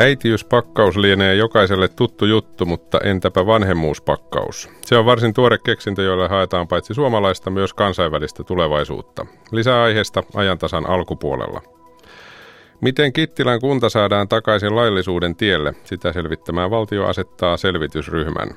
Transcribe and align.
Äitiyspakkaus 0.00 0.96
lienee 0.96 1.34
jokaiselle 1.34 1.88
tuttu 1.88 2.26
juttu, 2.26 2.66
mutta 2.66 3.00
entäpä 3.04 3.46
vanhemmuuspakkaus? 3.46 4.70
Se 4.80 4.96
on 4.96 5.06
varsin 5.06 5.34
tuore 5.34 5.58
keksintö, 5.58 6.02
jolla 6.02 6.28
haetaan 6.28 6.68
paitsi 6.68 6.94
suomalaista 6.94 7.50
myös 7.50 7.74
kansainvälistä 7.74 8.44
tulevaisuutta. 8.44 9.26
Lisää 9.52 9.82
aiheesta 9.82 10.22
ajantasan 10.34 10.86
alkupuolella. 10.86 11.62
Miten 12.80 13.12
Kittilän 13.12 13.60
kunta 13.60 13.88
saadaan 13.88 14.28
takaisin 14.28 14.76
laillisuuden 14.76 15.36
tielle? 15.36 15.74
Sitä 15.84 16.12
selvittämään 16.12 16.70
valtio 16.70 17.06
asettaa 17.06 17.56
selvitysryhmän. 17.56 18.48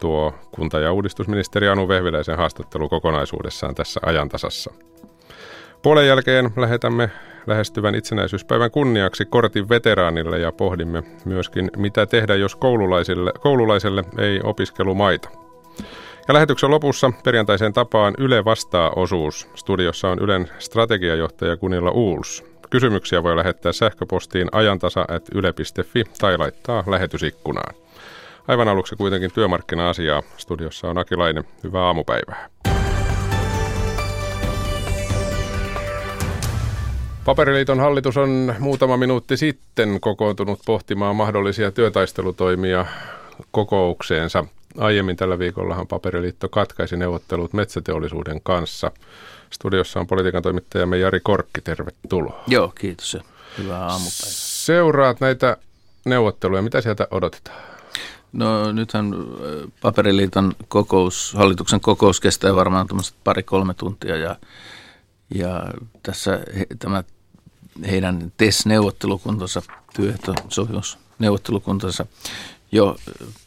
Tuo 0.00 0.34
kunta- 0.50 0.80
ja 0.80 0.92
uudistusministeri 0.92 1.68
Anu 1.68 1.88
Vehviläisen 1.88 2.36
haastattelu 2.36 2.88
kokonaisuudessaan 2.88 3.74
tässä 3.74 4.00
ajantasassa. 4.06 4.70
Puolen 5.82 6.06
jälkeen 6.06 6.50
lähetämme 6.56 7.10
lähestyvän 7.46 7.94
itsenäisyyspäivän 7.94 8.70
kunniaksi 8.70 9.24
kortin 9.24 9.68
veteraanille 9.68 10.38
ja 10.38 10.52
pohdimme 10.52 11.02
myöskin, 11.24 11.70
mitä 11.76 12.06
tehdä, 12.06 12.34
jos 12.34 12.56
koululaisille, 12.56 13.32
koululaiselle 13.40 14.04
ei 14.18 14.40
opiskelumaita. 14.44 15.28
Ja 16.28 16.34
lähetyksen 16.34 16.70
lopussa 16.70 17.12
perjantaiseen 17.24 17.72
tapaan 17.72 18.14
Yle 18.18 18.44
vastaa 18.44 18.90
osuus. 18.90 19.48
Studiossa 19.54 20.08
on 20.08 20.18
Ylen 20.18 20.50
strategiajohtaja 20.58 21.56
Kunilla 21.56 21.90
Uuls. 21.90 22.44
Kysymyksiä 22.70 23.22
voi 23.22 23.36
lähettää 23.36 23.72
sähköpostiin 23.72 24.48
ajantasa.yle.fi 24.52 26.04
tai 26.20 26.38
laittaa 26.38 26.84
lähetysikkunaan. 26.86 27.74
Aivan 28.48 28.68
aluksi 28.68 28.96
kuitenkin 28.96 29.32
työmarkkina-asiaa. 29.34 30.22
Studiossa 30.36 30.88
on 30.88 30.98
Akilainen. 30.98 31.44
Hyvää 31.64 31.82
aamupäivää. 31.82 32.69
Paperiliiton 37.30 37.80
hallitus 37.80 38.16
on 38.16 38.54
muutama 38.58 38.96
minuutti 38.96 39.36
sitten 39.36 40.00
kokoontunut 40.00 40.60
pohtimaan 40.66 41.16
mahdollisia 41.16 41.70
työtaistelutoimia 41.70 42.86
kokoukseensa. 43.50 44.44
Aiemmin 44.78 45.16
tällä 45.16 45.38
viikollahan 45.38 45.86
Paperiliitto 45.86 46.48
katkaisi 46.48 46.96
neuvottelut 46.96 47.52
metsäteollisuuden 47.52 48.40
kanssa. 48.42 48.90
Studiossa 49.50 50.00
on 50.00 50.06
politiikan 50.06 50.42
toimittajamme 50.42 50.98
Jari 50.98 51.20
Korkki, 51.20 51.60
tervetuloa. 51.60 52.42
Joo, 52.46 52.72
kiitos 52.80 53.18
hyvää 53.58 53.80
aamupäivää. 53.80 54.30
Seuraat 54.64 55.20
näitä 55.20 55.56
neuvotteluja, 56.04 56.62
mitä 56.62 56.80
sieltä 56.80 57.08
odotetaan? 57.10 57.62
No 58.32 58.72
nythän 58.72 59.14
Paperiliiton 59.82 60.52
kokous, 60.68 61.34
hallituksen 61.36 61.80
kokous 61.80 62.20
kestää 62.20 62.54
varmaan 62.54 62.86
pari-kolme 63.24 63.74
tuntia 63.74 64.16
ja 64.16 64.36
ja 65.34 65.64
tässä 66.02 66.40
tämä 66.78 67.04
heidän 67.90 68.32
TES-neuvottelukuntansa, 68.36 69.62
työehtosopimusneuvottelukuntansa, 69.94 72.06
jo 72.72 72.96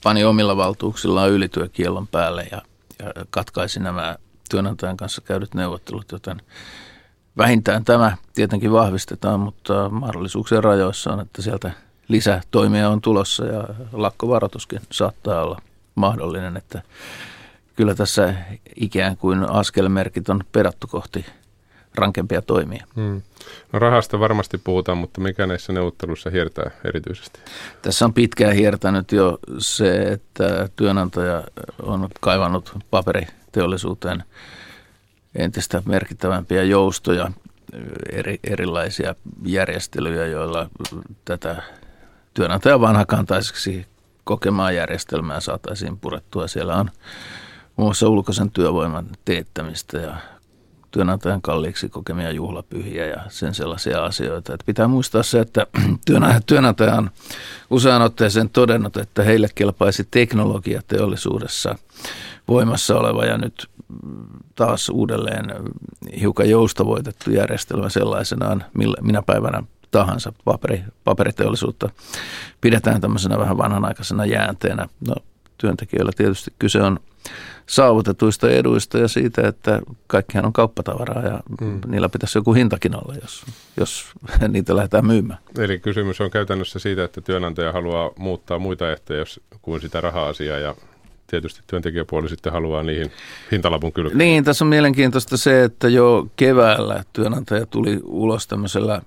pani 0.03 0.23
omilla 0.23 0.57
valtuuksillaan 0.57 1.29
ylityökielon 1.29 2.07
päälle 2.07 2.47
ja, 2.51 2.61
ja 2.99 3.13
katkaisi 3.29 3.79
nämä 3.79 4.15
työnantajan 4.49 4.97
kanssa 4.97 5.21
käydyt 5.21 5.53
neuvottelut, 5.53 6.11
joten 6.11 6.41
vähintään 7.37 7.85
tämä 7.85 8.17
tietenkin 8.33 8.71
vahvistetaan, 8.71 9.39
mutta 9.39 9.89
mahdollisuuksien 9.89 10.63
rajoissa 10.63 11.13
on, 11.13 11.19
että 11.19 11.41
sieltä 11.41 11.71
lisätoimia 12.07 12.89
on 12.89 13.01
tulossa 13.01 13.45
ja 13.45 13.63
lakkovaroituskin 13.91 14.81
saattaa 14.91 15.43
olla 15.43 15.61
mahdollinen, 15.95 16.57
että 16.57 16.81
kyllä 17.75 17.95
tässä 17.95 18.33
ikään 18.75 19.17
kuin 19.17 19.49
askelmerkit 19.49 20.29
on 20.29 20.43
perattu 20.51 20.87
kohti 20.87 21.25
rankempia 21.95 22.41
toimia. 22.41 22.85
Hmm. 22.95 23.21
No 23.73 23.79
rahasta 23.79 24.19
varmasti 24.19 24.57
puhutaan, 24.57 24.97
mutta 24.97 25.21
mikä 25.21 25.47
näissä 25.47 25.73
neuvotteluissa 25.73 26.29
hiertää 26.29 26.71
erityisesti? 26.85 27.39
Tässä 27.81 28.05
on 28.05 28.13
pitkään 28.13 28.55
hiertänyt 28.55 29.11
jo 29.11 29.39
se, 29.57 30.01
että 30.01 30.69
työnantaja 30.75 31.43
on 31.81 32.09
kaivannut 32.19 32.77
paperiteollisuuteen 32.89 34.23
entistä 35.35 35.81
merkittävämpiä 35.85 36.63
joustoja, 36.63 37.31
eri, 38.11 38.39
erilaisia 38.43 39.15
järjestelyjä, 39.45 40.25
joilla 40.25 40.69
tätä 41.25 41.63
työnantajan 42.33 42.81
vanhakantaiseksi 42.81 43.85
kokemaa 44.23 44.71
järjestelmää 44.71 45.39
saataisiin 45.39 45.99
purettua. 45.99 46.47
Siellä 46.47 46.75
on 46.75 46.89
muun 47.75 47.87
muassa 47.87 48.09
ulkoisen 48.09 48.51
työvoiman 48.51 49.07
teettämistä 49.25 49.97
ja 49.97 50.17
työnantajan 50.93 51.41
kalliiksi 51.41 51.89
kokemia 51.89 52.31
juhlapyhiä 52.31 53.05
ja 53.05 53.17
sen 53.29 53.53
sellaisia 53.53 54.05
asioita. 54.05 54.53
Että 54.53 54.65
pitää 54.65 54.87
muistaa 54.87 55.23
se, 55.23 55.39
että 55.39 55.67
työnantaja 56.45 56.95
on 56.95 57.09
usean 57.69 58.01
otteeseen 58.01 58.49
todennut, 58.49 58.97
että 58.97 59.23
heille 59.23 59.47
kelpaisi 59.55 60.07
teknologia 60.11 60.81
teollisuudessa 60.87 61.75
voimassa 62.47 62.99
oleva 62.99 63.25
ja 63.25 63.37
nyt 63.37 63.69
taas 64.55 64.89
uudelleen 64.89 65.45
hiukan 66.19 66.49
joustavoitettu 66.49 67.31
järjestelmä 67.31 67.89
sellaisenaan, 67.89 68.65
minä 69.01 69.21
päivänä 69.21 69.63
tahansa 69.91 70.33
paperi, 70.45 70.83
paperiteollisuutta 71.03 71.89
pidetään 72.61 73.01
tämmöisenä 73.01 73.39
vähän 73.39 73.57
vanhanaikaisena 73.57 74.25
jäänteenä. 74.25 74.87
No, 75.07 75.15
työntekijöillä 75.57 76.11
tietysti 76.17 76.53
kyse 76.59 76.81
on 76.81 76.99
saavutetuista 77.67 78.49
eduista 78.49 78.97
ja 78.97 79.07
siitä, 79.07 79.47
että 79.47 79.81
kaikkihan 80.07 80.45
on 80.45 80.53
kauppatavaraa 80.53 81.23
ja 81.23 81.39
mm. 81.61 81.79
niillä 81.87 82.09
pitäisi 82.09 82.37
joku 82.37 82.53
hintakin 82.53 82.95
olla, 82.95 83.15
jos, 83.21 83.45
jos 83.77 84.05
niitä 84.47 84.75
lähdetään 84.75 85.05
myymään. 85.05 85.39
Eli 85.57 85.79
kysymys 85.79 86.21
on 86.21 86.31
käytännössä 86.31 86.79
siitä, 86.79 87.03
että 87.03 87.21
työnantaja 87.21 87.71
haluaa 87.71 88.11
muuttaa 88.17 88.59
muita 88.59 88.91
ehtoja 88.91 89.25
kuin 89.61 89.81
sitä 89.81 90.01
raha-asiaa 90.01 90.57
ja 90.57 90.75
tietysti 91.27 91.61
työntekijäpuoli 91.67 92.29
sitten 92.29 92.53
haluaa 92.53 92.83
niihin 92.83 93.11
hintalapun 93.51 93.93
kylkeen. 93.93 94.17
Niin, 94.17 94.43
tässä 94.43 94.65
on 94.65 94.69
mielenkiintoista 94.69 95.37
se, 95.37 95.63
että 95.63 95.89
jo 95.89 96.27
keväällä 96.35 97.03
työnantaja 97.13 97.65
tuli 97.65 97.99
ulos 98.03 98.47
tämmöisellä 98.47 99.01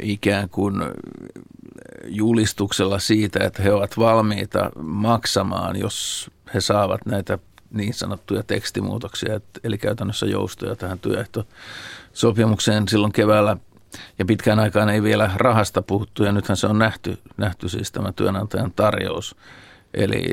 ikään 0.00 0.48
kuin 0.48 0.74
julistuksella 2.08 2.98
siitä, 2.98 3.44
että 3.44 3.62
he 3.62 3.72
ovat 3.72 3.98
valmiita 3.98 4.70
maksamaan, 4.82 5.76
jos 5.76 6.30
he 6.54 6.60
saavat 6.60 7.06
näitä 7.06 7.38
niin 7.70 7.94
sanottuja 7.94 8.42
tekstimuutoksia, 8.42 9.40
eli 9.64 9.78
käytännössä 9.78 10.26
joustoja 10.26 10.76
tähän 10.76 10.98
työehtosopimukseen 10.98 12.88
silloin 12.88 13.12
keväällä. 13.12 13.56
Ja 14.18 14.24
pitkään 14.24 14.58
aikaan 14.58 14.88
ei 14.88 15.02
vielä 15.02 15.30
rahasta 15.36 15.82
puhuttu, 15.82 16.24
ja 16.24 16.32
nythän 16.32 16.56
se 16.56 16.66
on 16.66 16.78
nähty, 16.78 17.18
nähty 17.36 17.68
siis 17.68 17.92
tämä 17.92 18.12
työnantajan 18.12 18.72
tarjous. 18.76 19.36
Eli 19.94 20.24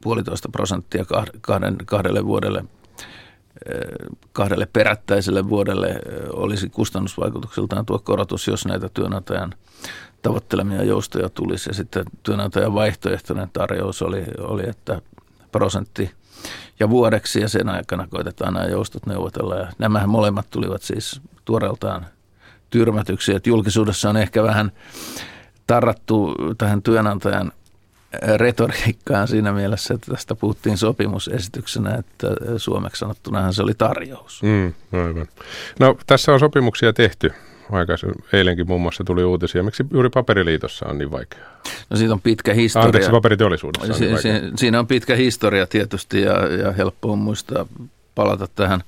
puolitoista 0.00 0.48
prosenttia 0.48 1.04
kahden, 1.40 1.76
kahdelle 1.86 2.24
vuodelle 2.24 2.64
kahdelle 4.32 4.68
perättäiselle 4.72 5.48
vuodelle 5.48 6.00
olisi 6.32 6.68
kustannusvaikutuksiltaan 6.68 7.86
tuo 7.86 7.98
korotus, 7.98 8.46
jos 8.46 8.66
näitä 8.66 8.88
työnantajan 8.94 9.54
tavoittelemia 10.22 10.84
joustoja 10.84 11.28
tulisi. 11.28 11.70
Ja 11.70 11.74
sitten 11.74 12.04
työnantajan 12.22 12.74
vaihtoehtoinen 12.74 13.50
tarjous 13.52 14.02
oli, 14.02 14.24
oli 14.38 14.68
että 14.68 15.00
prosentti 15.52 16.10
ja 16.80 16.90
vuodeksi 16.90 17.40
ja 17.40 17.48
sen 17.48 17.68
aikana 17.68 18.06
koitetaan 18.06 18.54
nämä 18.54 18.66
joustot 18.66 19.06
neuvotella. 19.06 19.56
Ja 19.56 19.68
nämähän 19.78 20.10
molemmat 20.10 20.46
tulivat 20.50 20.82
siis 20.82 21.20
tuoreeltaan 21.44 22.06
tyrmätyksi. 22.70 23.34
Että 23.34 23.48
julkisuudessa 23.48 24.10
on 24.10 24.16
ehkä 24.16 24.42
vähän 24.42 24.72
tarrattu 25.66 26.34
tähän 26.58 26.82
työnantajan 26.82 27.52
retoriikkaan 28.36 29.28
siinä 29.28 29.52
mielessä, 29.52 29.94
että 29.94 30.10
tästä 30.10 30.34
puhuttiin 30.34 30.78
sopimusesityksenä, 30.78 31.94
että 31.94 32.26
suomeksi 32.56 33.00
sanottunahan 33.00 33.54
se 33.54 33.62
oli 33.62 33.74
tarjous. 33.74 34.42
Mm, 34.42 34.74
aivan. 34.92 35.26
No 35.78 35.96
tässä 36.06 36.32
on 36.32 36.40
sopimuksia 36.40 36.92
tehty 36.92 37.32
aikaisemmin, 37.72 38.24
eilenkin 38.32 38.66
muun 38.66 38.80
muassa 38.80 39.04
tuli 39.04 39.24
uutisia. 39.24 39.62
Miksi 39.62 39.86
juuri 39.92 40.10
paperiliitossa 40.10 40.86
on 40.88 40.98
niin 40.98 41.10
vaikeaa? 41.10 41.60
No 41.90 41.96
siitä 41.96 42.12
on 42.12 42.20
pitkä 42.20 42.54
historia. 42.54 42.86
Anteeksi, 42.86 43.10
paperiteollisuudessa 43.10 43.92
on 43.92 43.98
si- 43.98 44.06
niin 44.06 44.18
si- 44.18 44.56
Siinä 44.56 44.78
on 44.78 44.86
pitkä 44.86 45.16
historia 45.16 45.66
tietysti 45.66 46.20
ja, 46.20 46.46
ja 46.56 46.72
helppo 46.72 47.12
on 47.12 47.18
muistaa 47.18 47.66
palata 48.14 48.46
tähän 48.54 48.80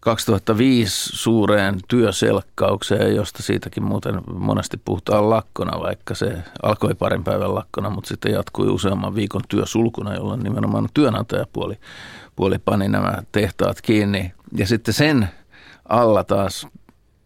2005 0.00 1.10
suureen 1.16 1.74
työselkkaukseen, 1.88 3.16
josta 3.16 3.42
siitäkin 3.42 3.82
muuten 3.82 4.20
monesti 4.34 4.80
puhutaan 4.84 5.30
lakkona, 5.30 5.80
vaikka 5.80 6.14
se 6.14 6.32
alkoi 6.62 6.94
parin 6.94 7.24
päivän 7.24 7.54
lakkona, 7.54 7.90
mutta 7.90 8.08
sitten 8.08 8.32
jatkui 8.32 8.66
useamman 8.66 9.14
viikon 9.14 9.40
työsulkuna, 9.48 10.14
jolloin 10.14 10.40
nimenomaan 10.40 10.88
työnantajapuoli 10.94 11.78
puoli 12.36 12.58
pani 12.58 12.88
nämä 12.88 13.22
tehtaat 13.32 13.80
kiinni. 13.80 14.32
Ja 14.56 14.66
sitten 14.66 14.94
sen 14.94 15.28
alla 15.88 16.24
taas 16.24 16.66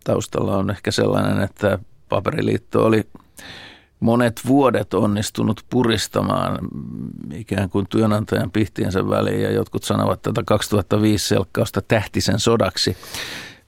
taustalla 0.04 0.56
on 0.56 0.70
ehkä 0.70 0.90
sellainen, 0.90 1.43
että 1.43 1.78
paperiliitto 2.08 2.87
oli 2.87 3.06
monet 4.02 4.40
vuodet 4.46 4.94
onnistunut 4.94 5.64
puristamaan 5.70 6.58
ikään 7.34 7.70
kuin 7.70 7.87
työnantajan 7.88 8.50
pihtiensä 8.50 9.08
väliin 9.08 9.43
ja 9.43 9.50
jotkut 9.50 9.84
sanovat 9.84 10.22
tätä 10.22 10.43
2005 10.46 11.28
selkkausta 11.28 11.82
tähtisen 11.88 12.38
sodaksi. 12.38 12.96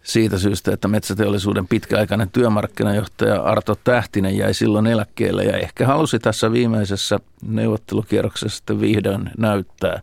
siitä 0.03 0.39
syystä, 0.39 0.73
että 0.73 0.89
metsäteollisuuden 0.89 1.69
pitkäaikainen 1.69 2.31
työmarkkinajohtaja 2.31 3.43
Arto 3.43 3.75
Tähtinen 3.85 4.37
jäi 4.37 4.55
silloin 4.55 4.87
eläkkeelle 4.87 5.45
ja 5.45 5.57
ehkä 5.57 5.87
halusi 5.87 6.19
tässä 6.19 6.53
viimeisessä 6.53 7.21
neuvottelukierroksessa 7.43 8.57
sitten 8.57 8.81
vihdoin 8.81 9.31
näyttää. 9.39 10.03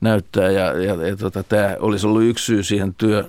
näyttää 0.00 0.50
ja, 0.50 0.82
ja, 0.82 1.06
ja 1.06 1.16
tota, 1.16 1.42
tämä 1.42 1.76
olisi 1.80 2.06
ollut 2.06 2.22
yksi 2.22 2.44
syy 2.44 2.62
siihen 2.62 2.94
työ, 2.94 3.28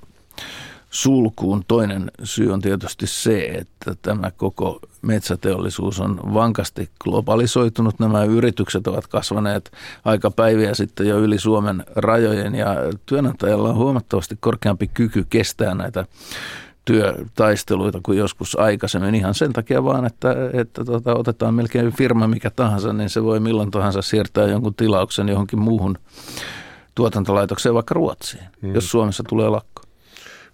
sulkuun. 0.89 1.63
Toinen 1.67 2.11
syy 2.23 2.53
on 2.53 2.61
tietysti 2.61 3.07
se, 3.07 3.45
että 3.45 3.95
tämä 4.01 4.31
koko 4.31 4.79
metsäteollisuus 5.01 5.99
on 5.99 6.19
vankasti 6.33 6.89
globalisoitunut. 7.03 7.99
Nämä 7.99 8.23
yritykset 8.23 8.87
ovat 8.87 9.07
kasvaneet 9.07 9.71
aika 10.05 10.31
päiviä 10.31 10.73
sitten 10.73 11.07
jo 11.07 11.19
yli 11.19 11.39
Suomen 11.39 11.83
rajojen 11.95 12.55
ja 12.55 12.75
työnantajalla 13.05 13.69
on 13.69 13.75
huomattavasti 13.75 14.37
korkeampi 14.39 14.87
kyky 14.87 15.25
kestää 15.29 15.75
näitä 15.75 16.05
työtaisteluita 16.85 17.99
kuin 18.03 18.17
joskus 18.17 18.59
aikaisemmin. 18.59 19.15
Ihan 19.15 19.33
sen 19.33 19.53
takia 19.53 19.83
vaan, 19.83 20.05
että, 20.05 20.35
että 20.53 20.85
tota, 20.85 21.15
otetaan 21.15 21.53
melkein 21.53 21.91
firma 21.91 22.27
mikä 22.27 22.49
tahansa, 22.49 22.93
niin 22.93 23.09
se 23.09 23.23
voi 23.23 23.39
milloin 23.39 23.71
tahansa 23.71 24.01
siirtää 24.01 24.47
jonkun 24.47 24.75
tilauksen 24.75 25.29
johonkin 25.29 25.59
muuhun 25.59 25.97
tuotantolaitokseen, 26.95 27.75
vaikka 27.75 27.93
Ruotsiin, 27.93 28.43
hmm. 28.61 28.75
jos 28.75 28.91
Suomessa 28.91 29.23
tulee 29.29 29.49
lakko. 29.49 29.86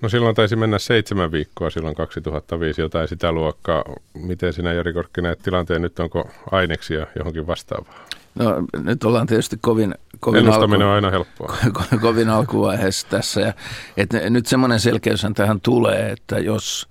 No 0.03 0.09
silloin 0.09 0.35
taisi 0.35 0.55
mennä 0.55 0.79
seitsemän 0.79 1.31
viikkoa 1.31 1.69
silloin 1.69 1.95
2005 1.95 2.81
jotain 2.81 3.07
sitä 3.07 3.31
luokkaa. 3.31 3.83
Miten 4.13 4.53
sinä 4.53 4.73
Jari 4.73 4.93
Korkki 4.93 5.21
näet 5.21 5.39
tilanteen 5.39 5.81
nyt, 5.81 5.99
onko 5.99 6.29
aineksia 6.51 7.07
johonkin 7.17 7.47
vastaavaa? 7.47 8.05
No 8.35 8.63
nyt 8.83 9.03
ollaan 9.03 9.27
tietysti 9.27 9.57
kovin, 9.61 9.95
kovin, 10.19 10.39
Ennustaminen 10.39 10.81
alku, 10.81 10.89
on 10.89 10.95
aina 10.95 11.09
helppoa. 11.09 11.57
Ko, 11.73 11.83
kovin 12.01 12.29
alkuvaiheessa 12.29 13.07
tässä. 13.09 13.41
Ja, 13.41 13.53
et 13.97 14.09
nyt 14.29 14.45
semmoinen 14.45 14.79
selkeys 14.79 15.25
tähän 15.35 15.61
tulee, 15.61 16.11
että 16.11 16.39
jos 16.39 16.89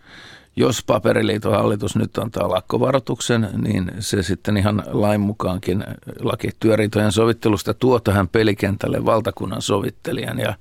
jos 0.57 0.85
paperiliiton 0.87 1.53
hallitus 1.53 1.97
nyt 1.97 2.19
antaa 2.19 2.51
lakkovaroituksen, 2.51 3.49
niin 3.57 3.93
se 3.99 4.23
sitten 4.23 4.57
ihan 4.57 4.83
lain 4.87 5.21
mukaankin 5.21 5.85
laki 6.21 6.51
työriitojen 6.61 7.13
sovittelusta 7.13 7.75
tuo 7.75 8.01
tähän 8.01 8.29
pelikentälle 8.29 9.05
valtakunnan 9.05 9.63
sovittelijan. 9.63 10.39
Ja 10.39 10.55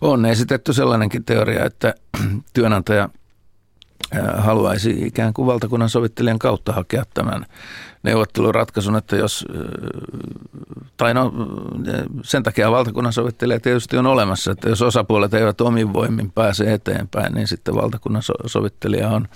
on 0.00 0.26
esitetty 0.26 0.72
sellainenkin 0.72 1.24
teoria, 1.24 1.64
että 1.64 1.94
työnantaja 2.54 3.08
haluaisi 4.36 5.06
ikään 5.06 5.34
kuin 5.34 5.46
valtakunnan 5.46 5.88
sovittelijan 5.88 6.38
kautta 6.38 6.72
hakea 6.72 7.04
tämän 7.14 7.46
neuvotteluratkaisun, 8.02 8.96
että 8.96 9.16
jos, 9.16 9.46
tai 10.96 11.14
no 11.14 11.32
sen 12.22 12.42
takia 12.42 12.70
valtakunnan 12.70 13.12
sovittelija 13.12 13.60
tietysti 13.60 13.96
on 13.96 14.06
olemassa, 14.06 14.52
että 14.52 14.68
jos 14.68 14.82
osapuolet 14.82 15.34
eivät 15.34 15.60
omin 15.60 15.92
voimin 15.92 16.30
pääse 16.30 16.72
eteenpäin, 16.72 17.34
niin 17.34 17.48
sitten 17.48 17.74
valtakunnan 17.74 18.22
sovittelija 18.46 19.08
on, 19.08 19.28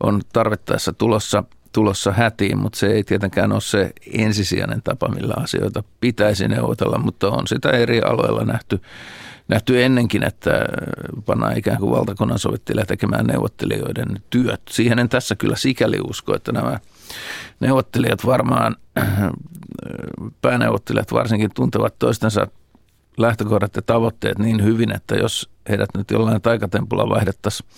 on 0.00 0.20
tarvittaessa 0.32 0.92
tulossa, 0.92 1.44
tulossa 1.72 2.12
hätiin, 2.12 2.58
mutta 2.58 2.78
se 2.78 2.86
ei 2.86 3.04
tietenkään 3.04 3.52
ole 3.52 3.60
se 3.60 3.92
ensisijainen 4.12 4.82
tapa, 4.82 5.08
millä 5.08 5.34
asioita 5.36 5.82
pitäisi 6.00 6.48
neuvotella, 6.48 6.98
mutta 6.98 7.28
on 7.28 7.46
sitä 7.46 7.70
eri 7.70 8.00
alueilla 8.00 8.44
nähty 8.44 8.80
nähty 9.50 9.82
ennenkin, 9.82 10.22
että 10.22 10.64
pannaan 11.26 11.58
ikään 11.58 11.78
kuin 11.78 11.90
valtakunnan 11.90 12.38
sovittelija 12.38 12.86
tekemään 12.86 13.26
neuvottelijoiden 13.26 14.22
työt. 14.30 14.60
Siihen 14.70 14.98
en 14.98 15.08
tässä 15.08 15.36
kyllä 15.36 15.56
sikäli 15.56 16.00
usko, 16.10 16.34
että 16.34 16.52
nämä 16.52 16.78
neuvottelijat 17.60 18.26
varmaan, 18.26 18.76
pääneuvottelijat 20.42 21.12
varsinkin 21.12 21.50
tuntevat 21.54 21.98
toistensa 21.98 22.46
lähtökohdat 23.16 23.76
ja 23.76 23.82
tavoitteet 23.82 24.38
niin 24.38 24.64
hyvin, 24.64 24.96
että 24.96 25.14
jos 25.14 25.50
heidät 25.68 25.90
nyt 25.96 26.10
jollain 26.10 26.42
taikatempulla 26.42 27.08
vaihdettaisiin 27.08 27.68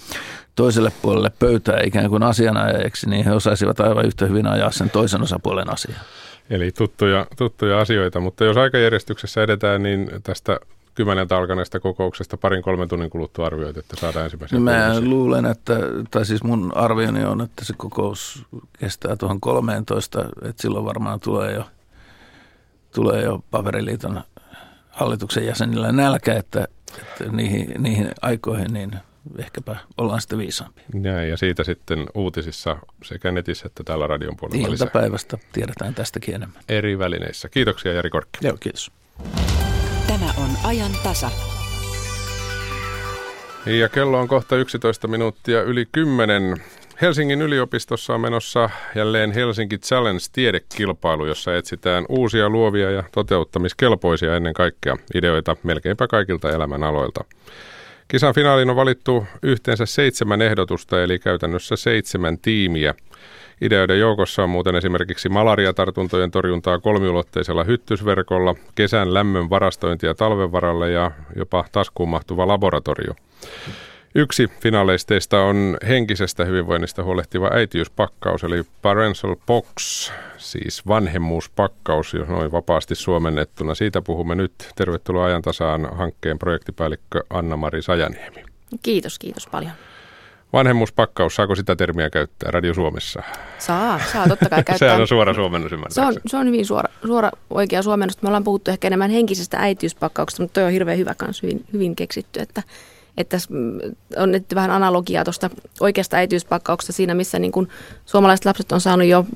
toiselle 0.54 0.92
puolelle 1.02 1.30
pöytää 1.38 1.80
ikään 1.84 2.10
kuin 2.10 2.22
asianajajaksi, 2.22 3.10
niin 3.10 3.24
he 3.24 3.32
osaisivat 3.32 3.80
aivan 3.80 4.06
yhtä 4.06 4.26
hyvin 4.26 4.46
ajaa 4.46 4.70
sen 4.70 4.90
toisen 4.90 5.22
osapuolen 5.22 5.72
asiaa. 5.72 6.00
Eli 6.50 6.72
tuttuja, 6.72 7.26
tuttuja 7.36 7.80
asioita, 7.80 8.20
mutta 8.20 8.44
jos 8.44 8.56
aikajärjestyksessä 8.56 9.42
edetään, 9.42 9.82
niin 9.82 10.10
tästä 10.22 10.60
kymmeneltä 10.94 11.36
alkaneesta 11.36 11.80
kokouksesta 11.80 12.36
parin 12.36 12.62
kolmen 12.62 12.88
tunnin 12.88 13.10
kuluttua 13.10 13.46
arvioit, 13.46 13.76
että 13.76 13.96
saadaan 13.96 14.24
ensimmäisiä 14.24 14.58
Mä 14.58 14.70
kuulumisia. 14.70 15.10
luulen, 15.10 15.46
että, 15.46 15.76
tai 16.10 16.24
siis 16.26 16.42
mun 16.42 16.72
arvioni 16.76 17.24
on, 17.24 17.40
että 17.40 17.64
se 17.64 17.74
kokous 17.76 18.46
kestää 18.78 19.16
tuohon 19.16 19.40
13, 19.40 20.24
että 20.42 20.62
silloin 20.62 20.84
varmaan 20.84 21.20
tulee 21.20 21.52
jo, 21.52 21.64
tulee 22.94 23.22
jo 23.22 23.44
paperiliiton 23.50 24.20
hallituksen 24.90 25.46
jäsenillä 25.46 25.92
nälkä, 25.92 26.34
että, 26.34 26.68
että 26.98 27.32
niihin, 27.32 27.74
niihin 27.78 28.10
aikoihin 28.22 28.72
niin 28.72 28.92
ehkäpä 29.38 29.76
ollaan 29.98 30.20
sitten 30.20 30.38
viisaampi. 30.38 30.80
Ja, 31.02 31.24
ja 31.24 31.36
siitä 31.36 31.64
sitten 31.64 32.06
uutisissa 32.14 32.76
sekä 33.04 33.32
netissä 33.32 33.66
että 33.66 33.84
täällä 33.84 34.06
radion 34.06 34.36
puolella 34.36 34.68
Iltapäivästä 34.68 35.38
tiedetään 35.52 35.94
tästäkin 35.94 36.34
enemmän. 36.34 36.62
Eri 36.68 36.98
välineissä. 36.98 37.48
Kiitoksia 37.48 37.92
Jari 37.92 38.10
Korkki. 38.10 38.46
Joo, 38.46 38.56
kiitos. 38.60 38.90
Tämä 40.12 40.32
on 40.36 40.50
ajan 40.64 40.90
tasa. 41.02 41.30
Ja 43.66 43.88
kello 43.88 44.20
on 44.20 44.28
kohta 44.28 44.56
11 44.56 45.08
minuuttia 45.08 45.62
yli 45.62 45.86
10. 45.92 46.56
Helsingin 47.02 47.42
yliopistossa 47.42 48.14
on 48.14 48.20
menossa 48.20 48.70
jälleen 48.94 49.32
Helsinki 49.32 49.78
Challenge-tiedekilpailu, 49.78 51.26
jossa 51.26 51.56
etsitään 51.56 52.04
uusia 52.08 52.48
luovia 52.48 52.90
ja 52.90 53.02
toteuttamiskelpoisia 53.12 54.36
ennen 54.36 54.54
kaikkea 54.54 54.96
ideoita 55.14 55.56
melkeinpä 55.62 56.06
kaikilta 56.06 56.50
elämänaloilta. 56.50 57.24
Kisan 58.08 58.34
finaaliin 58.34 58.70
on 58.70 58.76
valittu 58.76 59.26
yhteensä 59.42 59.86
seitsemän 59.86 60.42
ehdotusta, 60.42 61.02
eli 61.02 61.18
käytännössä 61.18 61.76
seitsemän 61.76 62.38
tiimiä– 62.38 62.94
Ideoiden 63.62 63.98
joukossa 63.98 64.42
on 64.42 64.50
muuten 64.50 64.74
esimerkiksi 64.74 65.28
malariatartuntojen 65.28 66.30
torjuntaa 66.30 66.78
kolmiulotteisella 66.78 67.64
hyttysverkolla, 67.64 68.54
kesän 68.74 69.14
lämmön 69.14 69.50
varastointia 69.50 70.14
talven 70.14 70.52
varalle 70.52 70.90
ja 70.90 71.10
jopa 71.36 71.64
taskuun 71.72 72.08
mahtuva 72.08 72.46
laboratorio. 72.46 73.14
Yksi 74.14 74.48
finaaleisteista 74.60 75.40
on 75.42 75.76
henkisestä 75.88 76.44
hyvinvoinnista 76.44 77.02
huolehtiva 77.02 77.50
äitiyspakkaus, 77.52 78.44
eli 78.44 78.62
parental 78.82 79.36
box, 79.46 80.10
siis 80.36 80.86
vanhemmuuspakkaus, 80.86 82.14
jos 82.14 82.28
noin 82.28 82.52
vapaasti 82.52 82.94
suomennettuna. 82.94 83.74
Siitä 83.74 84.02
puhumme 84.02 84.34
nyt. 84.34 84.52
Tervetuloa 84.76 85.24
ajantasaan 85.24 85.96
hankkeen 85.96 86.38
projektipäällikkö 86.38 87.20
Anna-Mari 87.30 87.82
Sajaniemi. 87.82 88.44
Kiitos, 88.82 89.18
kiitos 89.18 89.46
paljon. 89.46 89.72
Vanhemmuuspakkaus, 90.52 91.34
saako 91.34 91.54
sitä 91.54 91.76
termiä 91.76 92.10
käyttää 92.10 92.50
Radio 92.50 92.74
Suomessa? 92.74 93.22
Saa, 93.58 94.00
saa 94.12 94.28
totta 94.28 94.48
kai 94.48 94.58
käyttää. 94.64 94.78
Sehän 94.78 95.00
on 95.00 95.08
suora 95.08 95.34
suomennus 95.34 95.72
se 95.88 96.00
on, 96.00 96.14
se 96.26 96.36
on 96.36 96.46
hyvin 96.46 96.66
suora, 96.66 96.88
suora 97.06 97.30
oikea 97.50 97.82
suomennus. 97.82 98.22
Me 98.22 98.28
ollaan 98.28 98.44
puhuttu 98.44 98.70
ehkä 98.70 98.86
enemmän 98.86 99.10
henkisestä 99.10 99.56
äitiyspakkauksesta, 99.56 100.42
mutta 100.42 100.54
toi 100.54 100.64
on 100.64 100.72
hirveän 100.72 100.98
hyvä 100.98 101.14
kanssa, 101.14 101.46
hyvin, 101.46 101.64
hyvin 101.72 101.96
keksitty, 101.96 102.40
että, 102.40 102.62
että 103.16 103.36
on 104.16 104.32
nyt 104.32 104.44
vähän 104.54 104.70
analogiaa 104.70 105.24
tuosta 105.24 105.50
oikeasta 105.80 106.16
äitiyspakkauksesta 106.16 106.92
siinä, 106.92 107.14
missä 107.14 107.38
niin 107.38 107.52
kuin 107.52 107.68
suomalaiset 108.06 108.44
lapset 108.44 108.72
on 108.72 108.80
saanut 108.80 109.06
jo 109.06 109.26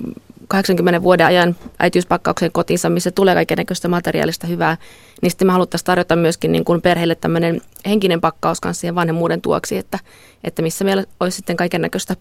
80 0.47 1.03
vuoden 1.03 1.25
ajan 1.25 1.55
äitiyspakkauksen 1.79 2.51
kotiinsa, 2.51 2.89
missä 2.89 3.11
tulee 3.11 3.35
kaikenlaista 3.35 3.87
materiaalista 3.87 4.47
hyvää, 4.47 4.77
niin 5.21 5.31
sitten 5.31 5.47
me 5.47 5.51
haluttaisiin 5.51 5.85
tarjota 5.85 6.15
myöskin 6.15 6.51
niin 6.51 6.65
kuin 6.65 6.81
perheille 6.81 7.15
tämmöinen 7.15 7.61
henkinen 7.85 8.21
pakkaus 8.21 8.61
kanssa 8.61 8.81
siihen 8.81 8.95
vanhemmuuden 8.95 9.41
tuoksi, 9.41 9.77
että, 9.77 9.99
että 10.43 10.61
missä 10.61 10.85
meillä 10.85 11.03
olisi 11.19 11.35
sitten 11.35 11.57
kaiken 11.57 11.81
näköistä 11.81 12.15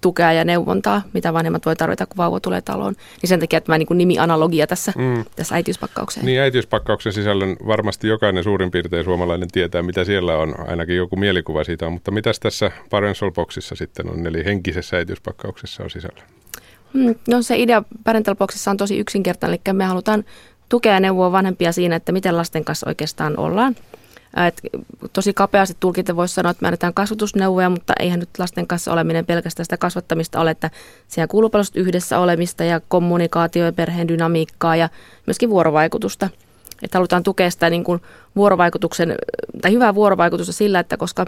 tukea 0.00 0.32
ja 0.32 0.44
neuvontaa, 0.44 1.02
mitä 1.12 1.32
vanhemmat 1.32 1.66
voi 1.66 1.76
tarvita, 1.76 2.06
kun 2.06 2.16
vauva 2.16 2.40
tulee 2.40 2.60
taloon. 2.60 2.94
Niin 3.22 3.28
sen 3.28 3.40
takia 3.40 3.60
tämä 3.60 3.78
niin 3.78 3.88
nimi-analogia 3.94 4.66
tässä, 4.66 4.92
mm. 4.96 5.24
tässä 5.36 5.54
äitiyspakkauksen. 5.54 6.24
Niin, 6.24 6.40
äitiyspakkauksen 6.40 7.12
sisällön 7.12 7.56
varmasti 7.66 8.08
jokainen 8.08 8.44
suurin 8.44 8.70
piirtein 8.70 9.04
suomalainen 9.04 9.50
tietää, 9.52 9.82
mitä 9.82 10.04
siellä 10.04 10.36
on. 10.36 10.68
Ainakin 10.68 10.96
joku 10.96 11.16
mielikuva 11.16 11.64
siitä 11.64 11.86
on. 11.86 11.92
Mutta 11.92 12.10
mitäs 12.10 12.40
tässä 12.40 12.70
Parental 12.90 13.30
Boxissa 13.30 13.74
sitten 13.74 14.10
on, 14.10 14.26
eli 14.26 14.44
henkisessä 14.44 14.96
äitiyspakkauksessa 14.96 15.82
on 15.82 15.90
sisällä? 15.90 16.35
Mm, 16.96 17.14
no 17.28 17.42
se 17.42 17.56
idea 17.56 17.82
Parental 18.04 18.34
Boxissa 18.34 18.70
on 18.70 18.76
tosi 18.76 18.98
yksinkertainen, 18.98 19.58
eli 19.66 19.74
me 19.74 19.84
halutaan 19.84 20.24
tukea 20.68 20.92
ja 20.92 21.00
neuvoa 21.00 21.32
vanhempia 21.32 21.72
siinä, 21.72 21.96
että 21.96 22.12
miten 22.12 22.36
lasten 22.36 22.64
kanssa 22.64 22.88
oikeastaan 22.88 23.38
ollaan. 23.38 23.76
Et 24.46 24.60
tosi 25.12 25.32
kapeasti 25.34 25.76
tulkita 25.80 26.16
voisi 26.16 26.34
sanoa, 26.34 26.50
että 26.50 26.62
me 26.62 26.68
annetaan 26.68 26.94
kasvatusneuvoja, 26.94 27.70
mutta 27.70 27.92
eihän 28.00 28.20
nyt 28.20 28.28
lasten 28.38 28.66
kanssa 28.66 28.92
oleminen 28.92 29.26
pelkästään 29.26 29.64
sitä 29.64 29.76
kasvattamista 29.76 30.40
ole, 30.40 30.50
että 30.50 30.70
siellä 31.08 31.26
kuuluu 31.26 31.50
paljon 31.50 31.66
yhdessä 31.74 32.18
olemista 32.18 32.64
ja 32.64 32.80
kommunikaatio 32.88 33.64
ja 33.64 33.72
perheen 33.72 34.08
dynamiikkaa 34.08 34.76
ja 34.76 34.88
myöskin 35.26 35.50
vuorovaikutusta. 35.50 36.28
Että 36.82 36.98
halutaan 36.98 37.22
tukea 37.22 37.50
sitä 37.50 37.70
niin 37.70 37.84
kuin 37.84 38.00
vuorovaikutuksen, 38.36 39.14
tai 39.62 39.72
hyvää 39.72 39.94
vuorovaikutusta 39.94 40.52
sillä, 40.52 40.78
että 40.78 40.96
koska 40.96 41.26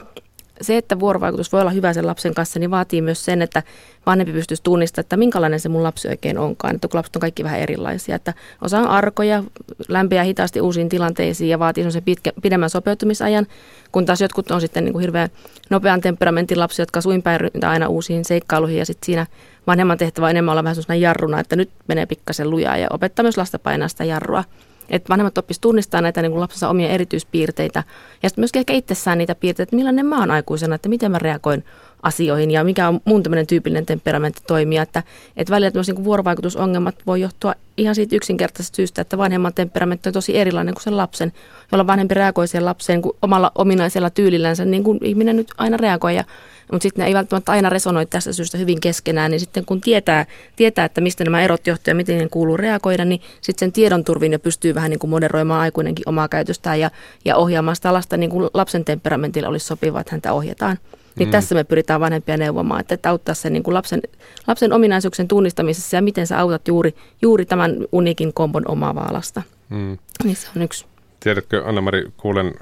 se, 0.61 0.77
että 0.77 1.01
vuorovaikutus 1.01 1.53
voi 1.53 1.61
olla 1.61 1.71
hyvä 1.71 1.93
sen 1.93 2.07
lapsen 2.07 2.35
kanssa, 2.35 2.59
niin 2.59 2.71
vaatii 2.71 3.03
myös 3.03 3.25
sen, 3.25 3.43
että 3.43 3.63
vanhempi 4.07 4.33
pystyisi 4.33 4.63
tunnistamaan, 4.63 5.05
että 5.05 5.17
minkälainen 5.17 5.61
se 5.61 5.69
mun 5.69 5.83
lapsi 5.83 6.09
oikein 6.09 6.39
onkaan. 6.39 6.75
Että 6.75 6.89
kun 6.89 6.99
lapset 6.99 7.17
on 7.17 7.21
kaikki 7.21 7.45
vähän 7.45 7.61
erilaisia, 7.61 8.17
että 8.17 8.35
osa 8.63 8.79
on 8.79 8.89
arkoja, 8.89 9.45
lämpiä 9.89 10.23
hitaasti 10.23 10.61
uusiin 10.61 10.89
tilanteisiin 10.89 11.51
ja 11.51 11.59
vaatii 11.59 11.91
sen 11.91 12.03
pitkä, 12.03 12.33
pidemmän 12.43 12.71
sopeutumisajan, 12.71 13.47
kun 13.93 14.07
taas 14.07 14.21
jotkut 14.21 14.51
on 14.51 14.61
sitten 14.61 14.85
niin 14.85 14.93
kuin 14.93 15.01
hirveän 15.01 15.29
nopean 15.71 16.01
temperamentin 16.01 16.61
lapsia, 16.61 16.83
jotka 16.83 17.01
suinpäin 17.01 17.41
aina 17.67 17.89
uusiin 17.89 18.25
seikkailuihin 18.25 18.79
ja 18.79 18.87
sitten 18.87 19.07
siinä 19.07 19.27
vanhemman 19.67 19.99
tehtävä 19.99 20.27
on 20.27 20.31
enemmän 20.31 20.53
olla 20.53 20.65
vähän 20.65 20.75
sellaisena 20.75 20.97
jarruna, 20.97 21.41
että 21.41 21.57
nyt 21.57 21.71
menee 21.89 22.07
pikkasen 22.07 22.51
lujaa 22.51 22.77
ja 22.77 22.87
opettaa 22.91 23.23
myös 23.23 23.37
lasta 23.37 23.59
painaa 23.59 23.89
sitä 23.89 24.05
jarrua. 24.05 24.45
Että 24.91 25.09
vanhemmat 25.09 25.39
oppisivat 25.39 25.63
tunnistaa 25.63 26.01
näitä 26.01 26.23
niin 26.23 26.33
kuin 26.33 26.41
lapsensa 26.41 26.69
omia 26.69 26.89
erityispiirteitä 26.89 27.85
ja 28.23 28.29
sitten 28.29 28.43
myöskin 28.43 28.61
ehkä 28.61 28.73
itsessään 28.73 29.19
niitä 29.19 29.35
piirteitä, 29.35 29.63
että 29.63 29.77
millainen 29.77 30.07
mä 30.07 30.19
oon 30.21 30.31
aikuisena, 30.31 30.75
että 30.75 30.89
miten 30.89 31.11
mä 31.11 31.19
reagoin 31.19 31.65
asioihin 32.03 32.51
ja 32.51 32.65
mikä 32.65 32.89
on 32.89 33.01
mun 33.05 33.23
tämmöinen 33.23 33.47
tyypillinen 33.47 33.87
temperamentti 33.87 34.43
toimia. 34.47 34.83
Että, 34.83 35.03
että 35.37 35.51
välillä 35.51 35.71
tämmöiset 35.71 35.97
niin 35.97 36.05
vuorovaikutusongelmat 36.05 36.95
voi 37.07 37.21
johtua 37.21 37.55
ihan 37.77 37.95
siitä 37.95 38.17
yksinkertaisesta 38.17 38.77
syystä, 38.77 39.03
että 39.03 39.19
vanhemman 39.19 39.55
temperamentti 39.55 40.09
on 40.09 40.13
tosi 40.13 40.37
erilainen 40.37 40.75
kuin 40.75 40.83
sen 40.83 40.97
lapsen, 40.97 41.33
jolla 41.73 41.87
vanhempi 41.87 42.15
reagoi 42.15 42.49
siihen 42.49 42.65
lapseen 42.65 43.03
kuin 43.03 43.17
omalla 43.23 43.53
ominaisella 43.55 44.11
tyylillänsä, 44.11 44.65
niin 44.65 44.85
kuin 44.85 44.99
ihminen 45.03 45.37
nyt 45.37 45.49
aina 45.59 45.77
reagoi. 45.77 46.17
Ja 46.17 46.25
mutta 46.73 46.83
sitten 46.83 47.03
ne 47.03 47.09
ei 47.09 47.15
välttämättä 47.15 47.53
aina 47.53 47.69
resonoi 47.69 48.07
tästä 48.07 48.33
syystä 48.33 48.59
hyvin 48.59 48.81
keskenään, 48.81 49.31
niin 49.31 49.41
sitten 49.41 49.65
kun 49.65 49.81
tietää, 49.81 50.27
tietää 50.57 50.85
että 50.85 51.01
mistä 51.01 51.25
nämä 51.25 51.43
erot 51.43 51.67
johtuu 51.67 51.91
ja 51.91 51.95
miten 51.95 52.19
ne 52.19 52.29
kuuluu 52.29 52.57
reagoida, 52.57 53.05
niin 53.05 53.21
sitten 53.41 53.67
sen 53.67 53.73
tiedon 53.73 54.05
turvin 54.05 54.33
jo 54.33 54.39
pystyy 54.39 54.75
vähän 54.75 54.91
niin 54.91 54.99
kuin 54.99 55.11
moderoimaan 55.11 55.61
aikuinenkin 55.61 56.09
omaa 56.09 56.29
käytöstään 56.29 56.81
ja, 56.81 56.91
ja 57.25 57.37
ohjaamaan 57.37 57.77
sitä 57.77 57.93
lasta 57.93 58.17
niin 58.17 58.31
kuin 58.31 58.51
lapsen 58.55 58.85
temperamentilla 58.85 59.49
olisi 59.49 59.67
sopivaa, 59.67 60.01
että 60.01 60.13
häntä 60.13 60.33
ohjataan. 60.33 60.79
Niin 61.19 61.29
mm. 61.29 61.31
tässä 61.31 61.55
me 61.55 61.65
pyritään 61.65 62.01
vanhempia 62.01 62.37
neuvomaan, 62.37 62.81
että, 62.81 62.95
että 62.95 63.11
auttaa 63.11 63.35
sen 63.35 63.53
niin 63.53 63.63
kuin 63.63 63.75
lapsen, 63.75 64.03
lapsen 64.47 64.73
ominaisuuksien 64.73 65.29
tunnistamisessa 65.29 65.97
ja 65.97 66.03
miten 66.03 66.27
sä 66.27 66.39
autat 66.39 66.69
juuri, 66.69 66.95
juuri 67.23 67.47
tämän 67.47 67.77
unikin 67.93 68.33
kombon 68.33 68.63
omaavaa 68.69 69.13
lasta. 69.13 69.43
Mm. 69.69 69.99
Niin 70.25 70.37
se 70.37 70.49
on 70.57 70.63
yksi. 70.63 70.87
Tiedätkö, 71.21 71.63
Anna-Mari, 71.67 72.07
kuulen 72.17 72.55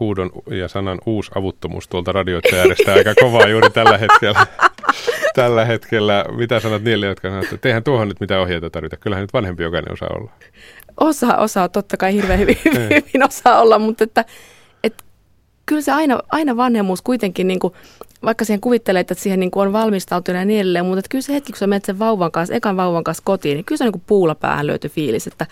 huudon 0.00 0.30
ja 0.50 0.68
sanan 0.68 0.98
uusi 1.06 1.30
avuttomuus 1.34 1.88
tuolta 1.88 2.12
radioittajärjestä 2.12 2.92
aika 2.92 3.14
kovaa 3.20 3.48
juuri 3.48 3.70
tällä 3.70 3.98
hetkellä. 3.98 4.46
tällä 5.34 5.64
hetkellä. 5.64 6.24
Mitä 6.36 6.60
sanot 6.60 6.82
niille, 6.82 7.06
jotka 7.06 7.28
sanovat, 7.28 7.52
että 7.52 7.68
eihän 7.68 7.84
tuohon 7.84 8.08
nyt 8.08 8.20
mitään 8.20 8.40
ohjeita 8.40 8.70
tarvita. 8.70 8.96
Kyllähän 8.96 9.22
nyt 9.22 9.32
vanhempi 9.32 9.62
jokainen 9.62 9.92
osaa 9.92 10.08
olla. 10.18 10.30
Osaa, 11.00 11.36
osaa. 11.36 11.68
Totta 11.68 11.96
kai 11.96 12.14
hirveän 12.14 12.38
hyvin, 12.38 12.58
hyvin, 12.64 12.88
hyvin 13.08 13.28
osaa 13.28 13.60
olla, 13.60 13.78
mutta 13.78 14.04
että, 14.04 14.24
että 14.84 15.04
kyllä 15.66 15.82
se 15.82 15.92
aina, 15.92 16.20
aina 16.28 16.56
vanhemmuus 16.56 17.02
kuitenkin, 17.02 17.48
niin 17.48 17.60
kuin, 17.60 17.74
vaikka 18.24 18.44
siihen 18.44 18.60
kuvittelee, 18.60 19.00
että 19.00 19.14
siihen 19.14 19.40
niin 19.40 19.50
kuin 19.50 19.66
on 19.66 19.72
valmistautunut 19.72 20.38
ja 20.38 20.44
niin 20.44 20.60
edelleen, 20.60 20.84
mutta 20.84 20.98
että 20.98 21.08
kyllä 21.08 21.22
se 21.22 21.32
hetki, 21.32 21.52
kun 21.52 21.58
sä 21.58 21.66
menet 21.66 21.84
sen 21.84 21.98
vauvan 21.98 22.32
kanssa, 22.32 22.54
ekan 22.54 22.76
vauvan 22.76 23.04
kanssa 23.04 23.22
kotiin, 23.26 23.56
niin 23.56 23.64
kyllä 23.64 23.78
se 23.78 23.84
on 23.84 23.86
niin 23.86 23.92
kuin 23.92 24.04
puulla 24.06 24.34
päähän 24.34 24.66
fiilis, 24.88 25.26
että 25.26 25.46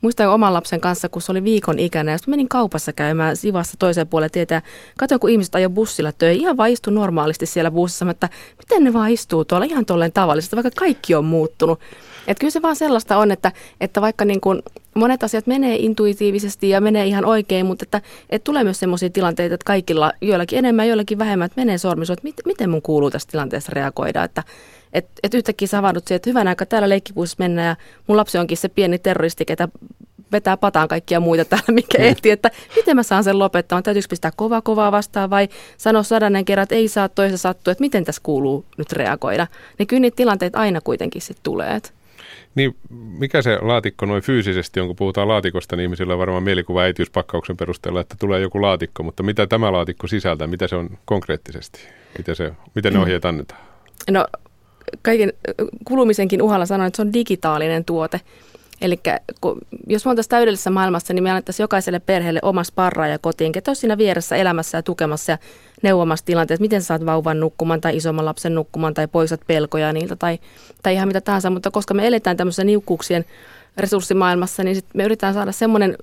Muistan 0.00 0.28
oman 0.28 0.54
lapsen 0.54 0.80
kanssa, 0.80 1.08
kun 1.08 1.22
se 1.22 1.32
oli 1.32 1.44
viikon 1.44 1.78
ikäinen, 1.78 2.12
ja 2.12 2.18
menin 2.26 2.48
kaupassa 2.48 2.92
käymään 2.92 3.36
Sivassa 3.36 3.76
toiseen 3.78 4.08
puolelle 4.08 4.28
tietää. 4.28 4.62
Katsoin, 4.98 5.20
kun 5.20 5.30
ihmiset 5.30 5.54
ajoi 5.54 5.70
bussilla 5.70 6.12
töihin, 6.12 6.40
ihan 6.40 6.56
vaan 6.56 6.70
istui 6.70 6.92
normaalisti 6.92 7.46
siellä 7.46 7.70
bussissa, 7.70 8.10
että 8.10 8.28
miten 8.58 8.84
ne 8.84 8.92
vaan 8.92 9.10
istuu 9.10 9.44
tuolla 9.44 9.66
ihan 9.66 9.86
tolleen 9.86 10.12
tavallisesti, 10.12 10.56
vaikka 10.56 10.70
kaikki 10.76 11.14
on 11.14 11.24
muuttunut. 11.24 11.80
Että 12.26 12.40
kyllä 12.40 12.50
se 12.50 12.62
vaan 12.62 12.76
sellaista 12.76 13.16
on, 13.16 13.30
että, 13.30 13.52
että 13.80 14.00
vaikka 14.00 14.24
niin 14.24 14.40
kuin 14.40 14.62
monet 14.94 15.22
asiat 15.22 15.46
menee 15.46 15.76
intuitiivisesti 15.76 16.68
ja 16.68 16.80
menee 16.80 17.06
ihan 17.06 17.24
oikein, 17.24 17.66
mutta 17.66 17.82
että, 17.82 18.00
että 18.30 18.44
tulee 18.44 18.64
myös 18.64 18.80
sellaisia 18.80 19.10
tilanteita, 19.10 19.54
että 19.54 19.64
kaikilla, 19.64 20.12
joillakin 20.20 20.58
enemmän, 20.58 20.88
joillakin 20.88 21.18
vähemmän, 21.18 21.46
että 21.46 21.60
menee 21.60 21.78
sormiso, 21.78 22.12
että 22.12 22.24
mit, 22.24 22.36
miten 22.44 22.70
mun 22.70 22.82
kuuluu 22.82 23.10
tässä 23.10 23.28
tilanteessa 23.30 23.72
reagoida, 23.74 24.24
että 24.24 24.42
että 24.92 25.10
et 25.22 25.34
yhtäkkiä 25.34 25.68
sä 25.68 25.82
siihen, 25.82 26.16
että 26.16 26.30
hyvän 26.30 26.48
aika 26.48 26.66
täällä 26.66 26.88
leikkipuissa 26.88 27.36
mennä 27.38 27.64
ja 27.64 27.76
mun 28.06 28.16
lapsi 28.16 28.38
onkin 28.38 28.56
se 28.56 28.68
pieni 28.68 28.98
terroristi, 28.98 29.44
ketä 29.44 29.68
vetää 30.32 30.56
pataan 30.56 30.88
kaikkia 30.88 31.20
muita 31.20 31.44
täällä, 31.44 31.72
mikä 31.72 31.98
mm. 31.98 32.04
ehtii, 32.04 32.32
että 32.32 32.50
miten 32.76 32.96
mä 32.96 33.02
saan 33.02 33.24
sen 33.24 33.38
lopettaa, 33.38 33.82
täytyykö 33.82 34.08
pistää 34.10 34.32
kova 34.36 34.62
kovaa 34.62 34.92
vastaan 34.92 35.30
vai 35.30 35.48
sanoa 35.76 36.02
sadannen 36.02 36.44
kerran, 36.44 36.62
että 36.62 36.74
ei 36.74 36.88
saa 36.88 37.08
toisa 37.08 37.36
sattua, 37.36 37.72
että 37.72 37.82
miten 37.82 38.04
tässä 38.04 38.20
kuuluu 38.24 38.64
nyt 38.76 38.92
reagoida. 38.92 39.46
Niin 39.78 39.86
kyllä 39.86 40.00
niitä 40.00 40.16
tilanteita 40.16 40.58
aina 40.58 40.80
kuitenkin 40.80 41.22
sitten 41.22 41.42
tulee. 41.42 41.80
Niin, 42.54 42.76
mikä 43.18 43.42
se 43.42 43.58
laatikko 43.60 44.06
noin 44.06 44.22
fyysisesti 44.22 44.80
on, 44.80 44.86
kun 44.86 44.96
puhutaan 44.96 45.28
laatikosta, 45.28 45.76
niin 45.76 45.82
ihmisillä 45.82 46.12
on 46.12 46.18
varmaan 46.18 46.42
mielikuva 46.42 46.82
äitiyspakkauksen 46.82 47.56
perusteella, 47.56 48.00
että 48.00 48.14
tulee 48.18 48.40
joku 48.40 48.62
laatikko, 48.62 49.02
mutta 49.02 49.22
mitä 49.22 49.46
tämä 49.46 49.72
laatikko 49.72 50.06
sisältää, 50.06 50.46
mitä 50.46 50.68
se 50.68 50.76
on 50.76 50.98
konkreettisesti, 51.04 51.80
miten, 52.18 52.36
se, 52.36 52.52
miten 52.74 52.92
ne 52.92 52.98
ohjeet 52.98 53.24
annetaan? 53.24 53.60
No 54.10 54.26
kaiken 55.02 55.32
kulumisenkin 55.84 56.42
uhalla 56.42 56.66
sanon, 56.66 56.86
että 56.86 56.96
se 56.96 57.02
on 57.02 57.12
digitaalinen 57.12 57.84
tuote. 57.84 58.20
Eli 58.80 59.00
jos 59.86 60.04
me 60.04 60.10
oltaisiin 60.10 60.30
täydellisessä 60.30 60.70
maailmassa, 60.70 61.14
niin 61.14 61.22
me 61.22 61.30
annettaisiin 61.30 61.64
jokaiselle 61.64 61.98
perheelle 61.98 62.40
oma 62.42 62.64
sparraaja 62.64 63.18
kotiin, 63.18 63.52
ketä 63.52 63.70
olisi 63.70 63.80
siinä 63.80 63.98
vieressä 63.98 64.36
elämässä 64.36 64.78
ja 64.78 64.82
tukemassa 64.82 65.32
ja 65.32 65.38
neuvomassa 65.82 66.24
tilanteessa, 66.24 66.62
miten 66.62 66.82
saat 66.82 67.06
vauvan 67.06 67.40
nukkumaan 67.40 67.80
tai 67.80 67.96
isomman 67.96 68.24
lapsen 68.24 68.54
nukkumaan 68.54 68.94
tai 68.94 69.08
poistat 69.08 69.40
pelkoja 69.46 69.92
niiltä 69.92 70.16
tai, 70.16 70.38
tai 70.82 70.94
ihan 70.94 71.08
mitä 71.08 71.20
tahansa. 71.20 71.50
Mutta 71.50 71.70
koska 71.70 71.94
me 71.94 72.06
eletään 72.06 72.36
tämmöisessä 72.36 72.64
niukkuuksien 72.64 73.24
resurssimaailmassa, 73.76 74.62
niin 74.62 74.76
sit 74.76 74.86
me 74.94 75.04
yritetään 75.04 75.34
saada 75.34 75.52
semmoinen 75.52 75.96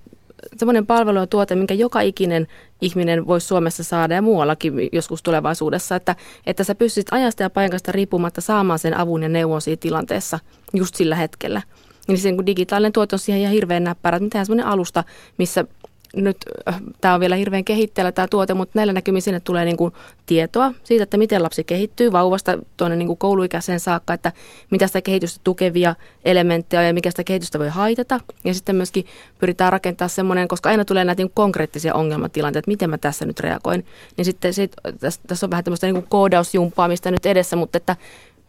semmoinen 0.58 0.86
palvelu 0.86 1.20
ja 1.20 1.28
tuote, 1.28 1.56
minkä 1.56 1.74
joka 1.74 2.02
ikinen 2.02 2.48
ihminen 2.82 3.28
voisi 3.28 3.48
Suomessa 3.48 3.84
saada 3.84 4.14
ja 4.14 4.22
muuallakin 4.22 4.74
joskus 4.92 5.24
tulevaisuudessa, 5.24 5.96
että, 5.96 6.16
että 6.46 6.64
sä 6.64 6.76
pystyisit 6.76 7.14
ajasta 7.14 7.44
ja 7.44 7.50
paikasta 7.50 7.92
riippumatta 7.92 8.42
saamaan 8.42 8.80
sen 8.80 8.98
avun 8.98 9.24
ja 9.24 9.30
neuvon 9.30 9.62
siinä 9.62 9.78
tilanteessa 9.80 10.40
just 10.74 10.96
sillä 10.96 11.16
hetkellä. 11.16 11.62
Niin 12.08 12.18
se 12.18 12.32
niin 12.32 12.46
digitaalinen 12.46 12.94
tuote 12.94 13.16
on 13.16 13.20
siihen 13.20 13.42
ihan 13.42 13.54
hirveän 13.54 13.84
näppärä, 13.84 14.16
että 14.16 14.24
mitään 14.24 14.46
semmoinen 14.46 14.66
alusta, 14.66 15.04
missä 15.38 15.66
nyt 16.16 16.38
äh, 16.68 16.82
tämä 17.02 17.14
on 17.14 17.20
vielä 17.20 17.36
hirveän 17.36 17.64
kehitteellä 17.66 18.12
tämä 18.12 18.28
tuote, 18.28 18.54
mutta 18.54 18.72
näillä 18.80 18.94
näkymin 18.94 19.22
sinne 19.22 19.40
tulee 19.40 19.66
niin 19.66 19.78
kuin 19.78 19.94
tietoa 20.26 20.74
siitä, 20.84 21.04
että 21.04 21.18
miten 21.18 21.44
lapsi 21.44 21.64
kehittyy 21.64 22.12
vauvasta 22.12 22.58
tuonne 22.78 22.98
niin 22.98 23.08
kuin 23.08 23.18
kouluikäiseen 23.18 23.80
saakka, 23.80 24.14
että 24.14 24.32
mitä 24.72 24.88
sitä 24.88 25.02
kehitystä 25.02 25.42
tukevia 25.44 25.96
elementtejä 26.26 26.84
ja 26.84 26.94
mikä 26.94 27.10
sitä 27.10 27.24
kehitystä 27.24 27.60
voi 27.60 27.70
haitata. 27.70 28.20
Ja 28.44 28.54
sitten 28.54 28.76
myöskin 28.76 29.06
pyritään 29.40 29.72
rakentamaan 29.72 30.10
semmoinen, 30.10 30.48
koska 30.48 30.70
aina 30.70 30.86
tulee 30.86 31.06
näitä 31.06 31.24
niin 31.24 31.32
konkreettisia 31.34 31.94
ongelmatilanteita, 31.94 32.60
että 32.60 32.72
miten 32.72 32.90
mä 32.90 32.98
tässä 32.98 33.26
nyt 33.26 33.40
reagoin. 33.40 33.86
Niin 34.18 34.26
sitten 34.26 34.54
sit, 34.54 34.72
tässä, 35.00 35.22
tässä 35.28 35.46
on 35.46 35.50
vähän 35.52 35.64
tämmöistä 35.64 35.88
niin 35.88 35.96
kuin 35.96 36.06
koodausjumpaamista 36.10 37.12
nyt 37.12 37.26
edessä, 37.26 37.56
mutta 37.56 37.78
että 37.78 37.96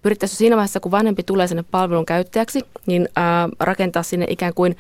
pyrittäisiin 0.03 0.39
siinä 0.39 0.57
vaiheessa, 0.57 0.81
kun 0.81 0.93
vanhempi 0.93 1.23
tulee 1.23 1.47
sinne 1.47 1.65
palvelun 1.71 2.07
käyttäjäksi, 2.07 2.61
niin 2.87 3.09
ää, 3.17 3.49
rakentaa 3.61 4.03
sinne 4.03 4.27
ikään 4.29 4.55
kuin 4.55 4.77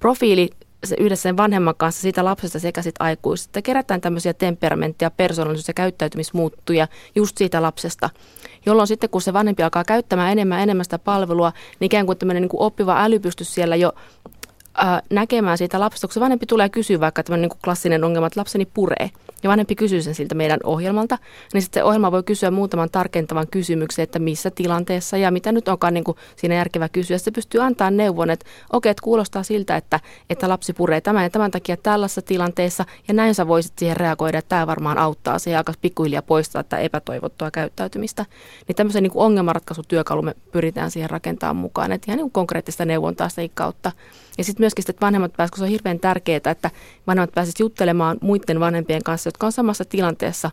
profiili 0.00 0.50
se 0.84 0.96
yhdessä 0.98 1.22
sen 1.22 1.36
vanhemman 1.36 1.74
kanssa 1.76 2.02
siitä 2.02 2.24
lapsesta 2.24 2.58
sekä 2.58 2.82
sit 2.82 2.94
aikuisesta. 2.98 3.62
Kerätään 3.62 4.00
tämmöisiä 4.00 4.34
temperamenttia, 4.34 5.10
persoonallisuus- 5.10 5.68
ja 5.68 5.74
käyttäytymismuuttuja 5.74 6.88
just 7.14 7.38
siitä 7.38 7.62
lapsesta, 7.62 8.10
jolloin 8.66 8.88
sitten 8.88 9.10
kun 9.10 9.22
se 9.22 9.32
vanhempi 9.32 9.62
alkaa 9.62 9.84
käyttämään 9.84 10.32
enemmän 10.32 10.60
enemmän 10.60 10.84
sitä 10.84 10.98
palvelua, 10.98 11.52
niin 11.80 11.86
ikään 11.86 12.06
kuin 12.06 12.18
tämmöinen 12.18 12.42
niin 12.42 12.48
kuin 12.48 12.62
oppiva 12.62 13.04
äly 13.04 13.18
pystyisi 13.18 13.52
siellä 13.52 13.76
jo 13.76 13.92
ää, 14.74 15.02
näkemään 15.10 15.58
siitä 15.58 15.80
lapsesta, 15.80 16.06
kun 16.06 16.14
se 16.14 16.20
vanhempi 16.20 16.46
tulee 16.46 16.68
kysyä 16.68 17.00
vaikka 17.00 17.22
tämmöinen 17.22 17.48
niin 17.48 17.60
klassinen 17.64 18.04
ongelma, 18.04 18.26
että 18.26 18.40
lapseni 18.40 18.66
puree 18.74 19.10
ja 19.42 19.50
vanhempi 19.50 19.74
kysyy 19.74 20.02
sen 20.02 20.14
siltä 20.14 20.34
meidän 20.34 20.60
ohjelmalta, 20.64 21.18
niin 21.54 21.62
sitten 21.62 21.80
se 21.80 21.84
ohjelma 21.84 22.12
voi 22.12 22.22
kysyä 22.22 22.50
muutaman 22.50 22.90
tarkentavan 22.90 23.46
kysymyksen, 23.50 24.02
että 24.02 24.18
missä 24.18 24.50
tilanteessa 24.50 25.16
ja 25.16 25.30
mitä 25.30 25.52
nyt 25.52 25.68
onkaan 25.68 25.94
niin 25.94 26.04
kuin 26.04 26.16
siinä 26.36 26.54
järkevä 26.54 26.88
kysyä. 26.88 27.18
Se 27.18 27.30
pystyy 27.30 27.62
antaa 27.62 27.90
neuvon, 27.90 28.30
että 28.30 28.46
okei, 28.72 28.90
että 28.90 29.02
kuulostaa 29.02 29.42
siltä, 29.42 29.76
että, 29.76 30.00
että 30.30 30.48
lapsi 30.48 30.72
puree 30.72 31.00
tämän 31.00 31.22
ja 31.22 31.30
tämän 31.30 31.50
takia 31.50 31.76
tällaisessa 31.76 32.22
tilanteessa 32.22 32.84
ja 33.08 33.14
näin 33.14 33.34
sä 33.34 33.48
voisit 33.48 33.72
siihen 33.78 33.96
reagoida, 33.96 34.38
että 34.38 34.48
tämä 34.48 34.66
varmaan 34.66 34.98
auttaa 34.98 35.38
se 35.38 35.50
ja 35.50 35.58
alkaa 35.58 35.74
pikkuhiljaa 35.80 36.22
poistaa 36.22 36.62
tätä 36.62 36.78
epätoivottua 36.78 37.50
käyttäytymistä. 37.50 38.26
Niin 38.68 38.76
tämmöisen 38.76 39.02
niin 39.02 39.12
ongelmanratkaisutyökalu 39.14 40.22
me 40.22 40.34
pyritään 40.52 40.90
siihen 40.90 41.10
rakentamaan 41.10 41.56
mukaan, 41.56 41.92
että 41.92 42.04
ihan 42.10 42.18
niin 42.18 42.30
konkreettista 42.30 42.84
neuvontaa 42.84 43.28
sitä 43.28 43.42
kautta. 43.54 43.92
Ja 44.38 44.44
sitten 44.44 44.62
myöskin, 44.62 44.84
että 44.88 45.06
vanhemmat 45.06 45.32
pääsevät, 45.36 45.50
koska 45.50 45.60
se 45.60 45.64
on 45.64 45.70
hirveän 45.70 46.00
tärkeää, 46.00 46.40
että 46.50 46.70
vanhemmat 47.06 47.34
pääsevät 47.34 47.60
juttelemaan 47.60 48.18
muiden 48.20 48.60
vanhempien 48.60 49.02
kanssa, 49.02 49.28
jotka 49.28 49.46
on 49.46 49.52
samassa 49.52 49.84
tilanteessa, 49.84 50.50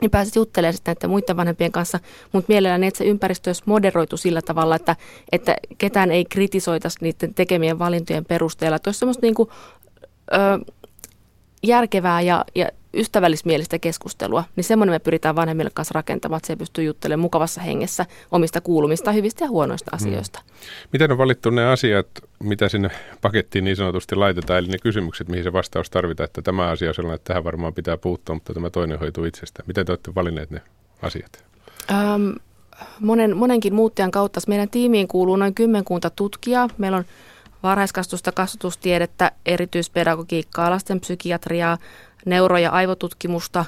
niin 0.00 0.10
pääset 0.10 0.36
juttelemaan 0.36 0.74
sitten 0.74 0.94
näiden 0.94 1.10
muiden 1.10 1.36
vanhempien 1.36 1.72
kanssa, 1.72 2.00
mutta 2.32 2.52
mielellään 2.52 2.84
että 2.84 2.98
se 2.98 3.04
ympäristö 3.04 3.48
olisi 3.50 3.62
moderoitu 3.66 4.16
sillä 4.16 4.42
tavalla, 4.42 4.76
että, 4.76 4.96
että 5.32 5.56
ketään 5.78 6.10
ei 6.10 6.24
kritisoitaisi 6.24 6.98
niiden 7.00 7.34
tekemien 7.34 7.78
valintojen 7.78 8.24
perusteella. 8.24 8.76
Että 8.76 8.88
olisi 8.88 8.98
semmoista 8.98 9.26
niin 9.26 9.34
kuin, 9.34 9.48
ö, 10.32 10.72
järkevää 11.62 12.20
ja, 12.20 12.44
ja 12.54 12.68
ystävällismielistä 12.94 13.78
keskustelua, 13.78 14.44
niin 14.56 14.64
semmoinen 14.64 14.94
me 14.94 14.98
pyritään 14.98 15.36
vanhemmille 15.36 15.70
kanssa 15.74 15.92
rakentamaan, 15.92 16.36
että 16.38 16.46
se 16.46 16.56
pystyy 16.56 16.84
juttelemaan 16.84 17.22
mukavassa 17.22 17.60
hengessä 17.60 18.06
omista 18.30 18.60
kuulumista, 18.60 19.12
hyvistä 19.12 19.44
ja 19.44 19.48
huonoista 19.48 19.90
hmm. 19.96 19.96
asioista. 19.96 20.40
Hmm. 20.44 20.88
Miten 20.92 21.12
on 21.12 21.18
valittu 21.18 21.50
ne 21.50 21.66
asiat, 21.66 22.06
mitä 22.38 22.68
sinne 22.68 22.90
pakettiin 23.22 23.64
niin 23.64 23.76
sanotusti 23.76 24.14
laitetaan, 24.14 24.58
eli 24.58 24.68
ne 24.68 24.78
kysymykset, 24.78 25.28
mihin 25.28 25.44
se 25.44 25.52
vastaus 25.52 25.90
tarvitaan, 25.90 26.24
että 26.24 26.42
tämä 26.42 26.68
asia 26.68 26.88
on 26.88 26.94
sellainen, 26.94 27.16
että 27.16 27.28
tähän 27.28 27.44
varmaan 27.44 27.74
pitää 27.74 27.96
puuttua, 27.96 28.34
mutta 28.34 28.54
tämä 28.54 28.70
toinen 28.70 28.98
hoituu 28.98 29.24
itsestä. 29.24 29.62
Miten 29.66 29.86
te 29.86 29.92
olette 29.92 30.14
valinneet 30.14 30.50
ne 30.50 30.60
asiat? 31.02 31.44
Um, 31.90 32.34
monen, 33.00 33.36
monenkin 33.36 33.74
muuttajan 33.74 34.10
kautta. 34.10 34.40
Meidän 34.46 34.68
tiimiin 34.68 35.08
kuuluu 35.08 35.36
noin 35.36 35.54
kymmenkunta 35.54 36.10
tutkijaa. 36.10 36.68
Meillä 36.78 36.96
on 36.96 37.04
varhaiskasvatusta, 37.62 38.32
kasvatustiedettä, 38.32 39.32
erityispedagogiikkaa, 39.46 40.70
lastenpsykiatriaa, 40.70 41.78
neuro- 42.26 42.58
ja 42.58 42.70
aivotutkimusta, 42.70 43.64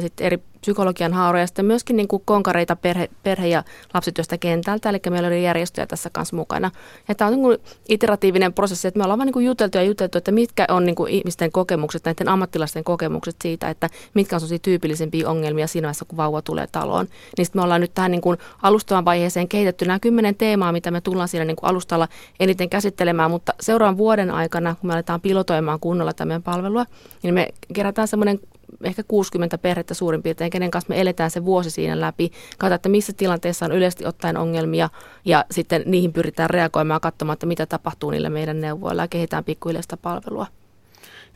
sitten 0.00 0.26
eri 0.26 0.42
psykologian 0.62 1.12
haaroja 1.12 1.42
ja 1.42 1.46
sitten 1.46 1.64
myöskin 1.64 1.96
niin 1.96 2.08
kuin 2.08 2.22
konkareita 2.24 2.76
perhe, 2.76 3.10
perhe- 3.22 3.48
ja 3.48 3.64
lapsityöstä 3.94 4.38
kentältä, 4.38 4.90
eli 4.90 5.00
meillä 5.10 5.28
oli 5.28 5.44
järjestöjä 5.44 5.86
tässä 5.86 6.10
kanssa 6.12 6.36
mukana. 6.36 6.70
Ja 7.08 7.14
tämä 7.14 7.28
on 7.28 7.32
niin 7.34 7.42
kuin 7.42 7.58
iteratiivinen 7.88 8.52
prosessi, 8.52 8.88
että 8.88 8.98
me 8.98 9.04
ollaan 9.04 9.18
vaan 9.18 9.26
niin 9.26 9.32
kuin 9.32 9.46
juteltu 9.46 9.78
ja 9.78 9.84
juteltu, 9.84 10.18
että 10.18 10.32
mitkä 10.32 10.66
on 10.68 10.84
niin 10.84 10.94
kuin 10.94 11.12
ihmisten 11.12 11.52
kokemukset, 11.52 12.04
näiden 12.04 12.28
ammattilaisten 12.28 12.84
kokemukset 12.84 13.36
siitä, 13.42 13.70
että 13.70 13.88
mitkä 14.14 14.36
on 14.36 14.40
sellaisia 14.40 14.58
tyypillisempiä 14.58 15.28
ongelmia 15.28 15.66
siinä 15.66 15.86
vaiheessa, 15.86 16.04
kun 16.04 16.16
vauva 16.16 16.42
tulee 16.42 16.66
taloon. 16.72 17.06
Niin 17.38 17.46
sitten 17.46 17.60
me 17.60 17.64
ollaan 17.64 17.80
nyt 17.80 17.94
tähän 17.94 18.10
niin 18.10 18.20
kuin 18.20 18.38
alustavan 18.62 19.04
vaiheeseen 19.04 19.48
kehitetty 19.48 19.84
nämä 19.84 19.98
kymmenen 19.98 20.34
teemaa, 20.34 20.72
mitä 20.72 20.90
me 20.90 21.00
tullaan 21.00 21.28
siinä 21.28 21.44
niin 21.44 21.56
kuin 21.56 21.70
alustalla 21.70 22.08
eniten 22.40 22.70
käsittelemään, 22.70 23.30
mutta 23.30 23.54
seuraavan 23.60 23.96
vuoden 23.96 24.30
aikana, 24.30 24.74
kun 24.80 24.88
me 24.88 24.94
aletaan 24.94 25.20
pilotoimaan 25.20 25.80
kunnolla 25.80 26.12
tämän 26.12 26.42
palvelua, 26.42 26.86
niin 27.22 27.34
me 27.34 27.48
kerätään 27.74 28.08
semmoinen 28.08 28.40
ehkä 28.84 29.02
60 29.02 29.58
perhettä 29.58 29.94
suurin 29.94 30.22
piirtein, 30.22 30.50
kenen 30.50 30.70
kanssa 30.70 30.88
me 30.88 31.00
eletään 31.00 31.30
se 31.30 31.44
vuosi 31.44 31.70
siinä 31.70 32.00
läpi. 32.00 32.28
Katsotaan, 32.28 32.72
että 32.72 32.88
missä 32.88 33.12
tilanteessa 33.12 33.66
on 33.66 33.72
yleisesti 33.72 34.06
ottaen 34.06 34.36
ongelmia 34.36 34.88
ja 35.24 35.44
sitten 35.50 35.82
niihin 35.86 36.12
pyritään 36.12 36.50
reagoimaan 36.50 37.00
katsomaan, 37.00 37.34
että 37.34 37.46
mitä 37.46 37.66
tapahtuu 37.66 38.10
niillä 38.10 38.30
meidän 38.30 38.60
neuvoilla 38.60 39.02
ja 39.02 39.08
kehitään 39.08 39.44
pikkuhiljaa 39.44 39.82
palvelua. 40.02 40.46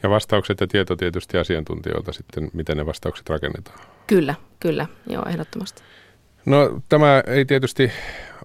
Ja 0.03 0.11
vastaukset 0.11 0.61
ja 0.61 0.67
tieto 0.67 0.97
tietysti 0.97 1.39
asiantuntijoilta 1.39 2.13
sitten, 2.13 2.51
miten 2.53 2.77
ne 2.77 2.87
vastaukset 2.87 3.29
rakennetaan. 3.29 3.79
Kyllä, 4.07 4.35
kyllä, 4.61 4.87
joo, 5.07 5.25
ehdottomasti. 5.29 5.83
No 6.47 6.81
tämä 6.89 7.23
ei 7.27 7.45
tietysti 7.45 7.93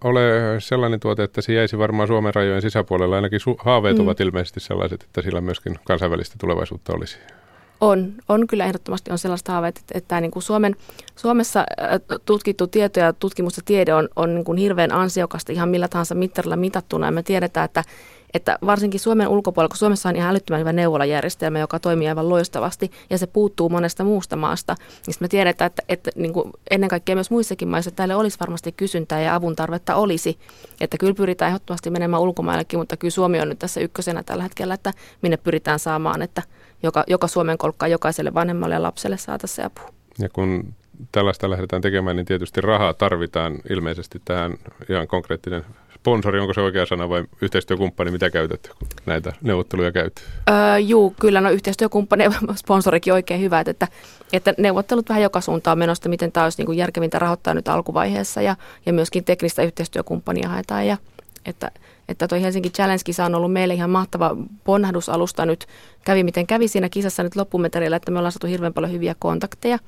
ole 0.03 0.21
sellainen 0.59 0.99
tuote, 0.99 1.23
että 1.23 1.41
se 1.41 1.53
jäisi 1.53 1.77
varmaan 1.77 2.07
Suomen 2.07 2.35
rajojen 2.35 2.61
sisäpuolella. 2.61 3.15
Ainakin 3.15 3.39
su- 3.41 3.63
haaveet 3.63 3.97
mm. 3.97 4.03
ovat 4.03 4.19
ilmeisesti 4.19 4.59
sellaiset, 4.59 5.03
että 5.03 5.21
sillä 5.21 5.41
myöskin 5.41 5.79
kansainvälistä 5.83 6.35
tulevaisuutta 6.39 6.93
olisi. 6.93 7.17
On, 7.81 8.13
on 8.29 8.47
kyllä 8.47 8.65
ehdottomasti 8.65 9.11
on 9.11 9.17
sellaista 9.17 9.51
haaveita, 9.51 9.79
että, 9.79 9.97
että 9.97 10.21
niin 10.21 10.31
kuin 10.31 10.43
Suomen, 10.43 10.75
Suomessa 11.15 11.65
tutkittu 12.25 12.67
tieto 12.67 12.99
ja 12.99 13.13
tutkimus 13.13 13.57
ja 13.57 13.63
tiede 13.65 13.93
on, 13.93 14.09
on 14.15 14.35
niin 14.35 14.45
kuin 14.45 14.57
hirveän 14.57 14.91
ansiokasta 14.91 15.51
ihan 15.51 15.69
millä 15.69 15.87
tahansa 15.87 16.15
mittarilla 16.15 16.55
mitattuna. 16.55 17.05
Ja 17.05 17.11
me 17.11 17.23
tiedetään, 17.23 17.65
että, 17.65 17.83
että 18.33 18.57
varsinkin 18.65 18.99
Suomen 18.99 19.27
ulkopuolella, 19.27 19.69
kun 19.69 19.77
Suomessa 19.77 20.09
on 20.09 20.15
ihan 20.15 20.29
älyttömän 20.29 20.59
hyvä 20.59 20.73
neuvolajärjestelmä, 20.73 21.59
joka 21.59 21.79
toimii 21.79 22.07
aivan 22.07 22.29
loistavasti 22.29 22.91
ja 23.09 23.17
se 23.17 23.27
puuttuu 23.27 23.69
monesta 23.69 24.03
muusta 24.03 24.35
maasta, 24.35 24.75
niin 25.07 25.15
me 25.19 25.27
tiedetään, 25.27 25.67
että, 25.67 25.83
että 25.89 26.11
niin 26.15 26.33
kuin 26.33 26.51
ennen 26.71 26.89
kaikkea 26.89 27.15
myös 27.15 27.31
muissakin 27.31 27.67
maissa 27.67 27.91
täällä 27.91 28.17
olisi 28.17 28.39
varmasti 28.39 28.71
kysyntää 28.71 29.21
ja 29.21 29.35
avun 29.35 29.55
tarvetta 29.55 29.95
olisi. 29.95 30.39
Että 30.81 30.97
kyllä 30.97 31.13
pyritään 31.13 31.49
ehdottomasti 31.49 31.89
menemään 31.89 32.21
ulkomaillekin, 32.21 32.79
mutta 32.79 32.97
kyllä 32.97 33.11
Suomi 33.11 33.41
on 33.41 33.49
nyt 33.49 33.59
tässä 33.59 33.79
ykkösenä 33.79 34.23
tällä 34.23 34.43
hetkellä, 34.43 34.73
että 34.73 34.93
minne 35.21 35.37
pyritään 35.37 35.79
saamaan, 35.79 36.21
että– 36.21 36.43
joka, 36.83 37.03
joka 37.07 37.27
Suomen 37.27 37.57
kolkkaa 37.57 37.87
jokaiselle 37.87 38.33
vanhemmalle 38.33 38.75
ja 38.75 38.81
lapselle 38.81 39.17
saataisiin 39.17 39.65
apua. 39.65 39.93
Ja 40.19 40.29
kun 40.29 40.73
tällaista 41.11 41.49
lähdetään 41.49 41.81
tekemään, 41.81 42.15
niin 42.15 42.25
tietysti 42.25 42.61
rahaa 42.61 42.93
tarvitaan 42.93 43.57
ilmeisesti 43.69 44.21
tähän 44.25 44.53
ihan 44.89 45.07
konkreettinen 45.07 45.65
sponsori, 46.01 46.39
onko 46.39 46.53
se 46.53 46.61
oikea 46.61 46.85
sana 46.85 47.09
vai 47.09 47.23
yhteistyökumppani, 47.41 48.11
mitä 48.11 48.29
käytät, 48.29 48.71
kun 48.79 48.87
näitä 49.05 49.33
neuvotteluja 49.41 49.91
käyt? 49.91 50.13
Öö, 50.49 50.77
juu, 50.77 51.15
kyllä, 51.19 51.41
no 51.41 51.49
yhteistyökumppani 51.49 52.23
sponsorikin 52.55 53.13
oikein 53.13 53.41
hyvä, 53.41 53.63
että, 53.67 53.87
että 54.33 54.53
neuvottelut 54.57 55.09
vähän 55.09 55.23
joka 55.23 55.41
suuntaan 55.41 55.77
menosta, 55.77 56.09
miten 56.09 56.31
tämä 56.31 56.43
olisi 56.43 56.57
niin 56.57 56.65
kuin 56.65 56.77
järkevintä 56.77 57.19
rahoittaa 57.19 57.53
nyt 57.53 57.67
alkuvaiheessa 57.67 58.41
ja, 58.41 58.55
ja 58.85 58.93
myöskin 58.93 59.23
teknistä 59.23 59.63
yhteistyökumppania 59.63 60.49
haetaan 60.49 60.87
ja 60.87 60.97
että 61.45 61.71
että 62.11 62.27
toi 62.27 62.41
Helsinki 62.41 62.69
Challenge-kisa 62.69 63.25
on 63.25 63.35
ollut 63.35 63.53
meille 63.53 63.73
ihan 63.73 63.89
mahtava 63.89 64.37
ponnahdusalusta 64.63 65.45
nyt. 65.45 65.67
Kävi 66.05 66.23
miten 66.23 66.47
kävi 66.47 66.67
siinä 66.67 66.89
kisassa 66.89 67.23
nyt 67.23 67.35
loppumetrillä, 67.35 67.95
että 67.95 68.11
me 68.11 68.19
ollaan 68.19 68.31
saatu 68.31 68.47
hirveän 68.47 68.73
paljon 68.73 68.91
hyviä 68.91 69.15
kontakteja. 69.19 69.79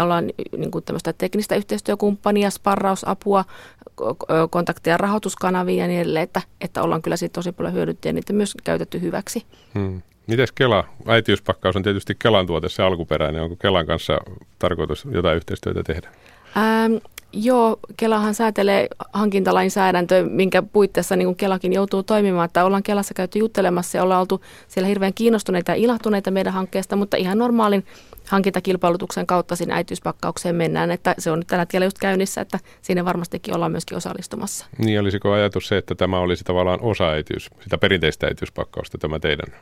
Ollaan 0.00 0.30
niin 0.56 0.70
kuin 0.70 0.84
tämmöistä 0.84 1.12
teknistä 1.12 1.54
yhteistyökumppania, 1.54 2.50
sparrausapua, 2.50 3.44
kontakteja 4.50 4.96
rahoituskanaviin 4.96 5.78
ja 5.78 5.86
niin 5.86 6.00
edelleen, 6.00 6.22
että, 6.22 6.42
että 6.60 6.82
ollaan 6.82 7.02
kyllä 7.02 7.16
siitä 7.16 7.32
tosi 7.32 7.52
paljon 7.52 7.74
hyödytty 7.74 8.08
ja 8.08 8.12
niitä 8.12 8.32
myös 8.32 8.54
käytetty 8.64 9.00
hyväksi. 9.00 9.46
Hmm. 9.74 10.02
Mites 10.26 10.52
Kela? 10.52 10.84
Äitiyspakkaus 11.06 11.76
on 11.76 11.82
tietysti 11.82 12.14
Kelan 12.18 12.46
tuote, 12.46 12.68
se 12.68 12.82
alkuperäinen. 12.82 13.42
Onko 13.42 13.56
Kelan 13.56 13.86
kanssa 13.86 14.18
tarkoitus 14.58 15.06
jotain 15.10 15.36
yhteistyötä 15.36 15.82
tehdä? 15.82 16.08
Ähm, 16.56 16.94
Joo, 17.32 17.78
Kelahan 17.96 18.34
säätelee 18.34 18.88
hankintalainsäädäntöä, 19.12 20.22
minkä 20.22 20.62
puitteissa 20.62 21.16
niin 21.16 21.36
Kelakin 21.36 21.72
joutuu 21.72 22.02
toimimaan. 22.02 22.44
Että 22.44 22.64
ollaan 22.64 22.82
Kelassa 22.82 23.14
käyty 23.14 23.38
juttelemassa 23.38 23.98
ja 23.98 24.02
ollaan 24.02 24.20
oltu 24.20 24.42
siellä 24.68 24.88
hirveän 24.88 25.14
kiinnostuneita 25.14 25.70
ja 25.70 25.76
ilahtuneita 25.76 26.30
meidän 26.30 26.52
hankkeesta, 26.52 26.96
mutta 26.96 27.16
ihan 27.16 27.38
normaalin 27.38 27.86
hankintakilpailutuksen 28.28 29.26
kautta 29.26 29.56
sinne 29.56 29.74
äitiyspakkaukseen 29.74 30.56
mennään. 30.56 30.90
Että 30.90 31.14
se 31.18 31.30
on 31.30 31.38
nyt 31.38 31.46
tällä 31.46 31.60
hetkellä 31.62 31.86
just 31.86 31.98
käynnissä, 31.98 32.40
että 32.40 32.58
siinä 32.82 33.04
varmastikin 33.04 33.54
ollaan 33.54 33.72
myöskin 33.72 33.96
osallistumassa. 33.96 34.66
Niin, 34.78 35.00
olisiko 35.00 35.32
ajatus 35.32 35.68
se, 35.68 35.76
että 35.76 35.94
tämä 35.94 36.18
olisi 36.18 36.44
tavallaan 36.44 36.80
osa 36.82 37.08
äitiys, 37.08 37.50
sitä 37.60 37.78
perinteistä 37.78 38.26
äitiyspakkausta, 38.26 38.98
tämä 38.98 39.18
teidän 39.18 39.54